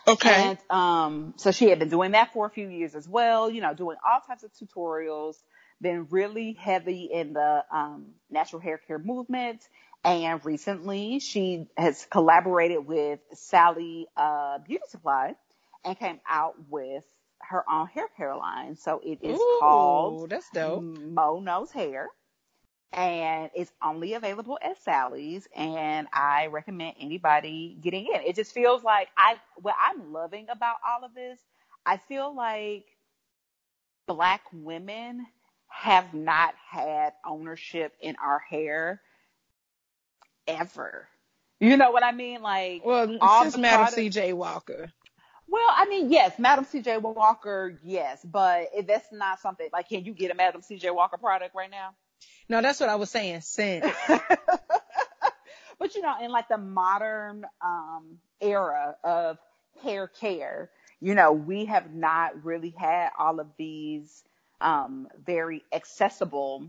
Okay. 0.06 0.50
And 0.50 0.58
um, 0.70 1.34
so 1.36 1.50
she 1.50 1.68
had 1.68 1.78
been 1.78 1.88
doing 1.88 2.12
that 2.12 2.32
for 2.32 2.46
a 2.46 2.50
few 2.50 2.68
years 2.68 2.94
as 2.94 3.08
well. 3.08 3.50
You 3.50 3.60
know, 3.60 3.74
doing 3.74 3.96
all 4.04 4.20
types 4.20 4.44
of 4.44 4.52
tutorials. 4.52 5.36
Been 5.80 6.08
really 6.10 6.54
heavy 6.54 7.04
in 7.04 7.34
the 7.34 7.64
um, 7.72 8.06
natural 8.30 8.60
hair 8.60 8.78
care 8.78 8.98
movement 8.98 9.62
and 10.04 10.44
recently 10.44 11.18
she 11.20 11.66
has 11.76 12.06
collaborated 12.10 12.86
with 12.86 13.20
Sally 13.34 14.06
uh, 14.16 14.58
Beauty 14.58 14.84
Supply 14.88 15.34
and 15.84 15.98
came 15.98 16.20
out 16.28 16.54
with 16.68 17.04
her 17.42 17.64
own 17.70 17.86
hair 17.88 18.08
care 18.16 18.36
line. 18.36 18.76
So 18.76 19.00
it 19.04 19.20
is 19.22 19.44
Ooh, 19.44 19.46
called 19.46 20.30
that's 20.30 20.50
dope. 20.50 20.86
Mo 21.14 21.40
Knows 21.40 21.70
Hair. 21.72 22.08
and 22.92 23.50
it's 23.54 23.72
only 23.82 24.14
available 24.14 24.58
at 24.62 24.78
Sally's 24.82 25.46
and 25.54 26.06
I 26.12 26.46
recommend 26.46 26.96
anybody 27.00 27.78
getting 27.82 28.06
in. 28.06 28.22
It 28.22 28.36
just 28.36 28.52
feels 28.54 28.82
like 28.84 29.08
I 29.16 29.36
what 29.56 29.74
I'm 29.78 30.12
loving 30.12 30.46
about 30.50 30.76
all 30.86 31.04
of 31.04 31.14
this, 31.14 31.38
I 31.86 31.98
feel 31.98 32.34
like 32.34 32.86
black 34.06 34.42
women 34.52 35.26
have 35.68 36.14
not 36.14 36.54
had 36.70 37.12
ownership 37.26 37.92
in 38.00 38.16
our 38.16 38.38
hair 38.40 39.00
ever. 40.48 41.06
You 41.60 41.76
know 41.76 41.90
what 41.90 42.04
I 42.04 42.12
mean? 42.12 42.42
Like 42.42 42.84
well, 42.84 43.06
since 43.42 43.56
Madam 43.56 43.92
C.J. 43.92 44.32
Walker. 44.32 44.90
Well, 45.50 45.68
I 45.70 45.86
mean, 45.88 46.10
yes, 46.10 46.38
Madam 46.38 46.64
C.J. 46.64 46.98
Walker, 46.98 47.78
yes, 47.82 48.20
but 48.24 48.68
if 48.74 48.86
that's 48.86 49.10
not 49.12 49.40
something 49.40 49.68
like, 49.72 49.88
can 49.88 50.04
you 50.04 50.12
get 50.12 50.30
a 50.30 50.34
Madam 50.34 50.60
C.J. 50.60 50.90
Walker 50.90 51.16
product 51.16 51.54
right 51.54 51.70
now? 51.70 51.94
No, 52.48 52.60
that's 52.60 52.80
what 52.80 52.88
I 52.88 52.96
was 52.96 53.10
saying. 53.10 53.40
Since. 53.40 53.86
but 55.78 55.94
you 55.94 56.02
know, 56.02 56.14
in 56.22 56.30
like 56.30 56.48
the 56.48 56.58
modern 56.58 57.46
um, 57.64 58.18
era 58.40 58.96
of 59.02 59.38
hair 59.82 60.06
care, 60.06 60.70
you 61.00 61.14
know, 61.14 61.32
we 61.32 61.66
have 61.66 61.94
not 61.94 62.44
really 62.44 62.74
had 62.76 63.10
all 63.18 63.40
of 63.40 63.46
these 63.56 64.24
um, 64.60 65.08
very 65.24 65.62
accessible 65.72 66.68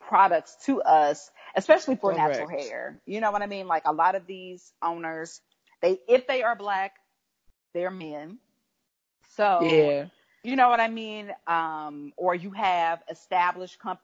products 0.00 0.56
to 0.66 0.82
us, 0.82 1.30
especially 1.54 1.96
for 1.96 2.12
Correct. 2.12 2.38
natural 2.38 2.48
hair. 2.48 3.00
You 3.06 3.20
know 3.20 3.30
what 3.30 3.42
I 3.42 3.46
mean? 3.46 3.66
Like 3.66 3.82
a 3.84 3.92
lot 3.92 4.14
of 4.14 4.26
these 4.26 4.72
owners, 4.82 5.40
they 5.80 5.98
if 6.08 6.26
they 6.26 6.42
are 6.42 6.56
black, 6.56 6.94
they're 7.74 7.90
men. 7.90 8.38
So 9.36 9.60
yeah. 9.62 10.06
You 10.44 10.56
know 10.56 10.68
what 10.68 10.80
I 10.80 10.88
mean? 10.88 11.32
Um, 11.46 12.12
or 12.16 12.34
you 12.34 12.50
have 12.50 13.00
established 13.08 13.78
com- 13.78 13.98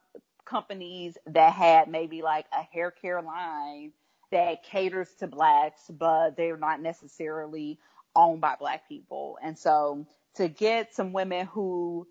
companies 0.45 1.19
that 1.27 1.53
had 1.53 1.89
maybe 1.89 2.23
like 2.23 2.47
a 2.57 2.63
hair 2.63 2.93
care 2.93 3.21
line 3.21 3.93
that 4.31 4.63
caters 4.63 5.09
to 5.19 5.27
blacks, 5.27 5.83
but 5.91 6.37
they're 6.37 6.57
not 6.57 6.81
necessarily 6.81 7.79
owned 8.15 8.41
by 8.41 8.55
black 8.59 8.89
people. 8.89 9.39
And 9.43 9.59
so 9.59 10.07
to 10.37 10.49
get 10.49 10.95
some 10.95 11.13
women 11.13 11.47
who 11.47 12.07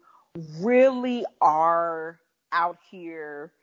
really 0.60 1.26
are 1.40 2.20
out 2.52 2.78
here 2.90 3.54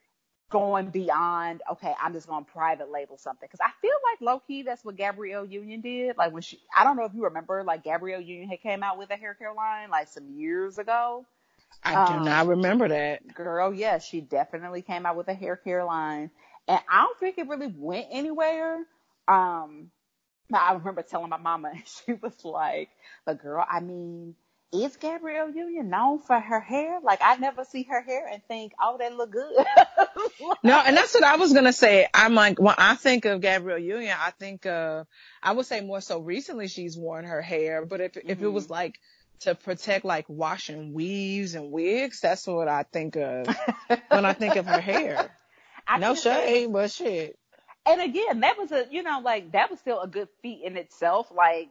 going 0.51 0.91
beyond, 0.91 1.63
okay, 1.73 1.93
I'm 2.01 2.13
just 2.13 2.29
going 2.29 2.45
to 2.45 2.51
private 2.51 2.91
label 2.91 3.17
something. 3.19 3.49
Cause 3.49 3.61
I 3.61 3.71
feel 3.81 3.95
like 4.13 4.21
low 4.21 4.41
key, 4.41 4.63
that's 4.63 4.85
what 4.85 4.97
Gabrielle 4.97 5.45
Union 5.45 5.81
did. 5.81 6.17
Like 6.17 6.33
when 6.33 6.43
she, 6.43 6.61
I 6.77 6.85
don't 6.85 6.97
know 6.97 7.05
if 7.05 7.15
you 7.15 7.25
remember, 7.25 7.63
like 7.65 7.83
Gabrielle 7.83 8.21
Union 8.21 8.49
had 8.49 8.61
came 8.61 8.83
out 8.83 8.99
with 8.99 9.11
a 9.11 9.17
hair 9.17 9.35
care 9.35 9.53
line 9.55 9.91
like 9.91 10.09
some 10.09 10.29
years 10.29 10.79
ago. 10.79 11.27
I 11.83 11.95
um, 11.95 12.19
do 12.19 12.25
not 12.25 12.47
remember 12.47 12.89
that. 12.89 13.35
Girl, 13.35 13.73
yes, 13.73 13.81
yeah, 13.81 13.99
she 13.99 14.21
definitely 14.21 14.83
came 14.83 15.07
out 15.07 15.17
with 15.17 15.29
a 15.29 15.35
hair 15.35 15.57
care 15.57 15.85
line. 15.85 16.31
And 16.69 16.81
I 16.89 17.03
don't 17.03 17.19
think 17.19 17.39
it 17.39 17.49
really 17.49 17.73
went 17.77 18.07
anywhere. 18.11 18.79
Um, 19.29 19.91
I 20.53 20.75
remember 20.75 21.03
telling 21.03 21.31
my 21.31 21.37
mama, 21.37 21.71
and 21.73 21.83
she 22.07 22.13
was 22.15 22.45
like, 22.45 22.91
but 23.25 23.43
girl, 23.43 23.65
I 23.69 23.81
mean, 23.81 24.35
is 24.75 24.97
Gabrielle 24.97 25.51
Union 25.51 25.89
known 25.89 26.19
for 26.19 26.39
her 26.39 26.61
hair? 26.61 26.99
Like 27.03 27.21
I 27.23 27.37
never 27.37 27.65
see 27.65 27.85
her 27.85 28.03
hair 28.03 28.27
and 28.31 28.43
think, 28.49 28.73
oh, 28.83 28.97
that 28.99 29.15
look 29.15 29.31
good. 29.31 29.65
no, 30.63 30.79
and 30.79 30.97
that's 30.97 31.15
what 31.15 31.25
I 31.25 31.37
was 31.37 31.53
gonna 31.53 31.73
say. 31.73 32.09
I'm 32.13 32.35
like, 32.35 32.61
when 32.61 32.75
I 32.77 32.97
think 32.97 33.25
of 33.25 33.41
Gabrielle 33.41 33.79
Union, 33.79 34.15
I 34.19 34.31
think 34.31 34.67
of, 34.67 35.07
I 35.43 35.53
would 35.53 35.67
say 35.67 35.81
more 35.81 36.01
so 36.01 36.21
recently 36.21 36.69
she's 36.69 36.97
worn 36.97 37.25
her 37.25 37.41
hair, 37.41 37.87
but 37.87 38.01
if 38.01 38.13
mm-hmm. 38.13 38.31
if 38.31 38.43
it 38.43 38.49
was 38.49 38.65
mm-hmm. 38.65 38.75
like 38.75 38.99
to 39.41 39.55
protect 39.55 40.05
like 40.05 40.27
washing 40.29 40.93
weaves 40.93 41.55
and 41.55 41.71
wigs, 41.71 42.21
that's 42.21 42.47
what 42.47 42.69
I 42.69 42.83
think 42.83 43.17
of 43.17 43.47
when 44.09 44.25
I 44.25 44.33
think 44.33 44.57
of 44.57 44.67
her 44.67 44.81
hair. 44.81 45.31
I 45.87 45.99
no 45.99 46.15
shade, 46.15 46.73
but 46.73 46.91
shit. 46.91 47.39
And 47.87 48.01
again, 48.01 48.41
that 48.41 48.57
was 48.57 48.73
a, 48.73 48.87
you 48.91 49.03
know, 49.03 49.21
like 49.23 49.53
that 49.53 49.71
was 49.71 49.79
still 49.79 50.01
a 50.01 50.09
good 50.09 50.29
feat 50.41 50.63
in 50.65 50.77
itself. 50.77 51.31
Like 51.31 51.69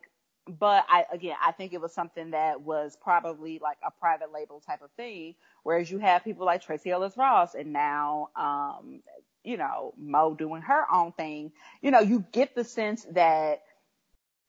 but 0.47 0.85
I 0.89 1.05
again 1.11 1.35
I 1.41 1.51
think 1.51 1.73
it 1.73 1.81
was 1.81 1.93
something 1.93 2.31
that 2.31 2.61
was 2.61 2.97
probably 3.01 3.59
like 3.61 3.77
a 3.85 3.91
private 3.91 4.31
label 4.33 4.59
type 4.59 4.81
of 4.81 4.91
thing. 4.91 5.35
Whereas 5.63 5.89
you 5.89 5.99
have 5.99 6.23
people 6.23 6.45
like 6.45 6.61
Tracee 6.61 6.91
Ellis 6.91 7.17
Ross 7.17 7.55
and 7.55 7.73
now 7.73 8.29
um, 8.35 9.01
you 9.43 9.57
know, 9.57 9.93
Mo 9.97 10.35
doing 10.35 10.61
her 10.61 10.85
own 10.91 11.11
thing. 11.13 11.51
You 11.81 11.91
know, 11.91 11.99
you 11.99 12.25
get 12.31 12.55
the 12.55 12.63
sense 12.63 13.05
that 13.11 13.61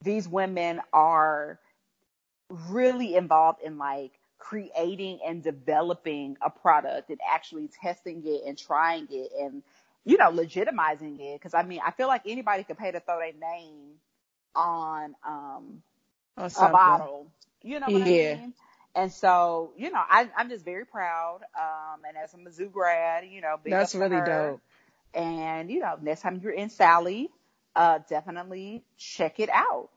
these 0.01 0.27
women 0.27 0.81
are 0.93 1.59
really 2.49 3.15
involved 3.15 3.61
in 3.63 3.77
like 3.77 4.11
creating 4.37 5.19
and 5.25 5.41
developing 5.43 6.37
a 6.41 6.49
product 6.49 7.09
and 7.09 7.19
actually 7.29 7.67
testing 7.81 8.21
it 8.25 8.43
and 8.47 8.57
trying 8.57 9.07
it 9.09 9.31
and 9.39 9.63
you 10.03 10.17
know 10.17 10.29
legitimizing 10.29 11.19
it 11.19 11.39
because 11.39 11.55
i 11.55 11.63
mean 11.63 11.79
i 11.83 11.89
feel 11.89 12.07
like 12.07 12.21
anybody 12.27 12.63
could 12.63 12.77
pay 12.77 12.91
to 12.91 12.99
throw 12.99 13.17
their 13.17 13.33
name 13.33 13.93
on 14.55 15.15
um 15.25 15.81
a 16.37 16.49
bottle. 16.49 17.27
You 17.61 17.79
know 17.79 17.87
what 17.87 18.07
yeah. 18.07 18.31
I 18.31 18.41
mean? 18.41 18.53
And 18.95 19.11
so, 19.11 19.73
you 19.75 19.91
know, 19.91 19.99
I, 19.99 20.29
I'm 20.37 20.49
just 20.49 20.63
very 20.63 20.85
proud. 20.85 21.41
Um, 21.59 22.01
and 22.07 22.15
as 22.15 22.33
a 22.33 22.37
Mizzou 22.37 22.71
grad, 22.71 23.25
you 23.29 23.41
know, 23.41 23.57
that's 23.65 23.93
really 23.93 24.15
her. 24.15 24.25
dope. 24.25 24.61
And 25.13 25.69
you 25.69 25.79
know, 25.79 25.97
next 26.01 26.21
time 26.21 26.39
you're 26.41 26.53
in 26.53 26.69
Sally, 26.69 27.29
uh, 27.75 27.99
definitely 28.09 28.83
check 28.97 29.39
it 29.39 29.49
out. 29.49 29.89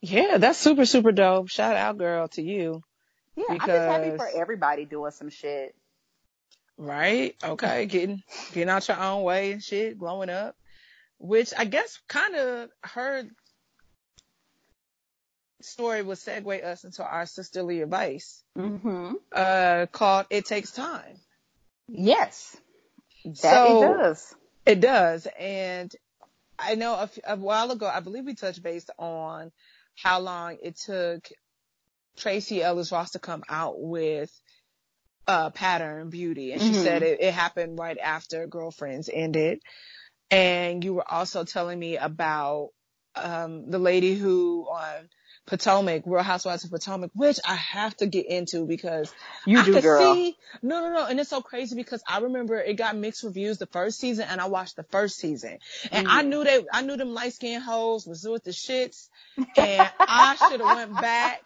Yeah, 0.00 0.38
that's 0.38 0.58
super, 0.58 0.84
super 0.84 1.10
dope. 1.10 1.48
Shout 1.48 1.74
out, 1.74 1.98
girl, 1.98 2.28
to 2.28 2.42
you. 2.42 2.82
Yeah, 3.34 3.44
because... 3.48 3.68
I'm 3.70 4.02
just 4.02 4.04
happy 4.04 4.16
for 4.16 4.40
everybody 4.40 4.84
doing 4.84 5.10
some 5.10 5.30
shit. 5.30 5.74
Right? 6.78 7.34
Okay, 7.42 7.86
getting 7.86 8.22
getting 8.52 8.68
out 8.68 8.86
your 8.86 9.00
own 9.00 9.22
way 9.22 9.52
and 9.52 9.62
shit, 9.62 9.98
glowing 9.98 10.28
up 10.28 10.56
which 11.18 11.52
I 11.56 11.64
guess 11.64 11.98
kind 12.08 12.34
of 12.34 12.70
her 12.82 13.24
story 15.60 16.02
will 16.02 16.14
segue 16.14 16.64
us 16.64 16.84
into 16.84 17.04
our 17.04 17.26
sisterly 17.26 17.82
advice 17.82 18.42
mm-hmm. 18.56 19.14
uh, 19.32 19.86
called 19.92 20.26
"It 20.30 20.46
Takes 20.46 20.72
Time." 20.72 21.16
Yes, 21.88 22.56
that 23.24 23.36
so, 23.36 23.82
it 23.82 23.96
does. 23.98 24.34
It 24.66 24.80
does, 24.80 25.28
and 25.38 25.94
I 26.58 26.74
know 26.74 26.94
a, 26.94 27.10
a 27.24 27.36
while 27.36 27.70
ago, 27.70 27.86
I 27.86 28.00
believe 28.00 28.24
we 28.24 28.34
touched 28.34 28.62
based 28.62 28.90
on 28.98 29.52
how 29.94 30.20
long 30.20 30.58
it 30.62 30.76
took 30.76 31.28
Tracee 32.16 32.62
Ellis 32.62 32.92
Ross 32.92 33.12
to 33.12 33.18
come 33.18 33.44
out 33.48 33.74
with 33.78 34.30
uh, 35.26 35.50
Pattern 35.50 36.10
Beauty, 36.10 36.52
and 36.52 36.60
she 36.60 36.70
mm-hmm. 36.70 36.82
said 36.82 37.02
it, 37.02 37.20
it 37.20 37.34
happened 37.34 37.78
right 37.78 37.98
after 37.98 38.46
Girlfriends 38.46 39.10
ended. 39.12 39.60
And 40.30 40.82
you 40.82 40.94
were 40.94 41.10
also 41.10 41.44
telling 41.44 41.78
me 41.78 41.96
about 41.96 42.70
um, 43.14 43.70
the 43.70 43.78
lady 43.78 44.14
who 44.14 44.66
on 44.70 45.08
Potomac, 45.46 46.02
Real 46.06 46.22
Housewives 46.22 46.64
of 46.64 46.70
Potomac, 46.70 47.12
which 47.14 47.38
I 47.46 47.54
have 47.54 47.96
to 47.98 48.06
get 48.06 48.26
into 48.26 48.66
because 48.66 49.12
you 49.46 49.60
I 49.60 49.64
do, 49.64 49.80
girl. 49.80 50.14
See, 50.14 50.36
no, 50.60 50.80
no, 50.80 50.92
no, 50.92 51.06
and 51.06 51.20
it's 51.20 51.30
so 51.30 51.40
crazy 51.40 51.76
because 51.76 52.02
I 52.06 52.18
remember 52.18 52.56
it 52.56 52.74
got 52.74 52.96
mixed 52.96 53.22
reviews 53.22 53.58
the 53.58 53.66
first 53.66 54.00
season, 54.00 54.26
and 54.28 54.40
I 54.40 54.46
watched 54.46 54.74
the 54.74 54.82
first 54.82 55.18
season, 55.18 55.58
and 55.92 56.08
mm. 56.08 56.10
I 56.10 56.22
knew 56.22 56.42
they, 56.42 56.64
I 56.72 56.82
knew 56.82 56.96
them 56.96 57.14
light 57.14 57.32
skinned 57.32 57.62
hoes 57.62 58.06
was 58.06 58.26
with 58.28 58.42
the 58.42 58.50
shits, 58.50 59.08
and 59.56 59.90
I 60.00 60.36
should 60.36 60.60
have 60.60 60.76
went 60.76 61.00
back 61.00 61.42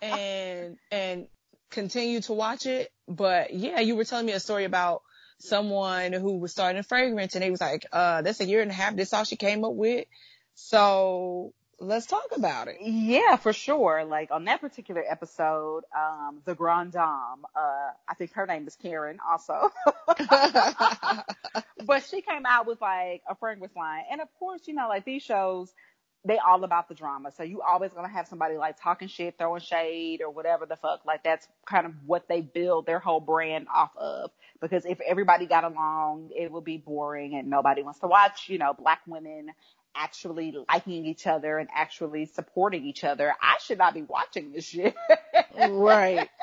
and 0.00 0.78
and 0.90 1.26
continued 1.70 2.24
to 2.24 2.32
watch 2.32 2.66
it, 2.66 2.90
but 3.06 3.52
yeah, 3.52 3.80
you 3.80 3.96
were 3.96 4.04
telling 4.04 4.26
me 4.26 4.32
a 4.32 4.40
story 4.40 4.64
about 4.64 5.02
someone 5.40 6.12
who 6.12 6.38
was 6.38 6.52
starting 6.52 6.78
a 6.78 6.82
fragrance 6.82 7.34
and 7.34 7.42
they 7.42 7.50
was 7.50 7.60
like, 7.60 7.86
uh, 7.92 8.22
that's 8.22 8.40
a 8.40 8.44
year 8.44 8.62
and 8.62 8.70
a 8.70 8.74
half. 8.74 8.94
This 8.94 9.12
all 9.12 9.24
she 9.24 9.36
came 9.36 9.64
up 9.64 9.74
with. 9.74 10.06
So 10.54 11.52
let's 11.78 12.06
talk 12.06 12.26
about 12.36 12.68
it. 12.68 12.76
Yeah, 12.80 13.36
for 13.36 13.52
sure. 13.52 14.04
Like 14.04 14.30
on 14.30 14.44
that 14.44 14.60
particular 14.60 15.02
episode, 15.08 15.84
um, 15.96 16.42
the 16.44 16.54
Grand 16.54 16.92
Dame, 16.92 17.46
uh, 17.56 17.90
I 18.08 18.14
think 18.18 18.32
her 18.34 18.46
name 18.46 18.66
is 18.66 18.76
Karen 18.76 19.18
also. 19.26 19.70
but 21.86 22.04
she 22.04 22.20
came 22.20 22.44
out 22.46 22.66
with 22.66 22.80
like 22.80 23.22
a 23.28 23.34
fragrance 23.34 23.74
line. 23.74 24.04
And 24.10 24.20
of 24.20 24.28
course, 24.38 24.62
you 24.66 24.74
know, 24.74 24.88
like 24.88 25.04
these 25.04 25.22
shows, 25.22 25.72
they 26.24 26.38
all 26.38 26.62
about 26.64 26.88
the 26.88 26.94
drama. 26.94 27.32
So 27.32 27.42
you 27.42 27.62
always 27.62 27.92
gonna 27.92 28.08
have 28.08 28.28
somebody 28.28 28.58
like 28.58 28.80
talking 28.80 29.08
shit, 29.08 29.38
throwing 29.38 29.62
shade 29.62 30.20
or 30.20 30.30
whatever 30.30 30.66
the 30.66 30.76
fuck. 30.76 31.06
Like 31.06 31.24
that's 31.24 31.48
kind 31.64 31.86
of 31.86 31.94
what 32.04 32.28
they 32.28 32.42
build 32.42 32.84
their 32.84 32.98
whole 32.98 33.20
brand 33.20 33.68
off 33.74 33.96
of 33.96 34.30
because 34.60 34.84
if 34.84 35.00
everybody 35.00 35.46
got 35.46 35.64
along, 35.64 36.30
it 36.36 36.50
would 36.52 36.64
be 36.64 36.76
boring 36.76 37.34
and 37.34 37.48
nobody 37.48 37.82
wants 37.82 38.00
to 38.00 38.06
watch, 38.06 38.48
you 38.48 38.58
know, 38.58 38.74
black 38.74 39.00
women 39.06 39.50
actually 39.94 40.54
liking 40.68 41.06
each 41.06 41.26
other 41.26 41.58
and 41.58 41.68
actually 41.74 42.26
supporting 42.26 42.84
each 42.84 43.04
other. 43.04 43.34
I 43.40 43.56
should 43.64 43.78
not 43.78 43.94
be 43.94 44.02
watching 44.02 44.52
this 44.52 44.66
shit. 44.66 44.94
right. 45.58 46.28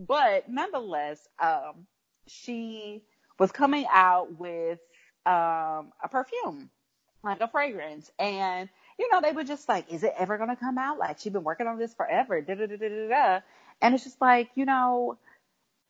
But 0.00 0.48
nonetheless, 0.48 1.18
um, 1.42 1.88
she 2.28 3.02
was 3.36 3.50
coming 3.50 3.84
out 3.92 4.38
with, 4.38 4.78
um, 5.26 5.92
a 6.00 6.08
perfume, 6.08 6.70
like 7.24 7.40
a 7.40 7.48
fragrance. 7.48 8.08
And, 8.16 8.68
you 8.96 9.10
know, 9.10 9.20
they 9.20 9.32
were 9.32 9.42
just 9.42 9.68
like, 9.68 9.92
is 9.92 10.04
it 10.04 10.14
ever 10.16 10.36
going 10.38 10.50
to 10.50 10.56
come 10.56 10.78
out? 10.78 11.00
Like 11.00 11.18
she's 11.18 11.32
been 11.32 11.42
working 11.42 11.66
on 11.66 11.80
this 11.80 11.94
forever. 11.94 12.40
Da, 12.40 12.54
da, 12.54 12.66
da, 12.66 12.76
da, 12.76 12.88
da, 12.88 13.08
da. 13.08 13.40
And 13.82 13.92
it's 13.92 14.04
just 14.04 14.20
like, 14.20 14.50
you 14.54 14.66
know, 14.66 15.18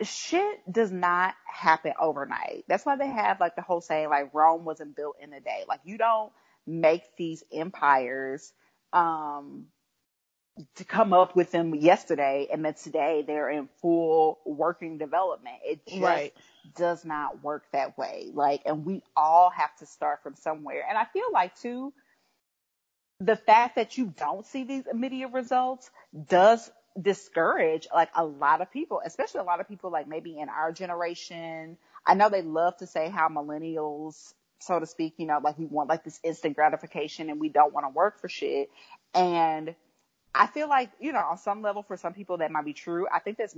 shit 0.02 0.60
does 0.70 0.92
not 0.92 1.34
happen 1.44 1.92
overnight. 2.00 2.64
That's 2.68 2.86
why 2.86 2.96
they 2.96 3.08
have 3.08 3.40
like 3.40 3.56
the 3.56 3.62
whole 3.62 3.80
saying 3.80 4.08
like 4.08 4.32
Rome 4.32 4.64
wasn't 4.64 4.96
built 4.96 5.16
in 5.20 5.32
a 5.32 5.40
day. 5.40 5.64
Like 5.68 5.80
you 5.84 5.98
don't 5.98 6.32
make 6.66 7.02
these 7.16 7.42
empires 7.52 8.52
um 8.92 9.66
to 10.74 10.84
come 10.84 11.12
up 11.12 11.36
with 11.36 11.52
them 11.52 11.74
yesterday 11.74 12.48
and 12.52 12.64
then 12.64 12.74
today 12.74 13.22
they're 13.26 13.50
in 13.50 13.68
full 13.80 14.38
working 14.44 14.98
development. 14.98 15.56
It 15.64 15.86
just 15.86 16.00
right. 16.00 16.34
does 16.76 17.04
not 17.04 17.42
work 17.42 17.64
that 17.72 17.98
way. 17.98 18.30
Like 18.32 18.62
and 18.66 18.84
we 18.84 19.02
all 19.16 19.50
have 19.50 19.74
to 19.78 19.86
start 19.86 20.22
from 20.22 20.36
somewhere. 20.36 20.84
And 20.88 20.96
I 20.96 21.04
feel 21.12 21.30
like 21.32 21.56
too 21.56 21.92
the 23.20 23.36
fact 23.36 23.76
that 23.76 23.98
you 23.98 24.14
don't 24.16 24.46
see 24.46 24.62
these 24.62 24.86
immediate 24.86 25.32
results 25.32 25.90
does 26.28 26.70
discourage 27.00 27.86
like 27.94 28.10
a 28.14 28.24
lot 28.24 28.60
of 28.60 28.70
people, 28.70 29.00
especially 29.04 29.40
a 29.40 29.44
lot 29.44 29.60
of 29.60 29.68
people 29.68 29.90
like 29.90 30.08
maybe 30.08 30.38
in 30.38 30.48
our 30.48 30.72
generation. 30.72 31.76
I 32.06 32.14
know 32.14 32.28
they 32.28 32.42
love 32.42 32.76
to 32.78 32.86
say 32.86 33.08
how 33.08 33.28
millennials, 33.28 34.34
so 34.60 34.78
to 34.80 34.86
speak, 34.86 35.14
you 35.16 35.26
know, 35.26 35.40
like 35.42 35.58
we 35.58 35.66
want 35.66 35.88
like 35.88 36.04
this 36.04 36.20
instant 36.24 36.56
gratification 36.56 37.30
and 37.30 37.40
we 37.40 37.48
don't 37.48 37.72
want 37.72 37.86
to 37.86 37.90
work 37.90 38.20
for 38.20 38.28
shit. 38.28 38.70
And 39.14 39.74
I 40.34 40.46
feel 40.46 40.68
like, 40.68 40.90
you 41.00 41.12
know, 41.12 41.20
on 41.20 41.38
some 41.38 41.62
level 41.62 41.82
for 41.82 41.96
some 41.96 42.14
people 42.14 42.38
that 42.38 42.50
might 42.50 42.64
be 42.64 42.72
true. 42.72 43.06
I 43.12 43.20
think 43.20 43.38
that's 43.38 43.56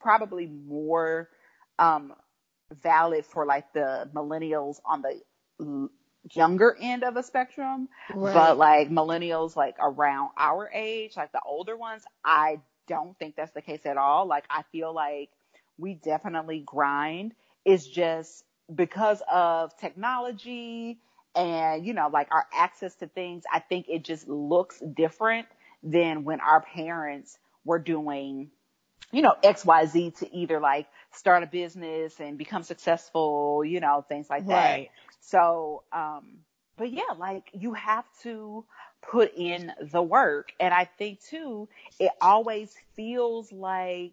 probably 0.00 0.46
more 0.46 1.28
um 1.78 2.12
valid 2.72 3.24
for 3.24 3.46
like 3.46 3.72
the 3.72 4.08
millennials 4.14 4.80
on 4.84 5.02
the 5.02 5.88
younger 6.32 6.76
end 6.80 7.02
of 7.04 7.14
the 7.14 7.22
spectrum, 7.22 7.88
right. 8.14 8.34
but 8.34 8.58
like 8.58 8.90
millennials 8.90 9.56
like 9.56 9.76
around 9.78 10.30
our 10.36 10.70
age, 10.72 11.16
like 11.16 11.32
the 11.32 11.40
older 11.44 11.76
ones, 11.76 12.04
I 12.24 12.60
don't 12.86 13.18
think 13.18 13.36
that's 13.36 13.52
the 13.52 13.62
case 13.62 13.84
at 13.86 13.96
all. 13.96 14.26
Like 14.26 14.44
I 14.50 14.62
feel 14.72 14.94
like 14.94 15.30
we 15.78 15.94
definitely 15.94 16.60
grind. 16.60 17.34
It's 17.64 17.86
just 17.86 18.44
because 18.74 19.22
of 19.30 19.76
technology 19.76 20.98
and 21.34 21.84
you 21.84 21.92
know 21.92 22.08
like 22.12 22.28
our 22.30 22.46
access 22.52 22.94
to 22.96 23.06
things, 23.06 23.44
I 23.52 23.58
think 23.58 23.86
it 23.88 24.04
just 24.04 24.28
looks 24.28 24.80
different 24.80 25.46
than 25.82 26.24
when 26.24 26.40
our 26.40 26.62
parents 26.62 27.38
were 27.64 27.78
doing 27.78 28.50
you 29.12 29.22
know, 29.22 29.34
XYZ 29.42 30.18
to 30.18 30.34
either 30.34 30.60
like 30.60 30.86
start 31.12 31.42
a 31.42 31.46
business 31.46 32.20
and 32.20 32.36
become 32.36 32.62
successful, 32.62 33.64
you 33.64 33.80
know, 33.80 34.04
things 34.08 34.28
like 34.28 34.46
that. 34.46 34.70
Right. 34.70 34.90
So, 35.20 35.82
um, 35.92 36.38
but 36.76 36.90
yeah, 36.90 37.12
like 37.18 37.48
you 37.52 37.74
have 37.74 38.04
to 38.22 38.64
put 39.02 39.34
in 39.36 39.72
the 39.80 40.02
work. 40.02 40.52
And 40.58 40.74
I 40.74 40.88
think 40.98 41.20
too, 41.22 41.68
it 42.00 42.10
always 42.20 42.74
feels 42.96 43.52
like, 43.52 44.12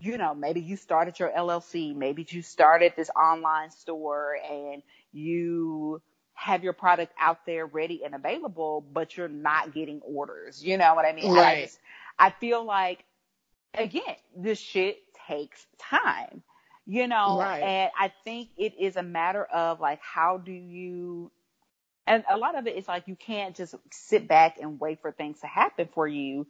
you 0.00 0.18
know, 0.18 0.34
maybe 0.34 0.60
you 0.60 0.76
started 0.76 1.18
your 1.18 1.30
LLC, 1.30 1.94
maybe 1.94 2.26
you 2.28 2.42
started 2.42 2.94
this 2.96 3.10
online 3.10 3.70
store 3.70 4.36
and 4.50 4.82
you 5.12 6.02
have 6.34 6.64
your 6.64 6.72
product 6.72 7.12
out 7.20 7.46
there 7.46 7.66
ready 7.66 8.02
and 8.04 8.14
available, 8.14 8.84
but 8.92 9.16
you're 9.16 9.28
not 9.28 9.72
getting 9.72 10.00
orders. 10.00 10.64
You 10.64 10.76
know 10.76 10.94
what 10.94 11.04
I 11.04 11.12
mean? 11.12 11.32
Right. 11.32 11.58
I, 11.58 11.60
just, 11.62 11.78
I 12.18 12.30
feel 12.30 12.64
like, 12.64 13.04
again, 13.74 14.16
this 14.36 14.58
shit 14.58 14.98
takes 15.28 15.66
time 15.78 16.42
you 16.86 17.06
know, 17.06 17.38
right. 17.38 17.62
and 17.62 17.90
I 17.98 18.12
think 18.24 18.48
it 18.56 18.74
is 18.78 18.96
a 18.96 19.02
matter 19.02 19.44
of 19.44 19.80
like, 19.80 20.00
how 20.00 20.38
do 20.38 20.52
you, 20.52 21.30
and 22.06 22.24
a 22.28 22.36
lot 22.36 22.58
of 22.58 22.66
it 22.66 22.76
is 22.76 22.88
like, 22.88 23.06
you 23.06 23.14
can't 23.14 23.54
just 23.54 23.74
sit 23.90 24.26
back 24.26 24.58
and 24.60 24.80
wait 24.80 25.00
for 25.00 25.12
things 25.12 25.40
to 25.40 25.46
happen 25.46 25.88
for 25.94 26.08
you. 26.08 26.46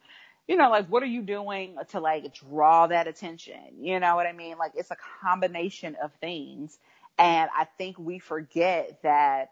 You 0.48 0.56
know, 0.56 0.70
like, 0.70 0.88
what 0.88 1.02
are 1.02 1.06
you 1.06 1.22
doing 1.22 1.76
to 1.90 2.00
like 2.00 2.34
draw 2.34 2.86
that 2.86 3.06
attention? 3.06 3.60
You 3.80 4.00
know 4.00 4.16
what 4.16 4.26
I 4.26 4.32
mean? 4.32 4.56
Like, 4.58 4.72
it's 4.74 4.90
a 4.90 4.96
combination 5.22 5.96
of 6.02 6.12
things. 6.14 6.78
And 7.18 7.50
I 7.54 7.66
think 7.76 7.98
we 7.98 8.18
forget 8.18 9.00
that 9.02 9.50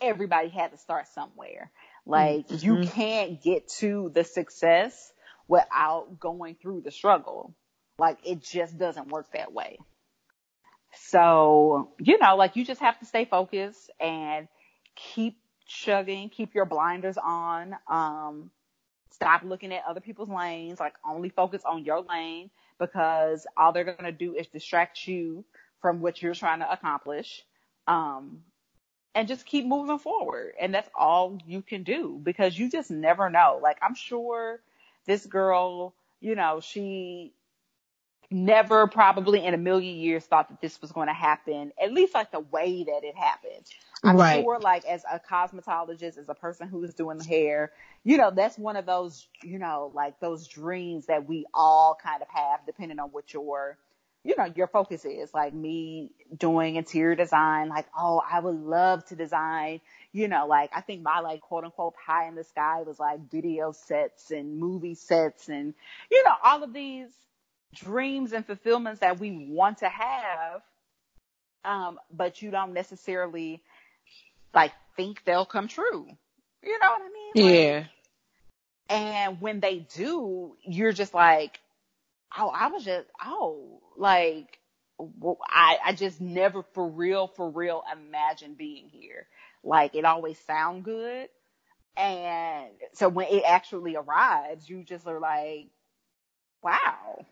everybody 0.00 0.48
had 0.48 0.70
to 0.70 0.78
start 0.78 1.08
somewhere. 1.08 1.72
Like, 2.06 2.48
mm-hmm. 2.48 2.64
you 2.64 2.86
can't 2.86 3.42
get 3.42 3.68
to 3.80 4.12
the 4.14 4.22
success 4.22 5.12
without 5.48 6.18
going 6.18 6.56
through 6.60 6.82
the 6.82 6.90
struggle. 6.90 7.54
Like 7.98 8.18
it 8.24 8.42
just 8.42 8.78
doesn't 8.78 9.08
work 9.08 9.26
that 9.32 9.52
way. 9.52 9.78
So, 10.96 11.90
you 12.00 12.18
know, 12.18 12.36
like 12.36 12.56
you 12.56 12.64
just 12.64 12.80
have 12.80 12.98
to 13.00 13.06
stay 13.06 13.24
focused 13.24 13.90
and 14.00 14.48
keep 14.94 15.38
chugging, 15.66 16.28
keep 16.28 16.54
your 16.54 16.64
blinders 16.66 17.18
on. 17.18 17.76
Um, 17.88 18.50
stop 19.10 19.42
looking 19.44 19.72
at 19.72 19.84
other 19.88 20.00
people's 20.00 20.28
lanes, 20.28 20.80
like 20.80 20.94
only 21.08 21.28
focus 21.28 21.62
on 21.64 21.84
your 21.84 22.02
lane 22.02 22.50
because 22.78 23.46
all 23.56 23.72
they're 23.72 23.84
going 23.84 24.04
to 24.04 24.12
do 24.12 24.34
is 24.34 24.46
distract 24.48 25.06
you 25.06 25.44
from 25.80 26.00
what 26.00 26.22
you're 26.22 26.34
trying 26.34 26.60
to 26.60 26.70
accomplish. 26.70 27.42
Um, 27.86 28.42
and 29.14 29.28
just 29.28 29.46
keep 29.46 29.64
moving 29.64 29.98
forward. 29.98 30.54
And 30.60 30.74
that's 30.74 30.88
all 30.94 31.38
you 31.46 31.62
can 31.62 31.84
do 31.84 32.20
because 32.22 32.58
you 32.58 32.68
just 32.68 32.90
never 32.90 33.30
know. 33.30 33.60
Like 33.62 33.78
I'm 33.82 33.94
sure 33.94 34.60
this 35.06 35.26
girl, 35.26 35.94
you 36.20 36.34
know, 36.34 36.60
she 36.60 37.34
never 38.30 38.86
probably 38.86 39.44
in 39.44 39.54
a 39.54 39.58
million 39.58 39.96
years 39.96 40.24
thought 40.24 40.48
that 40.48 40.60
this 40.60 40.80
was 40.80 40.90
going 40.92 41.08
to 41.08 41.14
happen, 41.14 41.72
at 41.82 41.92
least 41.92 42.14
like 42.14 42.32
the 42.32 42.40
way 42.40 42.84
that 42.84 43.00
it 43.04 43.14
happened. 43.16 43.66
I'm 44.02 44.16
right. 44.16 44.42
sure 44.42 44.58
like 44.58 44.84
as 44.84 45.04
a 45.10 45.20
cosmetologist, 45.20 46.18
as 46.18 46.28
a 46.28 46.34
person 46.34 46.68
who 46.68 46.82
is 46.84 46.94
doing 46.94 47.18
the 47.18 47.24
hair, 47.24 47.72
you 48.02 48.16
know, 48.16 48.30
that's 48.30 48.58
one 48.58 48.76
of 48.76 48.86
those, 48.86 49.26
you 49.42 49.58
know, 49.58 49.92
like 49.94 50.20
those 50.20 50.46
dreams 50.48 51.06
that 51.06 51.28
we 51.28 51.46
all 51.54 51.96
kind 52.02 52.22
of 52.22 52.28
have 52.28 52.60
depending 52.66 52.98
on 52.98 53.10
what 53.10 53.32
your, 53.32 53.78
you 54.24 54.34
know, 54.36 54.50
your 54.56 54.66
focus 54.66 55.04
is. 55.04 55.32
Like 55.32 55.52
me 55.54 56.10
doing 56.36 56.76
interior 56.76 57.14
design, 57.14 57.68
like, 57.68 57.86
oh, 57.96 58.22
I 58.28 58.40
would 58.40 58.58
love 58.58 59.04
to 59.06 59.16
design, 59.16 59.80
you 60.12 60.28
know, 60.28 60.46
like 60.46 60.70
I 60.74 60.80
think 60.80 61.02
my 61.02 61.20
like 61.20 61.42
quote 61.42 61.64
unquote 61.64 61.94
pie 62.06 62.26
in 62.26 62.34
the 62.34 62.44
sky 62.44 62.82
was 62.82 62.98
like 62.98 63.30
video 63.30 63.72
sets 63.72 64.30
and 64.30 64.58
movie 64.58 64.94
sets 64.94 65.48
and, 65.48 65.74
you 66.10 66.24
know, 66.24 66.34
all 66.42 66.62
of 66.62 66.72
these 66.72 67.08
dreams 67.74 68.32
and 68.32 68.46
fulfillments 68.46 69.00
that 69.00 69.20
we 69.20 69.48
want 69.50 69.78
to 69.78 69.88
have, 69.88 70.62
um, 71.64 71.98
but 72.10 72.40
you 72.40 72.50
don't 72.50 72.72
necessarily 72.72 73.62
like 74.54 74.72
think 74.96 75.22
they'll 75.24 75.46
come 75.46 75.68
true. 75.68 76.06
You 76.62 76.78
know 76.78 76.88
what 76.88 77.02
I 77.02 77.08
mean? 77.12 77.46
Like, 77.46 77.54
yeah. 77.54 77.84
And 78.88 79.40
when 79.40 79.60
they 79.60 79.86
do, 79.94 80.56
you're 80.62 80.92
just 80.92 81.14
like, 81.14 81.58
oh, 82.36 82.48
I 82.48 82.68
was 82.68 82.84
just, 82.84 83.06
oh, 83.24 83.80
like, 83.96 84.58
I, 85.00 85.78
I 85.86 85.92
just 85.92 86.20
never 86.20 86.62
for 86.62 86.88
real, 86.88 87.26
for 87.28 87.50
real 87.50 87.82
imagined 87.92 88.56
being 88.58 88.88
here. 88.88 89.26
Like 89.62 89.94
it 89.94 90.04
always 90.04 90.38
sound 90.38 90.84
good. 90.84 91.28
And 91.96 92.70
so 92.92 93.08
when 93.08 93.28
it 93.28 93.44
actually 93.46 93.96
arrives, 93.96 94.68
you 94.68 94.84
just 94.84 95.06
are 95.06 95.20
like, 95.20 95.68
wow, 96.62 97.24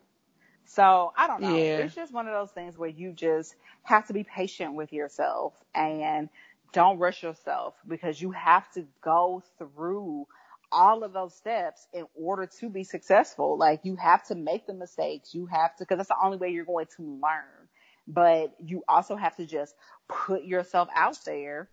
so 0.64 1.12
I 1.16 1.26
don't 1.26 1.42
know. 1.42 1.56
Yeah. 1.56 1.78
It's 1.78 1.94
just 1.94 2.12
one 2.12 2.26
of 2.26 2.32
those 2.32 2.50
things 2.50 2.78
where 2.78 2.88
you 2.88 3.12
just 3.12 3.54
have 3.82 4.06
to 4.06 4.12
be 4.12 4.24
patient 4.24 4.74
with 4.74 4.92
yourself 4.92 5.54
and 5.74 6.28
don't 6.72 6.98
rush 6.98 7.22
yourself 7.22 7.74
because 7.86 8.20
you 8.20 8.30
have 8.32 8.70
to 8.72 8.86
go 9.02 9.42
through 9.58 10.26
all 10.72 11.04
of 11.04 11.12
those 11.12 11.34
steps 11.34 11.86
in 11.92 12.06
order 12.14 12.46
to 12.60 12.68
be 12.70 12.84
successful. 12.84 13.58
Like 13.58 13.80
you 13.84 13.96
have 13.96 14.26
to 14.28 14.34
make 14.34 14.66
the 14.66 14.74
mistakes. 14.74 15.34
You 15.34 15.46
have 15.46 15.76
to, 15.76 15.86
cause 15.86 15.98
that's 15.98 16.08
the 16.08 16.16
only 16.22 16.38
way 16.38 16.50
you're 16.50 16.64
going 16.64 16.86
to 16.96 17.02
learn. 17.02 17.68
But 18.08 18.54
you 18.58 18.82
also 18.88 19.16
have 19.16 19.36
to 19.36 19.46
just 19.46 19.74
put 20.08 20.44
yourself 20.44 20.88
out 20.94 21.18
there 21.24 21.68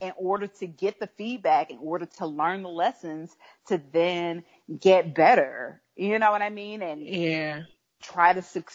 in 0.00 0.12
order 0.16 0.46
to 0.48 0.66
get 0.66 1.00
the 1.00 1.08
feedback, 1.16 1.70
in 1.70 1.78
order 1.78 2.06
to 2.18 2.26
learn 2.26 2.62
the 2.62 2.68
lessons 2.68 3.34
to 3.68 3.80
then 3.92 4.44
get 4.80 5.14
better. 5.14 5.80
You 5.96 6.18
know 6.18 6.30
what 6.32 6.42
I 6.42 6.50
mean? 6.50 6.82
And 6.82 7.06
yeah, 7.06 7.62
try 8.02 8.32
to 8.32 8.42
sec- 8.42 8.70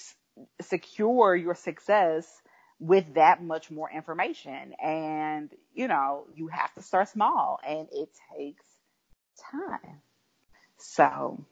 secure 0.62 1.36
your 1.36 1.56
success 1.56 2.42
with 2.80 3.16
that 3.16 3.44
much 3.44 3.70
more 3.70 3.92
information. 3.92 4.74
And, 4.82 5.52
you 5.74 5.88
know, 5.88 6.26
you 6.34 6.48
have 6.48 6.74
to 6.76 6.82
start 6.82 7.10
small 7.10 7.60
and 7.68 7.88
it 7.92 8.10
takes 8.36 8.66
time. 9.52 10.02
So 10.78 11.46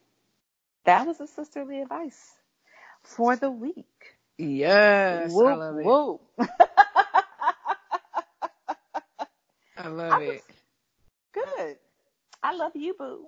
that 0.86 1.06
was 1.06 1.20
a 1.20 1.28
sisterly 1.28 1.82
advice 1.82 2.34
for 3.04 3.36
the 3.36 3.52
week. 3.52 4.18
Yes. 4.38 5.32
Whoop, 5.32 5.48
I 5.48 5.54
love 5.56 5.78
it. 5.78 5.86
Whoop. 5.86 6.22
I 9.78 9.88
love 9.88 10.22
I 10.22 10.22
it. 10.22 10.44
Good. 11.34 11.78
I 12.44 12.56
love 12.56 12.72
you, 12.76 12.94
boo. 12.98 13.28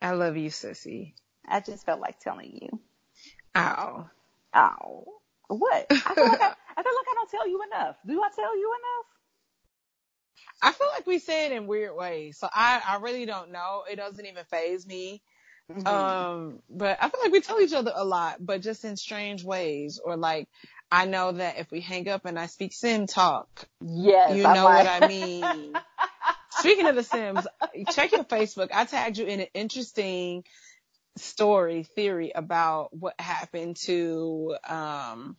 I 0.00 0.12
love 0.12 0.36
you, 0.36 0.50
sissy. 0.50 1.14
I 1.46 1.60
just 1.60 1.86
felt 1.86 2.00
like 2.00 2.18
telling 2.20 2.58
you. 2.60 2.80
Ow. 3.54 4.10
Ow. 4.54 5.04
What? 5.48 5.86
I 5.90 6.14
feel 6.14 6.28
like 6.28 6.40
I, 6.40 6.52
I 6.76 6.82
feel 6.82 6.92
like 6.96 7.06
I 7.08 7.14
don't 7.14 7.30
tell 7.30 7.48
you 7.48 7.62
enough. 7.72 7.96
Do 8.06 8.22
I 8.22 8.28
tell 8.34 8.56
you 8.56 8.72
enough? 8.72 9.06
I 10.62 10.72
feel 10.72 10.88
like 10.88 11.06
we 11.06 11.18
say 11.18 11.46
it 11.46 11.52
in 11.52 11.66
weird 11.66 11.96
ways. 11.96 12.38
So 12.38 12.48
I, 12.52 12.80
I 12.86 12.96
really 12.96 13.26
don't 13.26 13.50
know. 13.50 13.82
It 13.90 13.96
doesn't 13.96 14.24
even 14.24 14.44
phase 14.44 14.86
me. 14.86 15.22
Mm-hmm. 15.70 15.86
Um, 15.86 16.58
but 16.70 16.98
I 17.00 17.08
feel 17.08 17.20
like 17.22 17.32
we 17.32 17.40
tell 17.40 17.60
each 17.60 17.72
other 17.72 17.92
a 17.94 18.04
lot, 18.04 18.36
but 18.40 18.62
just 18.62 18.84
in 18.84 18.96
strange 18.96 19.44
ways. 19.44 20.00
Or 20.02 20.16
like, 20.16 20.48
I 20.90 21.06
know 21.06 21.32
that 21.32 21.58
if 21.58 21.70
we 21.70 21.80
hang 21.80 22.08
up 22.08 22.26
and 22.26 22.38
I 22.38 22.46
speak 22.46 22.72
sim 22.72 23.06
talk, 23.06 23.48
yes, 23.80 24.36
you 24.36 24.42
know 24.42 24.64
like... 24.64 24.86
what 24.86 25.02
I 25.02 25.08
mean. 25.08 25.74
Speaking 26.50 26.86
of 26.86 26.94
the 26.94 27.02
Sims, 27.02 27.46
check 27.90 28.12
your 28.12 28.24
Facebook. 28.24 28.68
I 28.72 28.84
tagged 28.84 29.18
you 29.18 29.26
in 29.26 29.40
an 29.40 29.46
interesting 29.54 30.44
story 31.16 31.82
theory 31.82 32.32
about 32.34 32.94
what 32.96 33.14
happened 33.18 33.76
to 33.84 34.56
um 34.66 35.36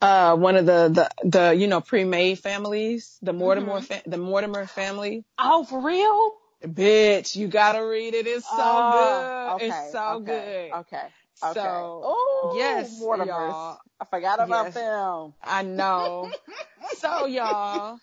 uh 0.00 0.36
one 0.36 0.56
of 0.56 0.66
the 0.66 0.88
the 0.88 1.28
the 1.28 1.52
you 1.52 1.66
know 1.66 1.80
pre-made 1.80 2.38
families, 2.38 3.18
the 3.22 3.32
Mortimer 3.32 3.80
mm-hmm. 3.80 3.84
fa- 3.84 4.02
the 4.06 4.18
Mortimer 4.18 4.66
family. 4.66 5.24
Oh, 5.38 5.64
for 5.64 5.80
real? 5.80 6.32
Bitch, 6.62 7.36
you 7.36 7.48
gotta 7.48 7.84
read 7.84 8.14
it. 8.14 8.26
It's 8.26 8.46
so 8.46 8.56
oh, 8.56 9.56
good. 9.58 9.66
Okay, 9.66 9.66
it's 9.66 9.92
so 9.92 10.08
okay, 10.16 10.24
good. 10.24 10.78
Okay. 10.80 11.02
Okay. 11.42 11.60
So, 11.60 12.00
oh, 12.04 12.54
yes, 12.56 13.00
Mortimers. 13.02 13.26
y'all. 13.26 13.78
I 14.00 14.04
forgot 14.04 14.40
about 14.40 14.66
yes, 14.66 14.74
them. 14.74 15.34
I 15.42 15.62
know. 15.62 16.30
so, 16.96 17.26
y'all, 17.26 17.98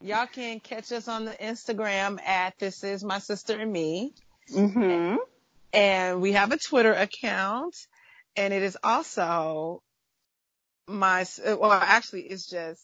y'all 0.00 0.26
can 0.26 0.60
catch 0.60 0.92
us 0.92 1.08
on 1.08 1.24
the 1.24 1.32
Instagram 1.32 2.20
at 2.22 2.58
This 2.58 2.84
Is 2.84 3.02
My 3.02 3.18
Sister 3.18 3.58
and 3.58 3.72
Me. 3.72 4.12
Mm-hmm. 4.52 5.16
And 5.72 6.20
we 6.20 6.32
have 6.32 6.52
a 6.52 6.58
Twitter 6.58 6.92
account, 6.92 7.74
and 8.36 8.52
it 8.52 8.62
is 8.62 8.76
also 8.84 9.82
my, 10.86 11.24
well, 11.44 11.72
actually, 11.72 12.22
it's 12.22 12.46
just 12.46 12.82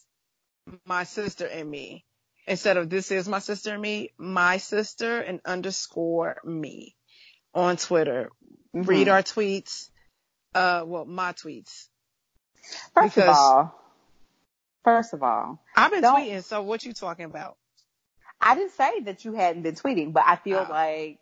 my 0.85 1.03
sister 1.03 1.45
and 1.45 1.69
me. 1.69 2.05
Instead 2.45 2.77
of 2.77 2.89
this 2.89 3.11
is 3.11 3.27
my 3.27 3.39
sister 3.39 3.73
and 3.73 3.81
me, 3.81 4.11
my 4.17 4.57
sister 4.57 5.19
and 5.19 5.39
underscore 5.45 6.37
me 6.43 6.95
on 7.53 7.77
Twitter. 7.77 8.29
Mm-hmm. 8.75 8.89
Read 8.89 9.07
our 9.07 9.23
tweets. 9.23 9.89
Uh, 10.53 10.83
well, 10.85 11.05
my 11.05 11.31
tweets. 11.33 11.87
First 12.93 13.15
because 13.15 13.29
of 13.29 13.35
all, 13.35 13.81
first 14.83 15.13
of 15.13 15.23
all, 15.23 15.61
I've 15.75 15.91
been 15.91 16.03
tweeting. 16.03 16.43
So 16.43 16.61
what 16.61 16.83
you 16.85 16.93
talking 16.93 17.25
about? 17.25 17.57
I 18.39 18.55
didn't 18.55 18.73
say 18.73 18.99
that 19.01 19.23
you 19.23 19.33
hadn't 19.33 19.63
been 19.63 19.75
tweeting, 19.75 20.11
but 20.11 20.23
I 20.25 20.35
feel 20.35 20.65
oh. 20.67 20.71
like 20.71 21.19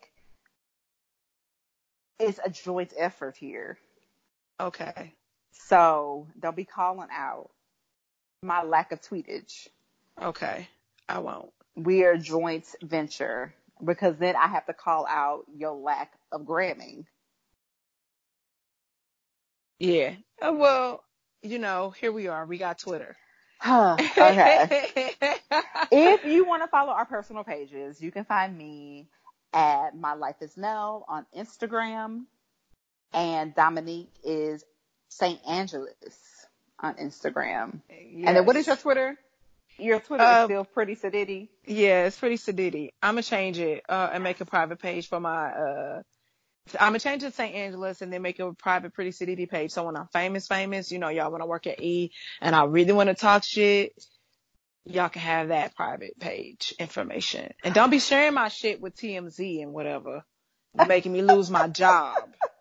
it's 2.18 2.40
a 2.44 2.50
joint 2.50 2.92
effort 2.96 3.36
here. 3.36 3.78
Okay. 4.60 5.14
So 5.52 6.26
don't 6.40 6.56
be 6.56 6.64
calling 6.64 7.08
out 7.12 7.50
my 8.42 8.62
lack 8.62 8.92
of 8.92 9.00
tweetage. 9.00 9.68
Okay. 10.20 10.68
I 11.08 11.18
won't. 11.18 11.50
We 11.76 12.04
are 12.04 12.16
joint 12.16 12.66
venture 12.82 13.54
because 13.84 14.16
then 14.18 14.36
I 14.36 14.48
have 14.48 14.66
to 14.66 14.72
call 14.72 15.06
out 15.08 15.44
your 15.54 15.72
lack 15.72 16.12
of 16.30 16.44
gramming. 16.44 17.06
Yeah. 19.78 20.14
Uh, 20.40 20.52
well, 20.52 21.04
you 21.42 21.58
know, 21.58 21.90
here 21.90 22.12
we 22.12 22.28
are. 22.28 22.46
We 22.46 22.58
got 22.58 22.78
Twitter. 22.78 23.16
okay. 23.66 24.84
if 25.92 26.24
you 26.24 26.44
want 26.44 26.62
to 26.62 26.68
follow 26.68 26.92
our 26.92 27.06
personal 27.06 27.44
pages, 27.44 28.00
you 28.00 28.10
can 28.10 28.24
find 28.24 28.56
me 28.56 29.08
at 29.52 29.96
My 29.96 30.14
Life 30.14 30.36
is 30.40 30.56
Nell 30.56 31.04
on 31.08 31.26
Instagram, 31.36 32.24
and 33.12 33.54
Dominique 33.54 34.10
is 34.24 34.64
St. 35.12 35.38
Angeles 35.46 36.16
on 36.80 36.94
Instagram. 36.94 37.80
Yes. 37.90 38.24
And 38.26 38.36
then 38.36 38.46
what 38.46 38.56
is 38.56 38.66
your 38.66 38.76
Twitter? 38.76 39.16
Your 39.78 40.00
Twitter 40.00 40.22
uh, 40.24 40.40
is 40.40 40.44
still 40.44 40.64
pretty 40.64 40.96
sedity. 40.96 41.48
Yeah, 41.66 42.06
it's 42.06 42.18
pretty 42.18 42.36
sedity. 42.36 42.90
I'm 43.02 43.14
gonna 43.14 43.22
change 43.22 43.58
it 43.58 43.84
uh, 43.88 44.10
and 44.12 44.22
make 44.22 44.40
a 44.40 44.44
private 44.44 44.80
page 44.80 45.08
for 45.08 45.20
my. 45.20 45.50
uh 45.50 46.02
I'm 46.78 46.90
gonna 46.90 47.00
change 47.00 47.22
it 47.22 47.30
to 47.30 47.32
St. 47.32 47.54
Angeles 47.54 48.02
and 48.02 48.12
then 48.12 48.22
make 48.22 48.38
a 48.38 48.52
private 48.52 48.94
pretty 48.94 49.10
sedity 49.10 49.48
page. 49.48 49.72
So 49.72 49.84
when 49.84 49.96
I'm 49.96 50.08
famous, 50.12 50.46
famous, 50.46 50.92
you 50.92 50.98
know, 50.98 51.08
y'all 51.08 51.32
when 51.32 51.42
I 51.42 51.46
work 51.46 51.66
at 51.66 51.80
E 51.82 52.12
and 52.40 52.54
I 52.54 52.64
really 52.64 52.92
want 52.92 53.08
to 53.08 53.14
talk 53.14 53.42
shit, 53.44 53.92
y'all 54.84 55.08
can 55.08 55.22
have 55.22 55.48
that 55.48 55.74
private 55.74 56.18
page 56.18 56.74
information. 56.78 57.52
And 57.64 57.74
don't 57.74 57.90
be 57.90 57.98
sharing 57.98 58.34
my 58.34 58.48
shit 58.48 58.80
with 58.80 58.94
TMZ 58.96 59.62
and 59.62 59.72
whatever, 59.72 60.24
making 60.86 61.12
me 61.12 61.22
lose 61.22 61.50
my 61.50 61.68
job. 61.68 62.16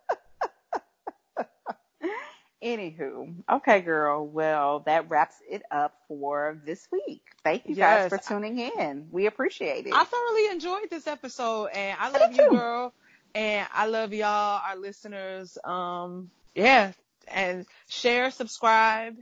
Anywho, 2.64 3.34
okay, 3.52 3.82
girl. 3.82 4.28
Well, 4.28 4.82
that 4.86 5.10
wraps 5.10 5.36
it 5.50 5.64
up 5.72 5.96
for 6.08 6.62
this 6.64 6.88
week. 6.92 7.24
Thank 7.44 7.68
you 7.68 7.74
yes. 7.76 8.12
guys 8.12 8.20
for 8.20 8.28
tuning 8.28 8.60
in. 8.60 9.08
We 9.12 9.26
appreciate 9.26 9.88
it. 9.88 9.94
I 9.96 10.04
thoroughly 10.04 10.48
enjoyed 10.48 10.90
this 10.92 11.08
episode, 11.08 11.70
and 11.74 11.98
I 12.00 12.10
love 12.10 12.36
you, 12.36 12.50
girl. 12.52 12.94
And 13.34 13.68
I 13.74 13.88
love 13.88 14.14
y'all, 14.14 14.62
our 14.64 14.76
listeners. 14.76 15.58
Um, 15.64 16.30
yeah, 16.54 16.92
and 17.28 17.66
share, 17.90 18.30
subscribe. 18.30 19.16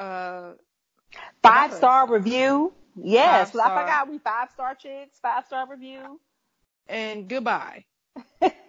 Uh, 0.00 0.52
five 1.42 1.72
star 1.74 2.10
review. 2.10 2.72
Yes, 2.96 3.52
five 3.52 3.70
I 3.70 3.82
forgot 3.82 4.08
we 4.10 4.18
five 4.18 4.50
star 4.50 4.74
chicks. 4.74 5.18
Five 5.20 5.44
star 5.46 5.68
review. 5.70 6.20
And 6.88 7.28
goodbye. 7.28 7.84